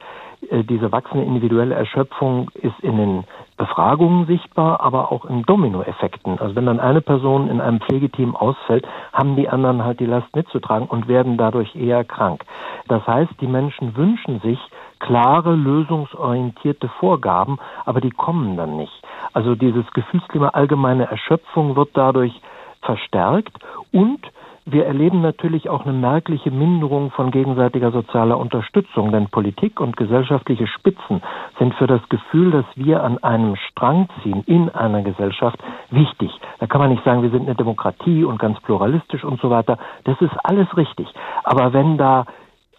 Äh, 0.48 0.64
diese 0.64 0.92
wachsende 0.92 1.24
individuelle 1.24 1.74
Erschöpfung 1.74 2.50
ist 2.54 2.78
in 2.80 2.96
den 2.96 3.24
Befragungen 3.56 4.26
sichtbar, 4.26 4.80
aber 4.80 5.12
auch 5.12 5.24
in 5.26 5.42
Dominoeffekten. 5.42 6.38
Also 6.38 6.54
wenn 6.56 6.66
dann 6.66 6.80
eine 6.80 7.00
Person 7.00 7.48
in 7.48 7.60
einem 7.60 7.80
Pflegeteam 7.80 8.34
ausfällt, 8.34 8.86
haben 9.12 9.36
die 9.36 9.48
anderen 9.48 9.84
halt 9.84 10.00
die 10.00 10.06
Last 10.06 10.34
mitzutragen 10.34 10.88
und 10.88 11.08
werden 11.08 11.36
dadurch 11.36 11.76
eher 11.76 12.04
krank. 12.04 12.44
Das 12.88 13.06
heißt, 13.06 13.32
die 13.40 13.46
Menschen 13.46 13.96
wünschen 13.96 14.40
sich 14.40 14.58
klare, 14.98 15.54
lösungsorientierte 15.54 16.88
Vorgaben, 16.88 17.58
aber 17.84 18.00
die 18.00 18.10
kommen 18.10 18.56
dann 18.56 18.76
nicht. 18.76 19.02
Also 19.32 19.54
dieses 19.54 19.90
Gefühlsklima 19.92 20.48
allgemeine 20.48 21.10
Erschöpfung 21.10 21.76
wird 21.76 21.90
dadurch 21.94 22.40
verstärkt 22.82 23.58
und 23.92 24.20
wir 24.66 24.86
erleben 24.86 25.20
natürlich 25.22 25.68
auch 25.68 25.84
eine 25.84 25.92
merkliche 25.92 26.50
Minderung 26.50 27.10
von 27.10 27.30
gegenseitiger 27.30 27.90
sozialer 27.90 28.38
Unterstützung, 28.38 29.10
denn 29.10 29.28
Politik 29.28 29.80
und 29.80 29.96
gesellschaftliche 29.96 30.66
Spitzen 30.66 31.22
sind 31.58 31.74
für 31.74 31.86
das 31.86 32.00
Gefühl, 32.08 32.50
dass 32.50 32.66
wir 32.74 33.02
an 33.02 33.18
einem 33.18 33.56
Strang 33.56 34.08
ziehen 34.22 34.42
in 34.46 34.68
einer 34.70 35.02
Gesellschaft 35.02 35.58
wichtig. 35.90 36.30
Da 36.58 36.66
kann 36.66 36.80
man 36.80 36.90
nicht 36.90 37.04
sagen, 37.04 37.22
wir 37.22 37.30
sind 37.30 37.42
eine 37.42 37.54
Demokratie 37.54 38.24
und 38.24 38.38
ganz 38.38 38.60
pluralistisch 38.60 39.24
und 39.24 39.40
so 39.40 39.50
weiter. 39.50 39.78
Das 40.04 40.20
ist 40.20 40.34
alles 40.44 40.68
richtig. 40.76 41.08
Aber 41.44 41.72
wenn 41.72 41.96
da 41.96 42.26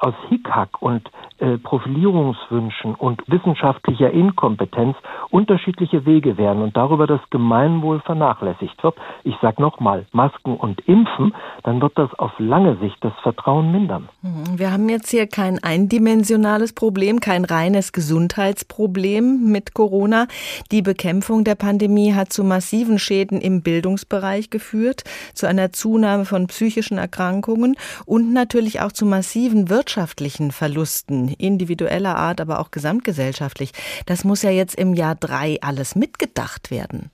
aus 0.02 0.16
Hickhack 0.30 0.82
und 0.82 1.10
äh, 1.41 1.58
Profilierungswünschen 1.58 2.95
und 2.95 3.22
wissenschaftlicher 3.28 4.12
Inkompetenz 4.12 4.95
unterschiedliche 5.30 6.06
Wege 6.06 6.38
wären 6.38 6.62
und 6.62 6.78
darüber 6.78 7.08
das 7.08 7.22
Gemeinwohl 7.30 7.99
vernachlässigt 8.02 8.84
wird, 8.84 8.95
ich 9.24 9.36
sage 9.41 9.62
nochmal, 9.62 10.06
Masken 10.12 10.56
und 10.56 10.82
Impfen, 10.88 11.34
dann 11.64 11.82
wird 11.82 11.97
das 11.97 12.14
auf 12.20 12.32
lange 12.38 12.78
Sicht 12.78 12.97
das 13.02 13.14
Vertrauen 13.24 13.72
mindern. 13.72 14.10
Mhm. 14.22 14.60
Wir 14.60 14.72
haben 14.72 14.89
jetzt 14.89 15.10
hier 15.10 15.28
kein 15.28 15.64
eindimensionales 15.64 16.74
Problem, 16.74 17.20
kein 17.20 17.45
reines 17.45 17.91
Gesundheitsproblem 17.91 19.52
mit 19.52 19.74
Corona. 19.74 20.28
Die 20.72 20.82
Bekämpfung 20.82 21.43
der 21.43 21.56
Pandemie 21.56 22.14
hat 22.14 22.34
zu 22.34 22.43
massiven 22.43 22.99
Schäden 22.99 23.41
im 23.41 23.64
Bildungsbereich 23.64 24.49
geführt, 24.49 25.04
zu 25.34 25.47
einer 25.47 25.72
Zunahme 25.72 26.26
von 26.26 26.47
psychischen 26.47 26.97
Erkrankungen 26.97 27.78
und 28.06 28.34
natürlich 28.34 28.82
auch 28.82 28.91
zu 28.91 29.06
massiven 29.06 29.70
Wirtschaftsproblemen 29.70 29.91
wirtschaftlichen 29.92 30.52
Verlusten 30.52 31.36
individueller 31.38 32.16
Art, 32.16 32.39
aber 32.39 32.60
auch 32.62 32.72
gesamtgesellschaftlich. 32.72 33.72
Das 34.06 34.24
muss 34.24 34.42
ja 34.42 34.50
jetzt 34.50 34.76
im 34.76 34.94
Jahr 34.94 35.16
drei 35.16 35.58
alles 35.62 35.96
mitgedacht 35.96 36.72
werden. 36.72 37.12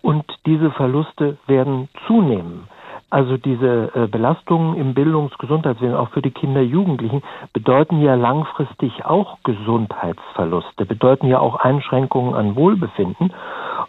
Und 0.00 0.24
diese 0.46 0.70
Verluste 0.70 1.36
werden 1.46 1.88
zunehmen. 2.06 2.68
Also 3.10 3.36
diese 3.36 3.90
äh, 3.94 4.06
Belastungen 4.06 4.76
im 4.76 4.94
Bildungs-, 4.94 5.36
Gesundheitswesen, 5.38 5.94
auch 5.94 6.08
für 6.10 6.22
die 6.22 6.30
Kinder, 6.30 6.62
Jugendlichen, 6.62 7.22
bedeuten 7.52 8.00
ja 8.00 8.14
langfristig 8.14 9.04
auch 9.04 9.38
Gesundheitsverluste, 9.44 10.86
bedeuten 10.86 11.26
ja 11.28 11.40
auch 11.40 11.56
Einschränkungen 11.56 12.34
an 12.34 12.56
Wohlbefinden. 12.56 13.32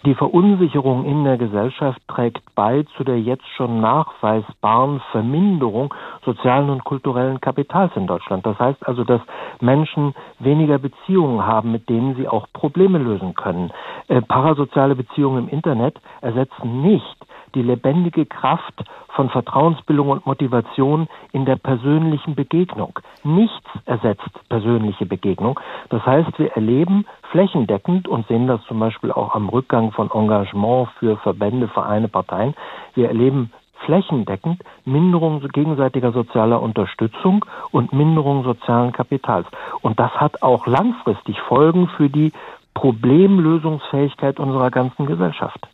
Die 0.08 0.16
Verunsicherung 0.16 1.04
in 1.04 1.26
der 1.26 1.38
Gesellschaft 1.38 2.02
trägt 2.08 2.42
bei 2.56 2.84
zu 2.96 3.04
der 3.04 3.20
jetzt 3.20 3.46
schon 3.58 3.82
nachweisbaren 3.82 5.02
Verminderung 5.12 5.94
sozialen 6.24 6.70
und 6.70 6.86
kulturellen 6.86 7.42
Kapitals 7.42 7.92
in 7.98 8.08
Deutschland. 8.08 8.46
Das 8.46 8.58
heißt 8.58 8.88
also, 8.88 9.04
dass 9.04 9.20
Menschen 9.60 10.16
weniger 10.40 10.78
Beziehungen 10.78 11.46
haben, 11.46 11.74
mit 11.74 11.90
denen 11.90 12.16
sie 12.16 12.30
auch 12.30 12.48
Probleme 12.54 13.00
lösen 13.00 13.36
können. 13.36 13.74
Äh, 14.08 14.22
parasoziale 14.22 14.96
Beziehungen 14.96 15.44
im 15.44 15.50
Internet 15.50 16.00
ersetzen 16.22 16.82
nicht 16.82 17.27
die 17.58 17.64
lebendige 17.64 18.28
Kraft 18.28 18.84
von 19.10 19.30
Vertrauensbildung 19.30 20.10
und 20.10 20.28
Motivation 20.28 21.08
in 21.32 21.46
der 21.46 21.56
persönlichen 21.56 22.36
Begegnung. 22.36 23.00
Nichts 23.24 23.66
ersetzt 23.86 24.30
persönliche 24.48 25.08
Begegnung. 25.08 25.60
Das 25.90 26.06
heißt, 26.06 26.38
wir 26.38 26.52
erleben 26.52 27.06
flächendeckend 27.32 28.08
und 28.08 28.28
sehen 28.28 28.46
das 28.46 28.62
zum 28.68 28.80
Beispiel 28.80 29.12
auch 29.12 29.34
am 29.34 29.50
Rückgang 29.50 29.92
von 29.92 30.12
Engagement 30.12 30.90
für 31.00 31.18
Verbände, 31.18 31.68
Vereine, 31.68 32.08
Parteien. 32.08 32.54
Wir 32.94 33.08
erleben 33.08 33.52
flächendeckend 33.86 34.62
Minderung 34.86 35.42
gegenseitiger 35.52 36.12
sozialer 36.12 36.62
Unterstützung 36.62 37.44
und 37.72 37.94
Minderung 37.94 38.44
sozialen 38.44 38.92
Kapitals. 38.92 39.48
Und 39.82 40.00
das 40.00 40.12
hat 40.12 40.44
auch 40.44 40.68
langfristig 40.68 41.40
Folgen 41.42 41.88
für 41.88 42.10
die 42.10 42.34
Problemlösungsfähigkeit 42.76 44.40
unserer 44.40 44.70
ganzen 44.70 45.08
Gesellschaft. 45.08 45.68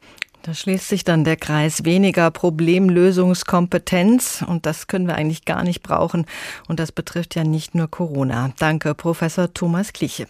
Da 0.44 0.54
schließt 0.54 0.88
sich 0.90 1.06
dann 1.06 1.24
der 1.24 1.38
Kreis 1.38 1.86
weniger 1.86 2.30
Problemlösungskompetenz 2.30 4.44
und 4.46 4.66
das 4.66 4.88
können 4.88 5.08
wir 5.08 5.16
eigentlich 5.16 5.46
gar 5.46 5.64
nicht 5.64 5.84
brauchen 5.84 6.26
und 6.68 6.82
das 6.82 6.92
betrifft 6.92 7.36
ja 7.36 7.46
nicht 7.46 7.76
nur 7.76 7.90
Corona. 7.90 8.52
Danke, 8.60 8.94
Professor 8.94 9.54
Thomas 9.54 9.94
Kliche. 9.94 10.28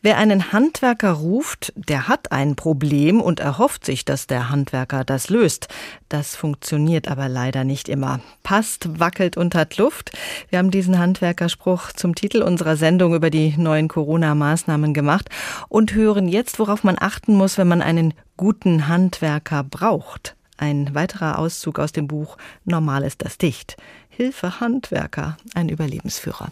Wer 0.00 0.16
einen 0.16 0.52
Handwerker 0.52 1.12
ruft, 1.12 1.72
der 1.74 2.06
hat 2.06 2.30
ein 2.30 2.54
Problem 2.54 3.20
und 3.20 3.40
erhofft 3.40 3.84
sich, 3.84 4.04
dass 4.04 4.26
der 4.26 4.48
Handwerker 4.48 5.04
das 5.04 5.28
löst. 5.28 5.68
Das 6.08 6.36
funktioniert 6.36 7.08
aber 7.08 7.28
leider 7.28 7.64
nicht 7.64 7.88
immer. 7.88 8.20
Passt, 8.42 9.00
wackelt 9.00 9.36
und 9.36 9.54
hat 9.54 9.76
Luft. 9.76 10.12
Wir 10.50 10.58
haben 10.60 10.70
diesen 10.70 10.98
Handwerkerspruch 10.98 11.92
zum 11.92 12.14
Titel 12.14 12.42
unserer 12.42 12.76
Sendung 12.76 13.14
über 13.14 13.30
die 13.30 13.56
neuen 13.56 13.88
Corona-Maßnahmen 13.88 14.94
gemacht 14.94 15.28
und 15.68 15.94
hören 15.94 16.28
jetzt, 16.28 16.58
worauf 16.58 16.84
man 16.84 16.96
achten 16.98 17.34
muss, 17.34 17.58
wenn 17.58 17.68
man 17.68 17.82
einen 17.82 18.14
guten 18.36 18.86
Handwerker 18.86 19.64
braucht. 19.64 20.36
Ein 20.56 20.94
weiterer 20.94 21.38
Auszug 21.38 21.78
aus 21.78 21.92
dem 21.92 22.08
Buch 22.08 22.36
Normal 22.64 23.02
ist 23.04 23.24
das 23.24 23.38
dicht. 23.38 23.76
Hilfe 24.08 24.60
Handwerker, 24.60 25.36
ein 25.54 25.68
Überlebensführer. 25.68 26.50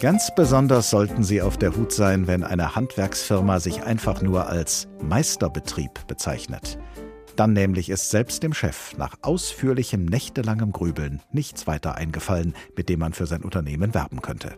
Ganz 0.00 0.32
besonders 0.32 0.90
sollten 0.90 1.24
Sie 1.24 1.42
auf 1.42 1.58
der 1.58 1.74
Hut 1.74 1.90
sein, 1.90 2.28
wenn 2.28 2.44
eine 2.44 2.76
Handwerksfirma 2.76 3.58
sich 3.58 3.82
einfach 3.82 4.22
nur 4.22 4.46
als 4.46 4.86
Meisterbetrieb 5.02 6.06
bezeichnet. 6.06 6.78
Dann 7.34 7.52
nämlich 7.52 7.90
ist 7.90 8.10
selbst 8.10 8.44
dem 8.44 8.54
Chef 8.54 8.96
nach 8.96 9.16
ausführlichem 9.22 10.04
nächtelangem 10.04 10.70
Grübeln 10.70 11.20
nichts 11.32 11.66
weiter 11.66 11.96
eingefallen, 11.96 12.54
mit 12.76 12.88
dem 12.88 13.00
man 13.00 13.12
für 13.12 13.26
sein 13.26 13.42
Unternehmen 13.42 13.92
werben 13.92 14.22
könnte. 14.22 14.54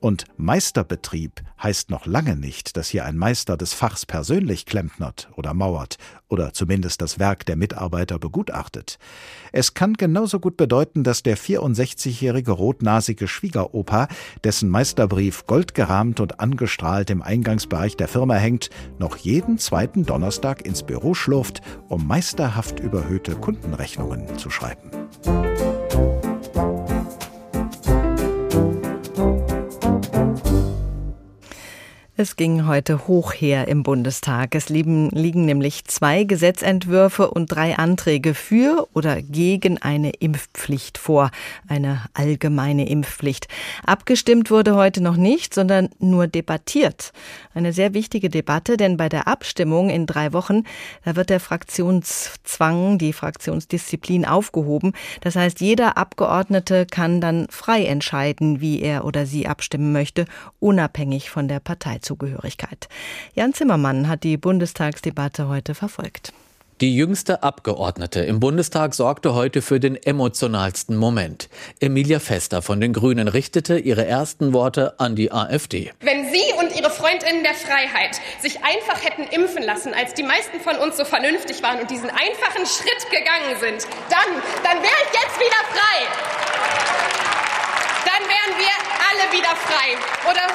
Und 0.00 0.24
Meisterbetrieb 0.36 1.42
heißt 1.62 1.90
noch 1.90 2.06
lange 2.06 2.36
nicht, 2.36 2.76
dass 2.76 2.88
hier 2.88 3.04
ein 3.04 3.16
Meister 3.16 3.56
des 3.56 3.74
Fachs 3.74 4.06
persönlich 4.06 4.66
klempnert 4.66 5.28
oder 5.36 5.54
mauert 5.54 5.98
oder 6.28 6.52
zumindest 6.52 7.02
das 7.02 7.18
Werk 7.18 7.44
der 7.44 7.56
Mitarbeiter 7.56 8.18
begutachtet. 8.18 8.98
Es 9.52 9.74
kann 9.74 9.94
genauso 9.94 10.40
gut 10.40 10.56
bedeuten, 10.56 11.04
dass 11.04 11.22
der 11.22 11.36
64-jährige 11.36 12.52
rotnasige 12.52 13.28
Schwiegeropa, 13.28 14.08
dessen 14.44 14.68
Meisterbrief 14.68 15.46
goldgerahmt 15.46 16.20
und 16.20 16.40
angestrahlt 16.40 17.10
im 17.10 17.20
Eingangsbereich 17.20 17.96
der 17.96 18.08
Firma 18.08 18.34
hängt, 18.34 18.70
noch 18.98 19.16
jeden 19.16 19.58
zweiten 19.58 20.06
Donnerstag 20.06 20.64
ins 20.64 20.82
Büro 20.82 21.14
schlurft, 21.14 21.60
um 21.88 22.06
meisterhaft 22.06 22.80
überhöhte 22.80 23.34
Kundenrechnungen 23.34 24.38
zu 24.38 24.50
schreiben. 24.50 24.90
Es 32.22 32.36
ging 32.36 32.66
heute 32.66 33.08
hoch 33.08 33.32
her 33.32 33.66
im 33.66 33.82
Bundestag. 33.82 34.54
Es 34.54 34.68
liegen, 34.68 35.08
liegen, 35.08 35.46
nämlich 35.46 35.86
zwei 35.86 36.24
Gesetzentwürfe 36.24 37.30
und 37.30 37.46
drei 37.46 37.78
Anträge 37.78 38.34
für 38.34 38.86
oder 38.92 39.22
gegen 39.22 39.80
eine 39.80 40.10
Impfpflicht 40.10 40.98
vor, 40.98 41.30
eine 41.66 42.02
allgemeine 42.12 42.90
Impfpflicht. 42.90 43.48
Abgestimmt 43.86 44.50
wurde 44.50 44.76
heute 44.76 45.02
noch 45.02 45.16
nicht, 45.16 45.54
sondern 45.54 45.88
nur 45.98 46.26
debattiert. 46.26 47.14
Eine 47.54 47.72
sehr 47.72 47.94
wichtige 47.94 48.28
Debatte, 48.28 48.76
denn 48.76 48.98
bei 48.98 49.08
der 49.08 49.26
Abstimmung 49.26 49.88
in 49.88 50.04
drei 50.04 50.34
Wochen, 50.34 50.64
da 51.06 51.16
wird 51.16 51.30
der 51.30 51.40
Fraktionszwang, 51.40 52.98
die 52.98 53.14
Fraktionsdisziplin 53.14 54.26
aufgehoben. 54.26 54.92
Das 55.22 55.36
heißt, 55.36 55.62
jeder 55.62 55.96
Abgeordnete 55.96 56.84
kann 56.84 57.22
dann 57.22 57.46
frei 57.48 57.86
entscheiden, 57.86 58.60
wie 58.60 58.82
er 58.82 59.06
oder 59.06 59.24
sie 59.24 59.48
abstimmen 59.48 59.92
möchte, 59.92 60.26
unabhängig 60.58 61.30
von 61.30 61.48
der 61.48 61.60
Partei. 61.60 61.98
Zugehörigkeit. 62.10 62.88
Jan 63.34 63.54
Zimmermann 63.54 64.08
hat 64.08 64.24
die 64.24 64.36
Bundestagsdebatte 64.36 65.46
heute 65.46 65.76
verfolgt. 65.76 66.32
Die 66.80 66.96
jüngste 66.96 67.42
Abgeordnete 67.44 68.20
im 68.20 68.40
Bundestag 68.40 68.94
sorgte 68.94 69.34
heute 69.34 69.62
für 69.62 69.78
den 69.78 69.94
emotionalsten 70.02 70.96
Moment. 70.96 71.50
Emilia 71.78 72.18
Fester 72.18 72.62
von 72.62 72.80
den 72.80 72.94
Grünen 72.94 73.28
richtete 73.28 73.78
ihre 73.78 74.06
ersten 74.06 74.52
Worte 74.54 74.98
an 74.98 75.14
die 75.14 75.30
AfD. 75.30 75.92
Wenn 76.00 76.32
Sie 76.32 76.42
und 76.58 76.74
Ihre 76.74 76.90
Freundinnen 76.90 77.44
der 77.44 77.54
Freiheit 77.54 78.18
sich 78.40 78.64
einfach 78.64 79.04
hätten 79.04 79.24
impfen 79.30 79.62
lassen, 79.62 79.92
als 79.94 80.14
die 80.14 80.24
meisten 80.24 80.58
von 80.58 80.76
uns 80.76 80.96
so 80.96 81.04
vernünftig 81.04 81.62
waren 81.62 81.80
und 81.80 81.90
diesen 81.90 82.08
einfachen 82.08 82.64
Schritt 82.64 83.04
gegangen 83.10 83.54
sind, 83.60 83.86
dann, 84.08 84.30
dann 84.64 84.82
wäre 84.82 85.00
ich 85.04 85.12
jetzt 85.14 85.38
wieder 85.38 85.62
frei. 85.70 85.96
Dann 88.08 88.24
wären 88.24 88.56
wir 88.56 88.74
alle 89.04 89.24
wieder 89.36 89.54
frei. 89.54 90.00
Oder 90.30 90.48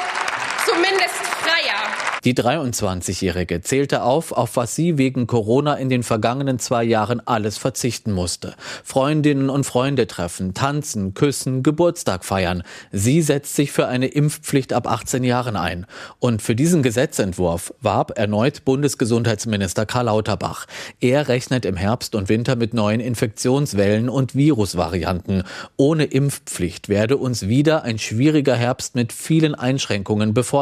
zumindest 0.66 1.16
freier. 1.45 2.05
Die 2.24 2.34
23-Jährige 2.34 3.61
zählte 3.61 4.01
auf, 4.01 4.32
auf 4.32 4.55
was 4.55 4.74
sie 4.74 4.97
wegen 4.97 5.28
Corona 5.28 5.76
in 5.76 5.89
den 5.89 6.01
vergangenen 6.01 6.57
zwei 6.57 6.84
Jahren 6.84 7.22
alles 7.28 7.59
verzichten 7.59 8.11
musste. 8.11 8.55
Freundinnen 8.84 9.51
und 9.51 9.63
Freunde 9.63 10.07
treffen, 10.07 10.55
tanzen, 10.55 11.13
küssen, 11.13 11.61
Geburtstag 11.61 12.26
feiern. 12.26 12.63
Sie 12.91 13.22
setzt 13.22 13.55
sich 13.55 13.72
für 13.72 13.88
eine 13.88 14.07
Impfpflicht 14.07 14.74
ab 14.74 14.88
18 14.88 15.24
Jahren 15.24 15.55
ein. 15.55 15.86
Und 16.18 16.41
für 16.41 16.55
diesen 16.55 16.82
Gesetzentwurf 16.82 17.72
warb 17.82 18.18
erneut 18.18 18.66
Bundesgesundheitsminister 18.66 19.86
Karl 19.86 20.05
Lauterbach. 20.05 20.66
Er 20.99 21.28
rechnet 21.28 21.63
im 21.63 21.76
Herbst 21.76 22.16
und 22.16 22.28
Winter 22.28 22.55
mit 22.55 22.74
neuen 22.74 23.01
Infektionswellen 23.01 24.09
und 24.09 24.34
Virusvarianten. 24.34 25.43
Ohne 25.78 26.05
Impfpflicht 26.05 26.89
werde 26.89 27.18
uns 27.18 27.47
wieder 27.47 27.84
ein 27.84 27.99
schwieriger 27.99 28.55
Herbst 28.55 28.95
mit 28.95 29.13
vielen 29.13 29.53
Einschränkungen 29.53 30.34
bevorstehen, 30.34 30.55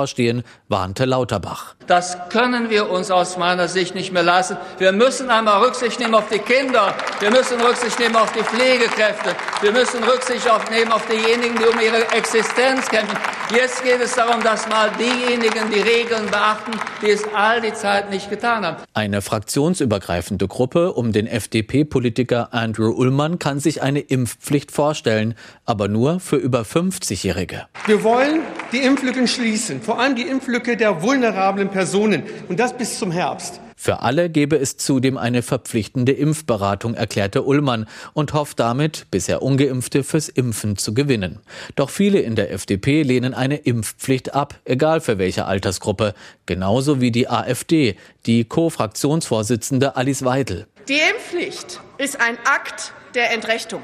warnte 0.67 1.05
Lauterbach. 1.05 1.75
Das 1.87 2.17
können 2.29 2.69
wir 2.69 2.89
uns 2.89 3.11
aus 3.11 3.37
meiner 3.37 3.67
Sicht 3.67 3.93
nicht 3.93 4.11
mehr 4.11 4.23
lassen. 4.23 4.57
Wir 4.77 4.91
müssen 4.91 5.29
einmal 5.29 5.63
Rücksicht 5.63 5.99
nehmen 5.99 6.15
auf 6.15 6.29
die 6.29 6.39
Kinder. 6.39 6.95
Wir 7.19 7.29
müssen 7.29 7.59
Rücksicht 7.61 7.99
nehmen 7.99 8.15
auf 8.15 8.31
die 8.31 8.43
Pflegekräfte. 8.43 9.35
Wir 9.61 9.71
müssen 9.71 10.03
Rücksicht 10.03 10.45
nehmen 10.71 10.91
auf 10.91 11.05
diejenigen, 11.07 11.55
die 11.57 11.65
um 11.65 11.79
ihre 11.79 12.09
Existenz 12.11 12.87
kämpfen. 12.87 13.17
Jetzt 13.53 13.83
geht 13.83 14.01
es 14.01 14.15
darum, 14.15 14.41
dass 14.41 14.67
mal 14.67 14.89
diejenigen 14.97 15.69
die 15.71 15.81
Regeln 15.81 16.25
beachten, 16.31 16.71
die 17.03 17.11
es 17.11 17.23
all 17.35 17.61
die 17.61 17.73
Zeit 17.73 18.09
nicht 18.09 18.29
getan 18.29 18.65
haben. 18.65 18.77
Eine 18.95 19.21
fraktionsübergreifende 19.21 20.47
Gruppe 20.47 20.93
um 20.93 21.11
den 21.11 21.27
FDP-Politiker 21.27 22.51
Andrew 22.51 22.89
Ullmann 22.89 23.37
kann 23.37 23.59
sich 23.59 23.83
eine 23.83 23.99
Impfpflicht 23.99 24.71
vorstellen, 24.71 25.35
aber 25.65 25.87
nur 25.87 26.19
für 26.19 26.37
über 26.37 26.61
50-Jährige. 26.61 27.67
Wir 27.85 28.03
wollen 28.03 28.41
die 28.71 28.79
Impflücken 28.79 29.27
schließen, 29.27 29.82
vor 29.83 29.99
allem 29.99 30.15
die 30.15 30.23
Impflücke 30.23 30.77
der 30.77 31.01
vulnerablen 31.01 31.69
Personen 31.69 32.23
und 32.49 32.59
das 32.59 32.77
bis 32.77 32.99
zum 32.99 33.11
Herbst. 33.11 33.59
Für 33.75 33.99
alle 33.99 34.29
gebe 34.29 34.55
es 34.55 34.77
zudem 34.77 35.17
eine 35.17 35.41
verpflichtende 35.41 36.13
Impfberatung, 36.13 36.93
erklärte 36.93 37.43
Ullmann 37.43 37.85
und 38.13 38.31
hofft 38.31 38.61
damit, 38.61 39.07
bisher 39.11 39.41
ungeimpfte 39.41 40.05
fürs 40.05 40.29
Impfen 40.29 40.77
zu 40.77 40.93
gewinnen. 40.93 41.39
Doch 41.75 41.89
viele 41.89 42.21
in 42.21 42.35
der 42.35 42.51
FDP 42.51 43.03
lehnen 43.03 43.33
eine 43.33 43.57
Impfpflicht 43.57 44.33
ab, 44.33 44.55
egal 44.63 45.01
für 45.01 45.17
welche 45.17 45.45
Altersgruppe, 45.45 46.13
genauso 46.45 47.01
wie 47.01 47.11
die 47.11 47.27
AfD, 47.27 47.97
die 48.25 48.45
Co-Fraktionsvorsitzende 48.45 49.97
Alice 49.97 50.23
Weidel. 50.23 50.65
Die 50.87 50.93
Impfpflicht 50.93 51.81
ist 51.97 52.21
ein 52.21 52.37
Akt 52.45 52.93
der 53.15 53.33
Entrechtung. 53.33 53.81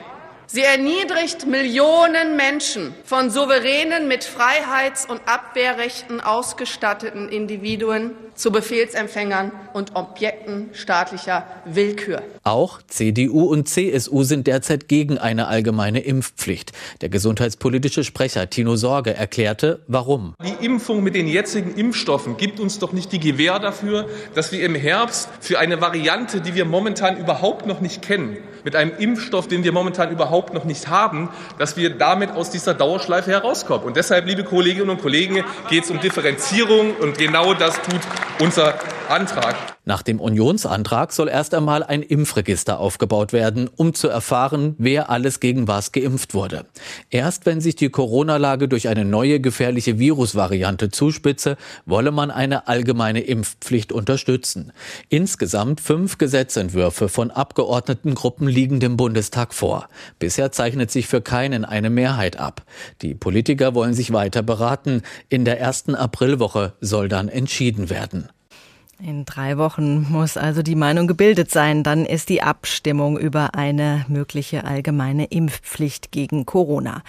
Sie 0.51 0.63
erniedrigt 0.63 1.45
Millionen 1.45 2.35
Menschen 2.35 2.95
von 3.05 3.29
souveränen, 3.29 4.07
mit 4.07 4.23
Freiheits- 4.23 5.05
und 5.05 5.21
Abwehrrechten 5.27 6.21
ausgestatteten 6.21 7.29
Individuen 7.29 8.15
zu 8.39 8.51
Befehlsempfängern 8.51 9.51
und 9.73 9.95
Objekten 9.95 10.69
staatlicher 10.71 11.45
Willkür. 11.65 12.23
Auch 12.43 12.79
CDU 12.87 13.43
und 13.43 13.67
CSU 13.67 14.23
sind 14.23 14.47
derzeit 14.47 14.87
gegen 14.87 15.17
eine 15.17 15.47
allgemeine 15.47 15.99
Impfpflicht. 15.99 16.71
Der 17.01 17.09
gesundheitspolitische 17.09 18.05
Sprecher 18.05 18.49
Tino 18.49 18.77
Sorge 18.77 19.13
erklärte, 19.13 19.81
warum. 19.87 20.35
Die 20.41 20.65
Impfung 20.65 21.03
mit 21.03 21.15
den 21.15 21.27
jetzigen 21.27 21.75
Impfstoffen 21.75 22.37
gibt 22.37 22.61
uns 22.61 22.79
doch 22.79 22.93
nicht 22.93 23.11
die 23.11 23.19
Gewähr 23.19 23.59
dafür, 23.59 24.07
dass 24.35 24.53
wir 24.53 24.63
im 24.63 24.73
Herbst 24.73 25.29
für 25.41 25.59
eine 25.59 25.81
Variante, 25.81 26.39
die 26.39 26.55
wir 26.55 26.63
momentan 26.63 27.17
überhaupt 27.17 27.67
noch 27.67 27.81
nicht 27.81 28.01
kennen, 28.01 28.37
mit 28.63 28.75
einem 28.77 28.93
Impfstoff, 28.97 29.49
den 29.49 29.65
wir 29.65 29.73
momentan 29.73 30.11
überhaupt 30.11 30.53
noch 30.53 30.63
nicht 30.63 30.87
haben, 30.87 31.29
dass 31.57 31.75
wir 31.75 31.89
damit 31.89 32.31
aus 32.31 32.49
dieser 32.49 32.73
Dauerschleife 32.73 33.31
herauskommen. 33.31 33.85
Und 33.85 33.97
deshalb, 33.97 34.25
liebe 34.25 34.45
Kolleginnen 34.45 34.89
und 34.89 35.01
Kollegen, 35.01 35.43
geht 35.69 35.83
es 35.83 35.91
um 35.91 35.99
Differenzierung 35.99 36.95
und 36.95 37.17
genau 37.17 37.53
das 37.53 37.75
tut 37.81 37.99
unser 38.37 38.73
Antrag. 39.09 39.55
Nach 39.85 40.03
dem 40.03 40.19
Unionsantrag 40.19 41.11
soll 41.11 41.29
erst 41.29 41.55
einmal 41.55 41.81
ein 41.81 42.03
Impfregister 42.03 42.79
aufgebaut 42.79 43.33
werden, 43.33 43.67
um 43.75 43.95
zu 43.95 44.07
erfahren, 44.07 44.75
wer 44.77 45.09
alles 45.09 45.39
gegen 45.39 45.67
was 45.67 45.91
geimpft 45.91 46.35
wurde. 46.35 46.65
Erst 47.09 47.45
wenn 47.47 47.59
sich 47.59 47.75
die 47.75 47.89
Corona-Lage 47.89 48.67
durch 48.67 48.87
eine 48.87 49.05
neue 49.05 49.39
gefährliche 49.39 49.97
Virusvariante 49.97 50.89
zuspitze, 50.89 51.57
wolle 51.85 52.11
man 52.11 52.29
eine 52.29 52.67
allgemeine 52.67 53.21
Impfpflicht 53.21 53.91
unterstützen. 53.91 54.73
Insgesamt 55.09 55.81
fünf 55.81 56.19
Gesetzentwürfe 56.19 57.09
von 57.09 57.31
Abgeordnetengruppen 57.31 58.47
liegen 58.47 58.79
dem 58.79 58.95
Bundestag 58.95 59.55
vor. 59.55 59.89
Bisher 60.19 60.51
zeichnet 60.51 60.91
sich 60.91 61.07
für 61.07 61.21
keinen 61.21 61.65
eine 61.65 61.89
Mehrheit 61.89 62.37
ab. 62.37 62.63
Die 63.01 63.15
Politiker 63.15 63.73
wollen 63.73 63.95
sich 63.95 64.13
weiter 64.13 64.43
beraten. 64.43 65.01
In 65.29 65.45
der 65.45 65.59
ersten 65.59 65.95
Aprilwoche 65.95 66.73
soll 66.79 67.09
dann 67.09 67.27
entschieden 67.27 67.89
werden. 67.89 68.29
In 69.01 69.23
drei 69.23 69.57
Wochen 69.57 70.11
muss 70.11 70.35
also 70.35 70.61
die 70.61 70.75
Meinung 70.75 71.07
gebildet 71.07 71.49
sein. 71.51 71.83
Dann 71.83 72.05
ist 72.05 72.27
die 72.27 72.43
Abstimmung 72.43 73.17
über 73.17 73.55
eine 73.55 74.05
mögliche 74.09 74.65
allgemeine 74.65 75.27
Impfpflicht 75.27 76.11
gegen 76.11 76.45
Corona. 76.45 77.01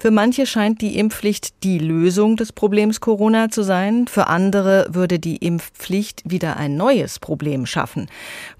Für 0.00 0.10
manche 0.10 0.46
scheint 0.46 0.80
die 0.80 0.98
Impfpflicht 0.98 1.62
die 1.62 1.78
Lösung 1.78 2.38
des 2.38 2.52
Problems 2.52 3.02
Corona 3.02 3.50
zu 3.50 3.62
sein. 3.62 4.06
Für 4.06 4.28
andere 4.28 4.86
würde 4.88 5.18
die 5.18 5.36
Impfpflicht 5.36 6.22
wieder 6.24 6.56
ein 6.56 6.78
neues 6.78 7.18
Problem 7.18 7.66
schaffen. 7.66 8.06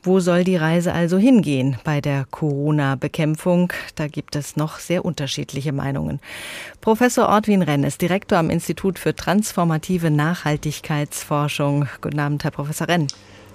Wo 0.02 0.20
soll 0.20 0.44
die 0.44 0.56
Reise 0.56 0.92
also 0.92 1.16
hingehen 1.16 1.78
bei 1.84 2.02
der 2.02 2.26
Corona-Bekämpfung? 2.30 3.72
Da 3.94 4.08
gibt 4.08 4.36
es 4.36 4.56
noch 4.56 4.78
sehr 4.78 5.06
unterschiedliche 5.06 5.72
Meinungen. 5.72 6.20
Professor 6.82 7.30
Ortwin 7.30 7.62
Renn 7.62 7.82
ist 7.82 8.02
Direktor 8.02 8.36
am 8.36 8.50
Institut 8.50 8.98
für 8.98 9.14
transformative 9.14 10.10
Nachhaltigkeitsforschung. 10.10 11.88
Guten 12.02 12.20
Abend, 12.20 12.44
Herr 12.44 12.50
Professor 12.50 12.73
Renn. 12.82 13.06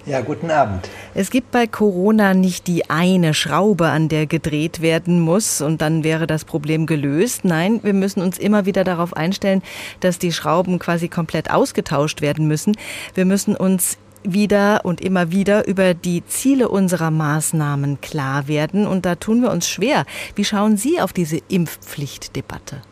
Ja, 0.06 0.22
guten 0.22 0.50
Abend. 0.50 0.88
Es 1.14 1.30
gibt 1.30 1.50
bei 1.50 1.66
Corona 1.66 2.32
nicht 2.32 2.66
die 2.66 2.88
eine 2.88 3.34
Schraube, 3.34 3.88
an 3.88 4.08
der 4.08 4.26
gedreht 4.26 4.80
werden 4.80 5.20
muss 5.20 5.60
und 5.60 5.82
dann 5.82 6.04
wäre 6.04 6.26
das 6.26 6.46
Problem 6.46 6.86
gelöst. 6.86 7.44
Nein, 7.44 7.80
wir 7.82 7.92
müssen 7.92 8.22
uns 8.22 8.38
immer 8.38 8.64
wieder 8.64 8.82
darauf 8.82 9.14
einstellen, 9.14 9.62
dass 10.00 10.18
die 10.18 10.32
Schrauben 10.32 10.78
quasi 10.78 11.08
komplett 11.08 11.50
ausgetauscht 11.50 12.22
werden 12.22 12.48
müssen. 12.48 12.76
Wir 13.14 13.26
müssen 13.26 13.54
uns 13.54 13.98
wieder 14.22 14.80
und 14.84 15.00
immer 15.00 15.32
wieder 15.32 15.66
über 15.66 15.94
die 15.94 16.24
Ziele 16.26 16.68
unserer 16.68 17.10
Maßnahmen 17.10 18.00
klar 18.00 18.48
werden. 18.48 18.86
Und 18.86 19.04
da 19.04 19.16
tun 19.16 19.42
wir 19.42 19.50
uns 19.50 19.68
schwer. 19.68 20.04
Wie 20.34 20.44
schauen 20.44 20.76
Sie 20.76 21.00
auf 21.00 21.12
diese 21.12 21.40
Impfpflichtdebatte? 21.48 22.82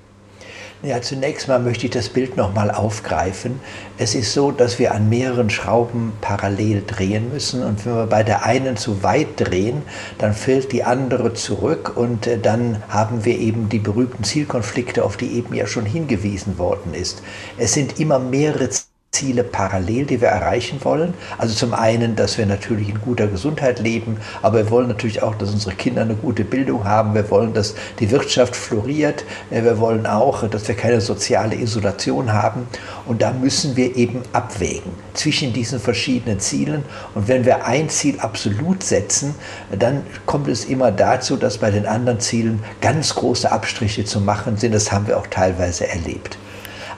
Ja, 0.81 1.03
zunächst 1.03 1.49
mal 1.49 1.59
möchte 1.59 1.87
ich 1.87 1.91
das 1.91 2.09
Bild 2.09 2.37
nochmal 2.37 2.71
aufgreifen. 2.71 3.59
Es 3.99 4.15
ist 4.15 4.33
so, 4.33 4.53
dass 4.53 4.79
wir 4.79 4.95
an 4.95 5.09
mehreren 5.09 5.51
Schrauben 5.51 6.13
parallel 6.21 6.85
drehen 6.87 7.33
müssen 7.33 7.65
und 7.65 7.85
wenn 7.85 7.97
wir 7.97 8.07
bei 8.07 8.23
der 8.23 8.45
einen 8.45 8.77
zu 8.77 9.03
weit 9.03 9.27
drehen, 9.39 9.83
dann 10.19 10.35
fällt 10.35 10.71
die 10.71 10.85
andere 10.85 11.35
zurück 11.35 11.97
und 11.97 12.29
äh, 12.29 12.39
dann 12.39 12.81
haben 12.89 13.25
wir 13.25 13.37
eben 13.41 13.69
die 13.69 13.81
berühmten 13.81 14.23
Zielkonflikte, 14.23 15.05
auf 15.05 15.17
die 15.17 15.33
eben 15.33 15.53
ja 15.53 15.67
schon 15.67 15.85
hingewiesen 15.85 16.59
worden 16.59 16.95
ist. 16.95 17.25
Es 17.57 17.73
sind 17.73 17.99
immer 17.99 18.21
mehrere 18.21 18.71
Ziele 19.11 19.43
parallel, 19.43 20.05
die 20.05 20.21
wir 20.21 20.29
erreichen 20.29 20.85
wollen. 20.85 21.15
Also 21.39 21.55
zum 21.55 21.73
einen, 21.73 22.15
dass 22.15 22.37
wir 22.37 22.45
natürlich 22.45 22.91
in 22.91 23.01
guter 23.01 23.27
Gesundheit 23.27 23.81
leben, 23.81 24.19
aber 24.43 24.59
wir 24.59 24.71
wollen 24.71 24.87
natürlich 24.87 25.23
auch, 25.23 25.35
dass 25.35 25.51
unsere 25.51 25.75
Kinder 25.75 26.03
eine 26.03 26.15
gute 26.15 26.45
Bildung 26.45 26.85
haben. 26.85 27.15
Wir 27.15 27.29
wollen, 27.31 27.55
dass 27.55 27.75
die 28.01 28.11
Wirtschaft 28.11 28.55
floriert. 28.55 29.25
Äh, 29.51 29.65
wir 29.65 29.79
wollen 29.79 30.07
auch, 30.07 30.47
dass 30.49 30.69
wir 30.69 30.75
keine 30.75 31.01
soziale 31.01 31.57
Isolation 31.57 32.33
haben. 32.35 32.69
Und 33.07 33.23
da 33.23 33.33
müssen 33.33 33.77
wir 33.77 33.97
eben 33.97 34.23
abwägen 34.35 34.93
zwischen 35.15 35.55
diesen 35.55 35.81
verschiedenen 35.81 36.39
Zielen. 36.39 36.85
Und 37.15 37.29
wenn 37.29 37.47
wir 37.47 37.65
ein 37.65 37.89
Ziel 37.89 38.21
absolut 38.21 38.83
setzen, 38.83 39.35
dann 39.77 40.03
kommt 40.27 40.49
es 40.49 40.67
immer 40.67 40.93
dazu, 40.93 41.37
dass 41.37 41.59
bei 41.59 41.71
den 41.71 41.87
anderen 41.87 42.21
Zielen 42.21 42.63
ganz 42.83 43.15
große 43.15 43.51
Abstriche 43.51 44.05
zu 44.05 44.21
machen 44.21 44.59
sind. 44.59 44.75
Das 44.75 44.93
haben 44.93 45.07
wir 45.07 45.17
auch 45.17 45.27
teilweise 45.29 45.89
erlebt. 45.89 46.39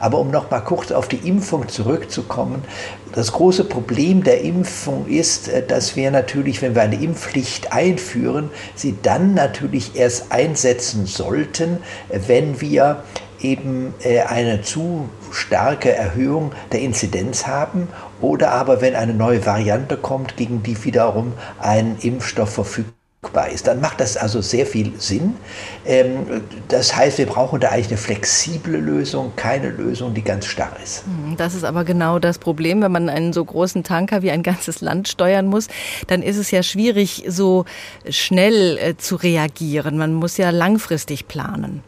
Aber 0.00 0.18
um 0.18 0.30
noch 0.30 0.50
mal 0.50 0.60
kurz 0.60 0.90
auf 0.90 1.06
die 1.08 1.28
Impfung 1.28 1.68
zurückzukommen, 1.68 2.64
das 3.12 3.32
große 3.32 3.64
Problem 3.64 4.24
der 4.24 4.40
Impfung 4.40 5.06
ist, 5.06 5.48
äh, 5.48 5.64
dass 5.64 5.94
wir 5.94 6.10
natürlich, 6.10 6.62
wenn 6.62 6.74
wir 6.74 6.82
eine 6.82 7.00
Impfpflicht 7.00 7.72
einführen, 7.72 8.50
sie 8.74 8.96
dann 9.02 9.34
natürlich 9.34 9.94
erst 9.94 10.32
einsetzen 10.32 11.06
sollten, 11.06 11.78
wenn 12.08 12.60
wir 12.60 13.04
eben 13.40 13.94
äh, 14.02 14.20
eine 14.20 14.62
zu 14.62 15.08
starke 15.30 15.92
Erhöhung 15.92 16.52
der 16.72 16.80
Inzidenz 16.80 17.46
haben 17.46 17.88
oder 18.20 18.52
aber 18.52 18.80
wenn 18.80 18.94
eine 18.94 19.14
neue 19.14 19.44
Variante 19.46 19.96
kommt, 19.96 20.36
gegen 20.36 20.62
die 20.62 20.82
wiederum 20.84 21.32
ein 21.58 21.96
Impfstoff 22.00 22.50
verfügbar 22.54 22.99
ist, 23.52 23.66
dann 23.66 23.80
macht 23.80 24.00
das 24.00 24.16
also 24.16 24.40
sehr 24.40 24.64
viel 24.64 24.98
Sinn. 24.98 25.34
Ähm, 25.84 26.42
das 26.68 26.96
heißt, 26.96 27.18
wir 27.18 27.26
brauchen 27.26 27.60
da 27.60 27.68
eigentlich 27.68 27.88
eine 27.88 27.98
flexible 27.98 28.78
Lösung, 28.78 29.32
keine 29.36 29.68
Lösung, 29.68 30.14
die 30.14 30.22
ganz 30.22 30.46
starr 30.46 30.74
ist. 30.82 31.04
Hm, 31.04 31.36
das 31.36 31.54
ist 31.54 31.64
aber 31.64 31.84
genau 31.84 32.18
das 32.18 32.38
Problem, 32.38 32.80
wenn 32.80 32.92
man 32.92 33.08
einen 33.10 33.32
so 33.32 33.44
großen 33.44 33.84
Tanker 33.84 34.22
wie 34.22 34.30
ein 34.30 34.42
ganzes 34.42 34.80
Land 34.80 35.08
steuern 35.08 35.46
muss, 35.46 35.68
dann 36.06 36.22
ist 36.22 36.38
es 36.38 36.50
ja 36.50 36.62
schwierig, 36.62 37.24
so 37.28 37.66
schnell 38.08 38.78
äh, 38.78 38.96
zu 38.96 39.16
reagieren. 39.16 39.98
Man 39.98 40.14
muss 40.14 40.38
ja 40.38 40.50
langfristig 40.50 41.28
planen. 41.28 41.82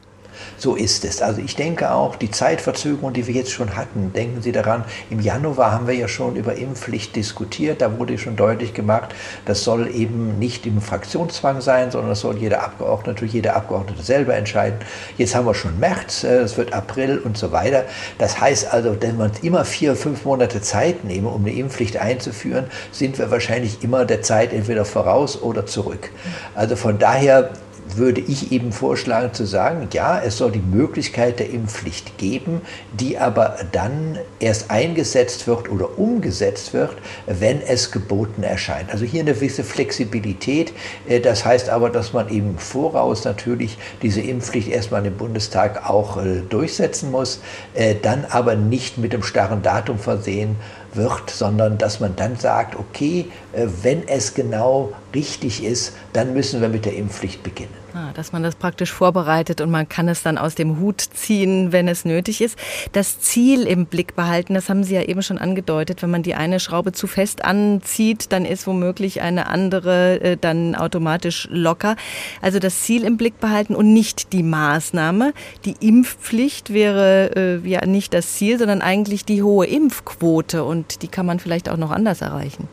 So 0.56 0.74
ist 0.76 1.04
es. 1.04 1.22
Also 1.22 1.40
ich 1.40 1.56
denke 1.56 1.92
auch, 1.92 2.16
die 2.16 2.30
Zeitverzögerung, 2.30 3.12
die 3.12 3.26
wir 3.26 3.34
jetzt 3.34 3.50
schon 3.50 3.76
hatten, 3.76 4.12
denken 4.12 4.42
Sie 4.42 4.52
daran, 4.52 4.84
im 5.10 5.20
Januar 5.20 5.72
haben 5.72 5.86
wir 5.86 5.94
ja 5.94 6.08
schon 6.08 6.36
über 6.36 6.54
Impfpflicht 6.54 7.16
diskutiert. 7.16 7.80
Da 7.80 7.98
wurde 7.98 8.18
schon 8.18 8.36
deutlich 8.36 8.74
gemacht, 8.74 9.14
das 9.44 9.64
soll 9.64 9.88
eben 9.94 10.38
nicht 10.38 10.66
im 10.66 10.80
Fraktionszwang 10.80 11.60
sein, 11.60 11.90
sondern 11.90 12.10
das 12.10 12.20
soll 12.20 12.38
jeder 12.38 12.62
Abgeordnete, 12.62 13.24
jeder 13.24 13.56
Abgeordnete 13.56 14.02
selber 14.02 14.34
entscheiden. 14.34 14.78
Jetzt 15.18 15.34
haben 15.34 15.46
wir 15.46 15.54
schon 15.54 15.78
März, 15.78 16.24
äh, 16.24 16.38
es 16.38 16.56
wird 16.56 16.72
April 16.72 17.18
und 17.18 17.36
so 17.36 17.52
weiter. 17.52 17.84
Das 18.18 18.40
heißt 18.40 18.72
also, 18.72 18.96
wenn 19.00 19.18
wir 19.18 19.24
uns 19.24 19.40
immer 19.40 19.64
vier, 19.64 19.96
fünf 19.96 20.24
Monate 20.24 20.60
Zeit 20.60 21.04
nehmen, 21.04 21.26
um 21.26 21.44
eine 21.44 21.54
Impfpflicht 21.54 21.96
einzuführen, 21.96 22.66
sind 22.90 23.18
wir 23.18 23.30
wahrscheinlich 23.30 23.82
immer 23.82 24.04
der 24.04 24.22
Zeit 24.22 24.52
entweder 24.52 24.84
voraus 24.84 25.40
oder 25.40 25.66
zurück. 25.66 26.10
Also 26.54 26.76
von 26.76 26.98
daher 26.98 27.50
würde 27.96 28.20
ich 28.20 28.52
eben 28.52 28.72
vorschlagen 28.72 29.34
zu 29.34 29.44
sagen, 29.44 29.88
ja, 29.92 30.20
es 30.20 30.38
soll 30.38 30.52
die 30.52 30.60
Möglichkeit 30.60 31.38
der 31.38 31.50
Impfpflicht 31.50 32.18
geben, 32.18 32.62
die 32.92 33.18
aber 33.18 33.56
dann 33.72 34.18
erst 34.40 34.70
eingesetzt 34.70 35.46
wird 35.46 35.70
oder 35.70 35.98
umgesetzt 35.98 36.72
wird, 36.72 36.96
wenn 37.26 37.60
es 37.60 37.90
geboten 37.90 38.42
erscheint. 38.42 38.90
Also 38.90 39.04
hier 39.04 39.20
eine 39.20 39.34
gewisse 39.42 39.64
Flexibilität. 39.64 40.72
Äh, 41.08 41.20
das 41.20 41.44
heißt 41.44 41.68
aber, 41.68 41.90
dass 41.90 42.12
man 42.12 42.28
eben 42.28 42.58
voraus 42.58 43.24
natürlich 43.24 43.76
diese 44.02 44.20
Impfpflicht 44.20 44.68
erstmal 44.68 45.04
im 45.04 45.16
Bundestag 45.16 45.88
auch 45.88 46.16
äh, 46.16 46.40
durchsetzen 46.48 47.10
muss, 47.10 47.40
äh, 47.74 47.96
dann 48.00 48.24
aber 48.30 48.54
nicht 48.54 48.98
mit 48.98 49.12
dem 49.12 49.22
starren 49.22 49.62
Datum 49.62 49.98
versehen 49.98 50.56
wird, 50.94 51.30
sondern 51.30 51.78
dass 51.78 52.00
man 52.00 52.14
dann 52.16 52.36
sagt, 52.36 52.76
okay, 52.76 53.26
wenn 53.54 54.06
es 54.06 54.34
genau 54.34 54.92
richtig 55.14 55.64
ist, 55.64 55.94
dann 56.12 56.34
müssen 56.34 56.60
wir 56.60 56.68
mit 56.68 56.84
der 56.84 56.94
Impfpflicht 56.94 57.42
beginnen. 57.42 57.81
Ah, 57.94 58.10
dass 58.14 58.32
man 58.32 58.42
das 58.42 58.54
praktisch 58.54 58.90
vorbereitet 58.90 59.60
und 59.60 59.70
man 59.70 59.86
kann 59.86 60.08
es 60.08 60.22
dann 60.22 60.38
aus 60.38 60.54
dem 60.54 60.80
Hut 60.80 61.02
ziehen, 61.02 61.72
wenn 61.72 61.88
es 61.88 62.06
nötig 62.06 62.40
ist. 62.40 62.58
Das 62.92 63.20
Ziel 63.20 63.66
im 63.66 63.84
Blick 63.84 64.16
behalten, 64.16 64.54
das 64.54 64.70
haben 64.70 64.82
Sie 64.82 64.94
ja 64.94 65.02
eben 65.02 65.22
schon 65.22 65.36
angedeutet. 65.36 66.02
Wenn 66.02 66.10
man 66.10 66.22
die 66.22 66.34
eine 66.34 66.58
Schraube 66.58 66.92
zu 66.92 67.06
fest 67.06 67.44
anzieht, 67.44 68.32
dann 68.32 68.46
ist 68.46 68.66
womöglich 68.66 69.20
eine 69.20 69.46
andere 69.46 70.20
äh, 70.22 70.36
dann 70.40 70.74
automatisch 70.74 71.48
locker. 71.50 71.96
Also 72.40 72.60
das 72.60 72.80
Ziel 72.80 73.04
im 73.04 73.18
Blick 73.18 73.40
behalten 73.40 73.74
und 73.74 73.92
nicht 73.92 74.32
die 74.32 74.42
Maßnahme. 74.42 75.34
Die 75.66 75.76
Impfpflicht 75.86 76.72
wäre 76.72 77.60
äh, 77.62 77.68
ja 77.68 77.84
nicht 77.84 78.14
das 78.14 78.32
Ziel, 78.32 78.58
sondern 78.58 78.80
eigentlich 78.80 79.26
die 79.26 79.42
hohe 79.42 79.66
Impfquote 79.66 80.64
und 80.64 81.02
die 81.02 81.08
kann 81.08 81.26
man 81.26 81.40
vielleicht 81.40 81.68
auch 81.68 81.76
noch 81.76 81.90
anders 81.90 82.22
erreichen. 82.22 82.68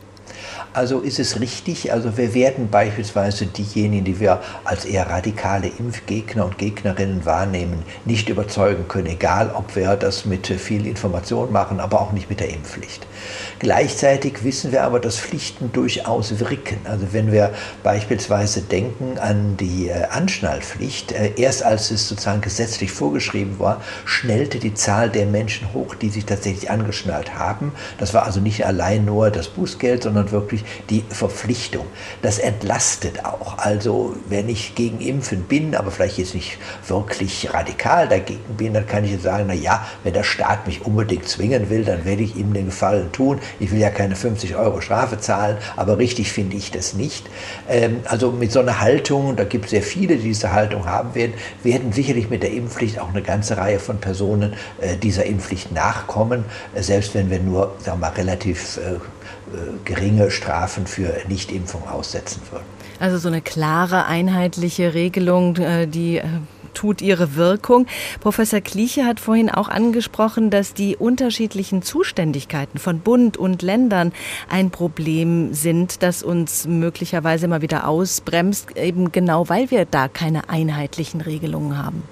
Also 0.72 1.00
ist 1.00 1.18
es 1.18 1.40
richtig, 1.40 1.92
also 1.92 2.16
wir 2.16 2.32
werden 2.32 2.70
beispielsweise 2.70 3.46
diejenigen, 3.46 4.04
die 4.04 4.20
wir 4.20 4.40
als 4.64 4.84
eher 4.84 5.10
radikale 5.10 5.66
Impfgegner 5.66 6.44
und 6.44 6.58
Gegnerinnen 6.58 7.26
wahrnehmen, 7.26 7.82
nicht 8.04 8.28
überzeugen 8.28 8.86
können, 8.86 9.08
egal 9.08 9.50
ob 9.52 9.74
wir 9.74 9.96
das 9.96 10.26
mit 10.26 10.46
viel 10.46 10.86
Information 10.86 11.50
machen, 11.50 11.80
aber 11.80 12.00
auch 12.00 12.12
nicht 12.12 12.30
mit 12.30 12.38
der 12.38 12.50
Impfpflicht. 12.50 13.04
Gleichzeitig 13.58 14.44
wissen 14.44 14.70
wir 14.70 14.84
aber, 14.84 15.00
dass 15.00 15.18
Pflichten 15.18 15.72
durchaus 15.72 16.38
wirken. 16.38 16.78
Also 16.84 17.12
wenn 17.12 17.32
wir 17.32 17.52
beispielsweise 17.82 18.62
denken 18.62 19.18
an 19.18 19.56
die 19.56 19.88
äh, 19.88 20.04
Anschnallpflicht, 20.04 21.12
äh, 21.12 21.32
erst 21.36 21.64
als 21.64 21.90
es 21.90 22.08
sozusagen 22.08 22.42
gesetzlich 22.42 22.92
vorgeschrieben 22.92 23.58
war, 23.58 23.82
schnellte 24.04 24.60
die 24.60 24.74
Zahl 24.74 25.10
der 25.10 25.26
Menschen 25.26 25.74
hoch, 25.74 25.96
die 25.96 26.10
sich 26.10 26.26
tatsächlich 26.26 26.70
angeschnallt 26.70 27.34
haben. 27.34 27.72
Das 27.98 28.14
war 28.14 28.22
also 28.22 28.40
nicht 28.40 28.64
allein 28.64 29.04
nur 29.04 29.30
das 29.30 29.48
Bußgeld, 29.48 30.04
sondern 30.04 30.30
wirklich 30.30 30.59
die 30.88 31.04
Verpflichtung. 31.08 31.86
Das 32.22 32.38
entlastet 32.38 33.24
auch. 33.24 33.58
Also 33.58 34.16
wenn 34.28 34.48
ich 34.48 34.74
gegen 34.74 35.00
Impfen 35.00 35.42
bin, 35.42 35.74
aber 35.74 35.90
vielleicht 35.90 36.18
jetzt 36.18 36.34
nicht 36.34 36.58
wirklich 36.86 37.52
radikal 37.52 38.08
dagegen 38.08 38.56
bin, 38.56 38.74
dann 38.74 38.86
kann 38.86 39.04
ich 39.04 39.12
jetzt 39.12 39.24
sagen, 39.24 39.44
na 39.48 39.54
ja, 39.54 39.86
wenn 40.04 40.12
der 40.12 40.24
Staat 40.24 40.66
mich 40.66 40.84
unbedingt 40.84 41.28
zwingen 41.28 41.70
will, 41.70 41.84
dann 41.84 42.04
werde 42.04 42.22
ich 42.22 42.36
ihm 42.36 42.52
den 42.52 42.66
Gefallen 42.66 43.12
tun. 43.12 43.40
Ich 43.58 43.70
will 43.70 43.78
ja 43.78 43.90
keine 43.90 44.16
50 44.16 44.56
Euro 44.56 44.80
Strafe 44.80 45.18
zahlen, 45.18 45.56
aber 45.76 45.98
richtig 45.98 46.32
finde 46.32 46.56
ich 46.56 46.70
das 46.70 46.94
nicht. 46.94 47.26
Ähm, 47.68 48.00
also 48.04 48.30
mit 48.32 48.52
so 48.52 48.60
einer 48.60 48.80
Haltung, 48.80 49.36
da 49.36 49.44
gibt 49.44 49.66
es 49.66 49.70
sehr 49.70 49.82
viele, 49.82 50.16
die 50.16 50.24
diese 50.24 50.52
Haltung 50.52 50.86
haben 50.86 51.14
werden, 51.14 51.34
werden 51.62 51.92
sicherlich 51.92 52.30
mit 52.30 52.42
der 52.42 52.52
Impfpflicht 52.52 52.98
auch 52.98 53.10
eine 53.10 53.22
ganze 53.22 53.56
Reihe 53.56 53.78
von 53.78 53.98
Personen 53.98 54.54
äh, 54.80 54.96
dieser 54.96 55.24
Impfpflicht 55.24 55.72
nachkommen, 55.72 56.44
äh, 56.74 56.82
selbst 56.82 57.14
wenn 57.14 57.30
wir 57.30 57.40
nur 57.40 57.74
sagen 57.78 58.00
wir 58.00 58.08
mal, 58.08 58.14
relativ 58.14 58.78
äh, 58.78 58.98
geringe 59.84 60.30
Strafen 60.30 60.86
für 60.86 61.12
Nichtimpfung 61.28 61.88
aussetzen 61.88 62.42
würden. 62.50 62.64
Also 62.98 63.18
so 63.18 63.28
eine 63.28 63.40
klare, 63.40 64.06
einheitliche 64.06 64.92
Regelung, 64.94 65.54
die 65.54 66.20
tut 66.74 67.02
ihre 67.02 67.36
Wirkung. 67.36 67.86
Professor 68.20 68.60
Kliche 68.60 69.04
hat 69.04 69.20
vorhin 69.20 69.50
auch 69.50 69.68
angesprochen, 69.68 70.50
dass 70.50 70.74
die 70.74 70.96
unterschiedlichen 70.96 71.82
Zuständigkeiten 71.82 72.78
von 72.78 73.00
Bund 73.00 73.36
und 73.36 73.62
Ländern 73.62 74.12
ein 74.48 74.70
Problem 74.70 75.54
sind, 75.54 76.02
das 76.02 76.22
uns 76.22 76.66
möglicherweise 76.66 77.46
immer 77.46 77.62
wieder 77.62 77.86
ausbremst, 77.86 78.76
eben 78.76 79.12
genau 79.12 79.48
weil 79.48 79.70
wir 79.70 79.84
da 79.84 80.08
keine 80.08 80.48
einheitlichen 80.48 81.20
Regelungen 81.20 81.76
haben. 81.76 82.02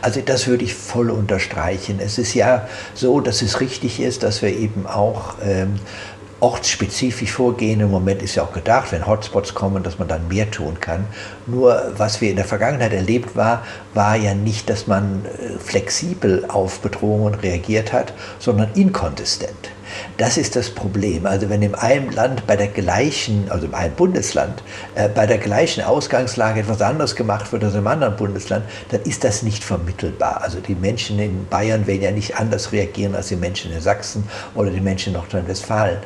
Also 0.00 0.20
das 0.24 0.46
würde 0.46 0.64
ich 0.64 0.74
voll 0.74 1.10
unterstreichen. 1.10 1.98
Es 2.00 2.16
ist 2.16 2.32
ja 2.34 2.66
so, 2.94 3.20
dass 3.20 3.42
es 3.42 3.60
richtig 3.60 4.00
ist, 4.00 4.22
dass 4.22 4.40
wir 4.40 4.56
eben 4.56 4.86
auch 4.86 5.34
ähm, 5.44 5.78
ortsspezifisch 6.40 7.32
vorgehen. 7.32 7.80
Im 7.80 7.90
Moment 7.90 8.22
ist 8.22 8.34
ja 8.34 8.42
auch 8.42 8.52
gedacht, 8.52 8.92
wenn 8.92 9.06
Hotspots 9.06 9.54
kommen, 9.54 9.82
dass 9.82 9.98
man 9.98 10.08
dann 10.08 10.28
mehr 10.28 10.50
tun 10.50 10.80
kann. 10.80 11.04
Nur 11.46 11.92
was 11.96 12.20
wir 12.20 12.30
in 12.30 12.36
der 12.36 12.44
Vergangenheit 12.44 12.92
erlebt 12.92 13.36
war, 13.36 13.64
war 13.94 14.16
ja 14.16 14.34
nicht, 14.34 14.68
dass 14.68 14.86
man 14.86 15.24
äh, 15.24 15.58
flexibel 15.58 16.46
auf 16.48 16.80
Bedrohungen 16.80 17.34
reagiert 17.34 17.92
hat, 17.92 18.12
sondern 18.38 18.70
inkonsistent. 18.74 19.70
Das 20.16 20.36
ist 20.36 20.56
das 20.56 20.70
Problem. 20.70 21.26
Also 21.26 21.48
wenn 21.48 21.62
in 21.62 21.74
einem 21.74 22.10
Land 22.10 22.46
bei 22.46 22.56
der 22.56 22.68
gleichen, 22.68 23.50
also 23.50 23.66
in 23.66 23.74
einem 23.74 23.94
Bundesland, 23.94 24.62
äh, 24.94 25.08
bei 25.08 25.26
der 25.26 25.38
gleichen 25.38 25.82
Ausgangslage 25.82 26.60
etwas 26.60 26.82
anderes 26.82 27.16
gemacht 27.16 27.52
wird 27.52 27.64
als 27.64 27.74
im 27.74 27.86
anderen 27.86 28.16
Bundesland, 28.16 28.64
dann 28.90 29.02
ist 29.02 29.24
das 29.24 29.42
nicht 29.42 29.64
vermittelbar. 29.64 30.42
Also 30.42 30.60
die 30.60 30.74
Menschen 30.74 31.18
in 31.18 31.46
Bayern 31.48 31.86
werden 31.86 32.02
ja 32.02 32.10
nicht 32.10 32.36
anders 32.36 32.72
reagieren 32.72 33.14
als 33.14 33.28
die 33.28 33.36
Menschen 33.36 33.72
in 33.72 33.80
Sachsen 33.80 34.28
oder 34.54 34.70
die 34.70 34.80
Menschen 34.80 35.14
in 35.14 35.20
Nordrhein-Westfalen. 35.20 35.98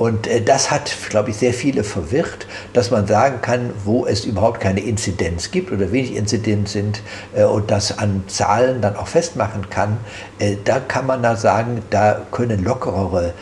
Und 0.00 0.26
äh, 0.26 0.40
das 0.40 0.70
hat, 0.70 0.90
glaube 1.10 1.28
ich, 1.28 1.36
sehr 1.36 1.52
viele 1.52 1.84
verwirrt, 1.84 2.46
dass 2.72 2.90
man 2.90 3.06
sagen 3.06 3.42
kann, 3.42 3.70
wo 3.84 4.06
es 4.06 4.24
überhaupt 4.24 4.58
keine 4.58 4.80
Inzidenz 4.80 5.50
gibt 5.50 5.70
oder 5.70 5.92
wenig 5.92 6.16
Inzidenz 6.16 6.72
sind 6.72 7.02
äh, 7.34 7.44
und 7.44 7.70
das 7.70 7.98
an 7.98 8.24
Zahlen 8.26 8.80
dann 8.80 8.96
auch 8.96 9.08
festmachen 9.08 9.68
kann. 9.68 9.98
Äh, 10.38 10.56
da 10.64 10.80
kann 10.80 11.04
man 11.04 11.22
da 11.22 11.36
sagen, 11.36 11.82
da 11.90 12.22
können 12.30 12.64
lockerere 12.64 13.34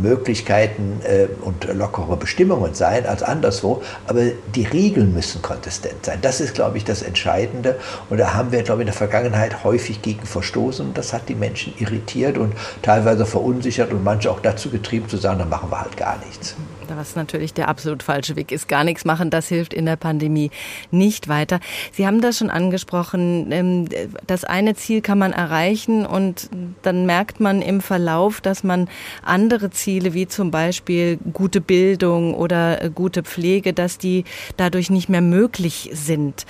Möglichkeiten 0.00 1.00
äh, 1.04 1.26
und 1.42 1.64
lockere 1.72 2.16
Bestimmungen 2.16 2.74
sein 2.74 3.06
als 3.06 3.22
anderswo, 3.22 3.82
aber 4.06 4.22
die 4.54 4.64
Regeln 4.64 5.14
müssen 5.14 5.42
konsistent 5.42 6.06
sein. 6.06 6.18
Das 6.22 6.40
ist, 6.40 6.54
glaube 6.54 6.78
ich, 6.78 6.84
das 6.84 7.02
Entscheidende. 7.02 7.78
Und 8.10 8.18
da 8.18 8.34
haben 8.34 8.52
wir, 8.52 8.62
glaube 8.62 8.82
ich, 8.82 8.84
in 8.84 8.92
der 8.92 8.94
Vergangenheit 8.94 9.64
häufig 9.64 10.02
gegen 10.02 10.24
verstoßen. 10.24 10.94
Das 10.94 11.12
hat 11.12 11.28
die 11.28 11.34
Menschen 11.34 11.74
irritiert 11.78 12.38
und 12.38 12.54
teilweise 12.82 13.26
verunsichert 13.26 13.92
und 13.92 14.04
manche 14.04 14.30
auch 14.30 14.40
dazu 14.40 14.70
getrieben 14.70 15.08
zu 15.08 15.16
sagen, 15.16 15.38
dann 15.38 15.48
machen 15.48 15.70
wir 15.70 15.80
halt 15.80 15.96
gar 15.96 16.18
nichts 16.18 16.56
was 16.88 17.16
natürlich 17.16 17.54
der 17.54 17.68
absolut 17.68 18.02
falsche 18.02 18.36
Weg 18.36 18.52
ist. 18.52 18.68
Gar 18.68 18.84
nichts 18.84 19.04
machen, 19.04 19.30
das 19.30 19.48
hilft 19.48 19.74
in 19.74 19.86
der 19.86 19.96
Pandemie 19.96 20.50
nicht 20.90 21.28
weiter. 21.28 21.60
Sie 21.92 22.06
haben 22.06 22.20
das 22.20 22.38
schon 22.38 22.50
angesprochen. 22.50 23.50
Ähm, 23.52 23.88
das 24.26 24.44
eine 24.44 24.74
Ziel 24.74 25.00
kann 25.00 25.18
man 25.18 25.32
erreichen 25.32 26.06
und 26.06 26.50
dann 26.82 27.06
merkt 27.06 27.40
man 27.40 27.62
im 27.62 27.80
Verlauf, 27.80 28.40
dass 28.40 28.64
man 28.64 28.88
andere 29.22 29.70
Ziele 29.70 30.14
wie 30.14 30.26
zum 30.26 30.50
Beispiel 30.50 31.18
gute 31.32 31.60
Bildung 31.60 32.34
oder 32.34 32.82
äh, 32.82 32.90
gute 32.90 33.22
Pflege, 33.22 33.72
dass 33.72 33.98
die 33.98 34.24
dadurch 34.56 34.90
nicht 34.90 35.08
mehr 35.08 35.20
möglich 35.20 35.90
sind. 35.92 36.46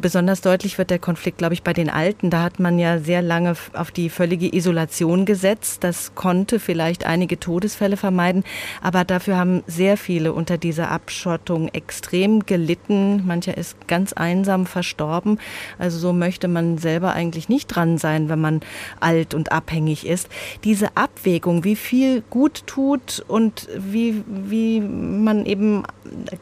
Besonders 0.00 0.40
deutlich 0.40 0.78
wird 0.78 0.90
der 0.90 0.98
Konflikt, 0.98 1.38
glaube 1.38 1.54
ich, 1.54 1.62
bei 1.62 1.72
den 1.72 1.88
Alten. 1.88 2.30
Da 2.30 2.42
hat 2.42 2.58
man 2.58 2.78
ja 2.78 2.98
sehr 2.98 3.22
lange 3.22 3.54
auf 3.74 3.90
die 3.90 4.10
völlige 4.10 4.54
Isolation 4.54 5.24
gesetzt. 5.24 5.84
Das 5.84 6.14
konnte 6.14 6.58
vielleicht 6.58 7.06
einige 7.06 7.38
Todesfälle 7.38 7.96
vermeiden. 7.96 8.44
Aber 8.82 9.04
dafür 9.04 9.36
haben 9.36 9.62
sehr 9.66 9.96
viele 9.96 10.32
unter 10.32 10.58
dieser 10.58 10.90
Abschottung 10.90 11.68
extrem 11.68 12.44
gelitten. 12.44 13.26
Mancher 13.26 13.56
ist 13.56 13.86
ganz 13.86 14.12
einsam 14.12 14.66
verstorben. 14.66 15.38
Also 15.78 15.98
so 15.98 16.12
möchte 16.12 16.48
man 16.48 16.78
selber 16.78 17.12
eigentlich 17.12 17.48
nicht 17.48 17.68
dran 17.68 17.98
sein, 17.98 18.28
wenn 18.28 18.40
man 18.40 18.60
alt 19.00 19.32
und 19.34 19.52
abhängig 19.52 20.06
ist. 20.06 20.28
Diese 20.64 20.96
Abwägung, 20.96 21.62
wie 21.64 21.76
viel 21.76 22.22
gut 22.30 22.66
tut 22.66 23.24
und 23.28 23.68
wie, 23.76 24.24
wie 24.26 24.80
man 24.80 25.46
eben 25.46 25.84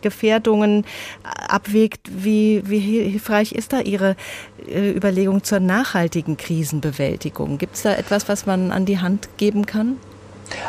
Gefährdungen 0.01 0.85
abwägt, 1.49 2.09
wie, 2.11 2.62
wie 2.67 2.79
hilfreich 2.79 3.53
ist 3.53 3.73
da 3.73 3.81
Ihre 3.81 4.17
äh, 4.69 4.91
Überlegung 4.91 5.45
zur 5.45 5.61
nachhaltigen 5.61 6.37
Krisenbewältigung? 6.37 7.59
Gibt 7.59 7.77
es 7.77 7.83
da 7.83 7.95
etwas, 7.95 8.29
was 8.29 8.47
man 8.47 8.73
an 8.73 8.87
die 8.87 8.99
Hand 8.99 9.29
geben 9.37 9.67
kann? 9.67 9.97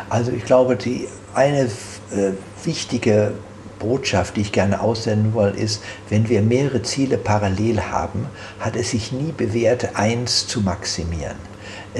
Also 0.08 0.32
ich 0.32 0.44
glaube, 0.44 0.76
die 0.76 1.06
eine 1.34 1.64
äh, 1.64 2.32
wichtige 2.64 3.32
Botschaft, 3.78 4.36
die 4.36 4.42
ich 4.42 4.52
gerne 4.52 4.80
aussenden 4.80 5.34
will, 5.34 5.54
ist, 5.56 5.82
wenn 6.08 6.28
wir 6.28 6.42
mehrere 6.42 6.82
Ziele 6.82 7.16
parallel 7.16 7.80
haben, 7.80 8.26
hat 8.60 8.76
es 8.76 8.90
sich 8.90 9.12
nie 9.12 9.32
bewährt, 9.32 9.96
eins 9.96 10.46
zu 10.46 10.60
maximieren. 10.60 11.36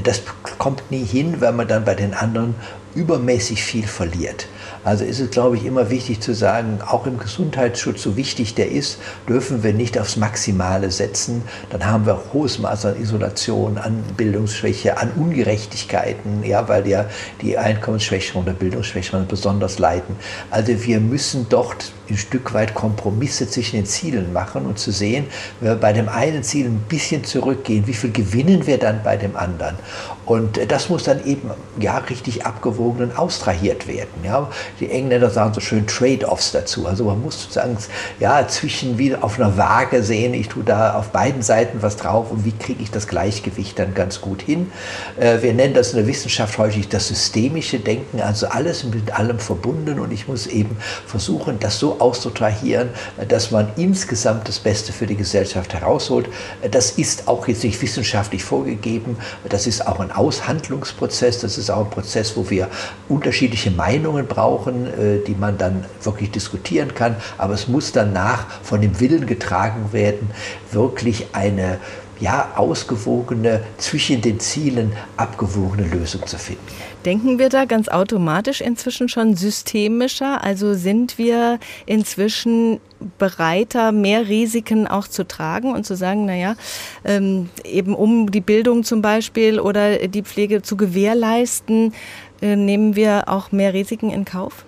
Das 0.02 0.22
kommt 0.58 0.90
nie 0.90 1.04
hin, 1.04 1.40
weil 1.40 1.52
man 1.52 1.68
dann 1.68 1.84
bei 1.84 1.94
den 1.94 2.14
anderen 2.14 2.54
übermäßig 2.94 3.62
viel 3.62 3.86
verliert. 3.86 4.48
Also 4.84 5.04
ist 5.04 5.20
es, 5.20 5.30
glaube 5.30 5.56
ich, 5.56 5.64
immer 5.64 5.90
wichtig 5.90 6.20
zu 6.20 6.34
sagen, 6.34 6.80
auch 6.86 7.06
im 7.06 7.18
Gesundheitsschutz, 7.18 8.02
so 8.02 8.16
wichtig 8.16 8.54
der 8.54 8.70
ist, 8.70 8.98
dürfen 9.28 9.62
wir 9.62 9.72
nicht 9.72 9.98
aufs 9.98 10.16
Maximale 10.16 10.90
setzen. 10.90 11.42
Dann 11.70 11.86
haben 11.86 12.06
wir 12.06 12.20
hohes 12.32 12.58
Maß 12.58 12.86
an 12.86 13.00
Isolation, 13.00 13.78
an 13.78 14.02
Bildungsschwäche, 14.16 14.98
an 14.98 15.10
Ungerechtigkeiten, 15.16 16.44
ja, 16.44 16.68
weil 16.68 16.86
ja 16.86 17.06
die 17.42 17.58
Einkommensschwächeren 17.58 18.42
oder 18.42 18.52
Bildungsschwächeren 18.52 19.26
besonders 19.26 19.78
leiden. 19.78 20.16
Also 20.50 20.72
wir 20.84 21.00
müssen 21.00 21.46
dort 21.48 21.92
ein 22.08 22.16
Stück 22.16 22.54
weit 22.54 22.74
Kompromisse 22.74 23.48
zwischen 23.48 23.76
den 23.76 23.86
Zielen 23.86 24.32
machen 24.32 24.64
und 24.66 24.78
zu 24.78 24.92
sehen, 24.92 25.26
wenn 25.60 25.70
wir 25.70 25.76
bei 25.76 25.92
dem 25.92 26.08
einen 26.08 26.42
Ziel 26.42 26.66
ein 26.66 26.80
bisschen 26.88 27.24
zurückgehen, 27.24 27.86
wie 27.86 27.92
viel 27.92 28.12
gewinnen 28.12 28.66
wir 28.66 28.78
dann 28.78 29.02
bei 29.02 29.16
dem 29.16 29.36
anderen? 29.36 29.76
Und 30.24 30.60
das 30.70 30.88
muss 30.88 31.04
dann 31.04 31.24
eben 31.24 31.50
ja 31.80 31.98
richtig 31.98 32.44
abgewogen 32.44 33.04
und 33.04 33.18
austrahiert 33.18 33.86
werden. 33.86 34.24
Ja. 34.24 34.50
Die 34.80 34.90
Engländer 34.90 35.30
sagen 35.30 35.54
so 35.54 35.60
schön 35.60 35.86
Trade-offs 35.86 36.52
dazu. 36.52 36.86
Also 36.86 37.04
man 37.04 37.20
muss 37.22 37.42
sozusagen 37.42 37.76
ja, 38.20 38.46
zwischen 38.48 38.98
wie 38.98 39.14
auf 39.14 39.38
einer 39.38 39.56
Waage 39.56 40.02
sehen, 40.02 40.34
ich 40.34 40.48
tue 40.48 40.64
da 40.64 40.94
auf 40.94 41.10
beiden 41.10 41.42
Seiten 41.42 41.82
was 41.82 41.96
drauf 41.96 42.30
und 42.30 42.44
wie 42.44 42.52
kriege 42.52 42.82
ich 42.82 42.90
das 42.90 43.08
Gleichgewicht 43.08 43.78
dann 43.78 43.94
ganz 43.94 44.20
gut 44.20 44.42
hin. 44.42 44.70
Äh, 45.18 45.42
wir 45.42 45.52
nennen 45.54 45.74
das 45.74 45.90
in 45.90 45.98
der 45.98 46.06
Wissenschaft 46.06 46.58
häufig 46.58 46.88
das 46.88 47.08
systemische 47.08 47.78
Denken, 47.78 48.20
also 48.20 48.48
alles 48.48 48.84
mit 48.84 49.12
allem 49.18 49.38
verbunden 49.38 49.98
und 50.00 50.12
ich 50.12 50.28
muss 50.28 50.46
eben 50.46 50.76
versuchen, 51.06 51.58
das 51.58 51.78
so 51.78 52.00
auszutrahieren, 52.00 52.90
dass 53.28 53.50
man 53.50 53.68
insgesamt 53.76 54.48
das 54.48 54.58
Beste 54.58 54.92
für 54.92 55.06
die 55.06 55.16
Gesellschaft 55.16 55.74
herausholt. 55.74 56.28
Das 56.70 56.92
ist 56.92 57.28
auch 57.28 57.46
jetzt 57.48 57.64
nicht 57.64 57.80
wissenschaftlich 57.80 58.44
vorgegeben, 58.44 59.16
das 59.48 59.66
ist 59.66 59.86
auch 59.86 60.00
ein 60.00 60.12
Aushandlungsprozess. 60.12 61.40
Das 61.40 61.58
ist 61.58 61.70
auch 61.70 61.84
ein 61.84 61.90
Prozess, 61.90 62.36
wo 62.36 62.48
wir 62.50 62.68
unterschiedliche 63.08 63.70
Meinungen 63.70 64.26
brauchen, 64.26 64.47
äh, 64.56 65.24
die 65.26 65.34
man 65.34 65.58
dann 65.58 65.84
wirklich 66.02 66.30
diskutieren 66.30 66.94
kann. 66.94 67.16
Aber 67.36 67.54
es 67.54 67.68
muss 67.68 67.92
danach 67.92 68.46
von 68.62 68.80
dem 68.80 69.00
Willen 69.00 69.26
getragen 69.26 69.92
werden, 69.92 70.30
wirklich 70.72 71.26
eine 71.32 71.78
ja, 72.20 72.52
ausgewogene, 72.56 73.60
zwischen 73.76 74.20
den 74.20 74.40
Zielen 74.40 74.92
abgewogene 75.16 75.86
Lösung 75.86 76.26
zu 76.26 76.36
finden. 76.36 76.62
Denken 77.04 77.38
wir 77.38 77.48
da 77.48 77.64
ganz 77.64 77.88
automatisch 77.88 78.60
inzwischen 78.60 79.08
schon 79.08 79.36
systemischer? 79.36 80.42
Also 80.42 80.74
sind 80.74 81.16
wir 81.16 81.60
inzwischen 81.86 82.80
bereiter, 83.18 83.92
mehr 83.92 84.28
Risiken 84.28 84.88
auch 84.88 85.06
zu 85.06 85.26
tragen 85.26 85.72
und 85.72 85.86
zu 85.86 85.94
sagen, 85.94 86.26
naja, 86.26 86.56
ähm, 87.04 87.48
eben 87.64 87.94
um 87.94 88.32
die 88.32 88.40
Bildung 88.40 88.82
zum 88.82 89.00
Beispiel 89.00 89.60
oder 89.60 90.08
die 90.08 90.22
Pflege 90.22 90.62
zu 90.62 90.76
gewährleisten, 90.76 91.92
äh, 91.92 91.94
nehmen 92.40 92.96
wir 92.96 93.28
auch 93.28 93.52
mehr 93.52 93.74
Risiken 93.74 94.10
in 94.10 94.24
Kauf? 94.24 94.64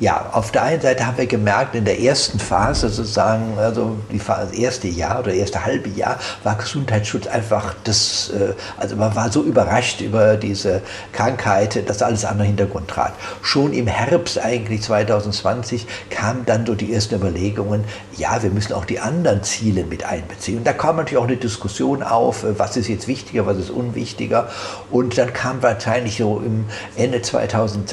Ja, 0.00 0.30
auf 0.32 0.50
der 0.50 0.64
einen 0.64 0.80
Seite 0.80 1.06
haben 1.06 1.18
wir 1.18 1.26
gemerkt, 1.26 1.74
in 1.74 1.84
der 1.84 2.00
ersten 2.00 2.38
Phase 2.38 2.88
sozusagen, 2.88 3.58
also 3.58 3.96
das 4.10 4.52
erste 4.52 4.88
Jahr 4.88 5.20
oder 5.20 5.32
erste 5.32 5.64
halbe 5.64 5.88
Jahr, 5.90 6.18
war 6.42 6.56
Gesundheitsschutz 6.56 7.26
einfach 7.26 7.74
das, 7.84 8.30
äh, 8.30 8.54
also 8.76 8.96
man 8.96 9.14
war 9.14 9.30
so 9.30 9.42
überrascht 9.42 10.00
über 10.00 10.36
diese 10.36 10.82
Krankheit, 11.12 11.88
dass 11.88 12.02
alles 12.02 12.24
andere 12.24 12.46
Hintergrund 12.46 12.88
trat. 12.88 13.12
Schon 13.42 13.72
im 13.72 13.86
Herbst 13.86 14.38
eigentlich 14.38 14.82
2020 14.82 15.86
kamen 16.10 16.44
dann 16.46 16.66
so 16.66 16.74
die 16.74 16.92
ersten 16.92 17.14
Überlegungen, 17.16 17.84
ja, 18.16 18.42
wir 18.42 18.50
müssen 18.50 18.72
auch 18.72 18.84
die 18.84 19.00
anderen 19.00 19.42
Ziele 19.42 19.84
mit 19.84 20.04
einbeziehen. 20.04 20.58
Und 20.58 20.66
da 20.66 20.72
kam 20.72 20.96
natürlich 20.96 21.18
auch 21.18 21.28
eine 21.28 21.36
Diskussion 21.36 22.02
auf, 22.02 22.44
äh, 22.44 22.58
was 22.58 22.76
ist 22.76 22.88
jetzt 22.88 23.08
wichtiger, 23.08 23.46
was 23.46 23.58
ist 23.58 23.70
unwichtiger. 23.70 24.48
Und 24.90 25.16
dann 25.18 25.32
kam 25.32 25.62
wahrscheinlich 25.62 26.16
so 26.16 26.42
im 26.44 26.64
Ende 26.96 27.22
2000 27.22 27.92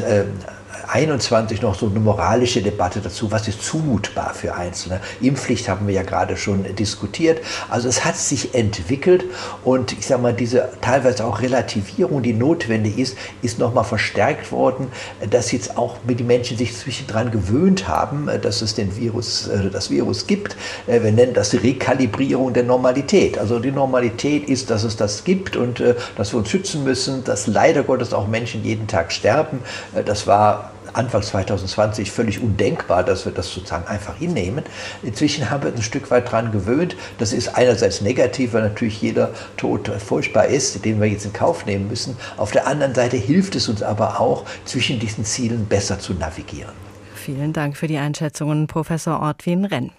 21 0.91 1.61
noch 1.61 1.75
so 1.75 1.85
eine 1.85 1.99
moralische 1.99 2.61
Debatte 2.61 2.99
dazu, 2.99 3.31
was 3.31 3.47
ist 3.47 3.61
zumutbar 3.63 4.33
für 4.33 4.55
Einzelne. 4.55 5.01
Impfpflicht 5.21 5.69
haben 5.69 5.87
wir 5.87 5.93
ja 5.93 6.01
gerade 6.01 6.35
schon 6.35 6.63
diskutiert. 6.75 7.41
Also 7.69 7.87
es 7.87 8.05
hat 8.05 8.17
sich 8.17 8.55
entwickelt 8.55 9.25
und 9.63 9.91
ich 9.93 10.07
sage 10.07 10.21
mal, 10.21 10.33
diese 10.33 10.69
teilweise 10.81 11.25
auch 11.25 11.41
Relativierung, 11.41 12.23
die 12.23 12.33
notwendig 12.33 12.97
ist, 12.97 13.17
ist 13.43 13.59
nochmal 13.59 13.83
verstärkt 13.83 14.51
worden, 14.51 14.87
dass 15.29 15.51
jetzt 15.51 15.77
auch 15.77 15.97
die 16.07 16.23
Menschen 16.23 16.57
sich 16.57 16.75
zwischendran 16.75 17.29
gewöhnt 17.29 17.87
haben, 17.87 18.27
dass 18.41 18.61
es 18.63 18.73
den 18.73 18.97
Virus, 18.97 19.47
äh, 19.47 19.69
das 19.69 19.91
Virus 19.91 20.25
gibt. 20.25 20.57
Äh, 20.87 21.03
wir 21.03 21.11
nennen 21.11 21.33
das 21.33 21.53
Rekalibrierung 21.53 22.53
der 22.53 22.63
Normalität. 22.63 23.37
Also 23.37 23.59
die 23.59 23.71
Normalität 23.71 24.49
ist, 24.49 24.71
dass 24.71 24.83
es 24.83 24.95
das 24.95 25.23
gibt 25.23 25.55
und 25.55 25.79
äh, 25.79 25.93
dass 26.17 26.33
wir 26.33 26.39
uns 26.39 26.49
schützen 26.49 26.83
müssen, 26.83 27.23
dass 27.23 27.45
leider 27.45 27.83
Gottes 27.83 28.13
auch 28.13 28.27
Menschen 28.27 28.63
jeden 28.63 28.87
Tag 28.87 29.11
sterben. 29.11 29.59
Das 30.05 30.25
war 30.25 30.71
Anfang 30.93 31.21
2020 31.21 32.11
völlig 32.11 32.41
undenkbar, 32.41 33.03
dass 33.03 33.25
wir 33.25 33.31
das 33.31 33.51
sozusagen 33.53 33.87
einfach 33.87 34.17
hinnehmen. 34.17 34.63
Inzwischen 35.03 35.49
haben 35.49 35.63
wir 35.63 35.69
uns 35.69 35.79
ein 35.79 35.83
Stück 35.83 36.11
weit 36.11 36.27
daran 36.27 36.51
gewöhnt. 36.51 36.95
Das 37.17 37.33
ist 37.33 37.55
einerseits 37.55 38.01
negativ, 38.01 38.53
weil 38.53 38.63
natürlich 38.63 39.01
jeder 39.01 39.31
Tod 39.57 39.89
furchtbar 39.99 40.45
ist, 40.45 40.83
den 40.85 40.99
wir 40.99 41.07
jetzt 41.07 41.25
in 41.25 41.33
Kauf 41.33 41.65
nehmen 41.65 41.87
müssen. 41.87 42.17
Auf 42.37 42.51
der 42.51 42.67
anderen 42.67 42.95
Seite 42.95 43.17
hilft 43.17 43.55
es 43.55 43.69
uns 43.69 43.83
aber 43.83 44.19
auch, 44.19 44.45
zwischen 44.65 44.99
diesen 44.99 45.25
Zielen 45.25 45.65
besser 45.65 45.99
zu 45.99 46.13
navigieren. 46.13 46.73
Vielen 47.15 47.53
Dank 47.53 47.77
für 47.77 47.87
die 47.87 47.97
Einschätzungen, 47.97 48.67
Professor 48.67 49.19
Ortwin 49.21 49.65
Renn. 49.65 49.91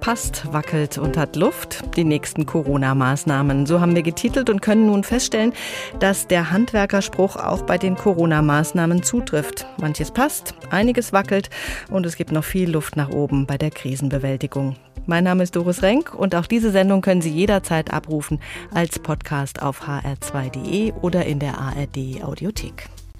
Passt, 0.00 0.52
wackelt 0.52 0.98
und 0.98 1.16
hat 1.16 1.36
Luft. 1.36 1.82
Die 1.96 2.04
nächsten 2.04 2.46
Corona-Maßnahmen. 2.46 3.66
So 3.66 3.80
haben 3.80 3.94
wir 3.94 4.02
getitelt 4.02 4.50
und 4.50 4.62
können 4.62 4.86
nun 4.86 5.04
feststellen, 5.04 5.52
dass 5.98 6.26
der 6.26 6.50
Handwerkerspruch 6.50 7.36
auch 7.36 7.62
bei 7.62 7.78
den 7.78 7.96
Corona-Maßnahmen 7.96 9.02
zutrifft. 9.02 9.66
Manches 9.80 10.10
passt, 10.10 10.54
einiges 10.70 11.12
wackelt 11.12 11.50
und 11.90 12.06
es 12.06 12.16
gibt 12.16 12.32
noch 12.32 12.44
viel 12.44 12.70
Luft 12.70 12.96
nach 12.96 13.10
oben 13.10 13.46
bei 13.46 13.58
der 13.58 13.70
Krisenbewältigung. 13.70 14.76
Mein 15.06 15.24
Name 15.24 15.42
ist 15.42 15.56
Doris 15.56 15.82
Renk 15.82 16.14
und 16.14 16.34
auch 16.34 16.46
diese 16.46 16.70
Sendung 16.70 17.00
können 17.00 17.22
Sie 17.22 17.30
jederzeit 17.30 17.92
abrufen 17.92 18.40
als 18.72 18.98
Podcast 18.98 19.62
auf 19.62 19.82
hr2.de 19.88 20.92
oder 21.00 21.24
in 21.26 21.38
der 21.38 21.58
ARD 21.58 22.22
Audiothek. 22.22 22.88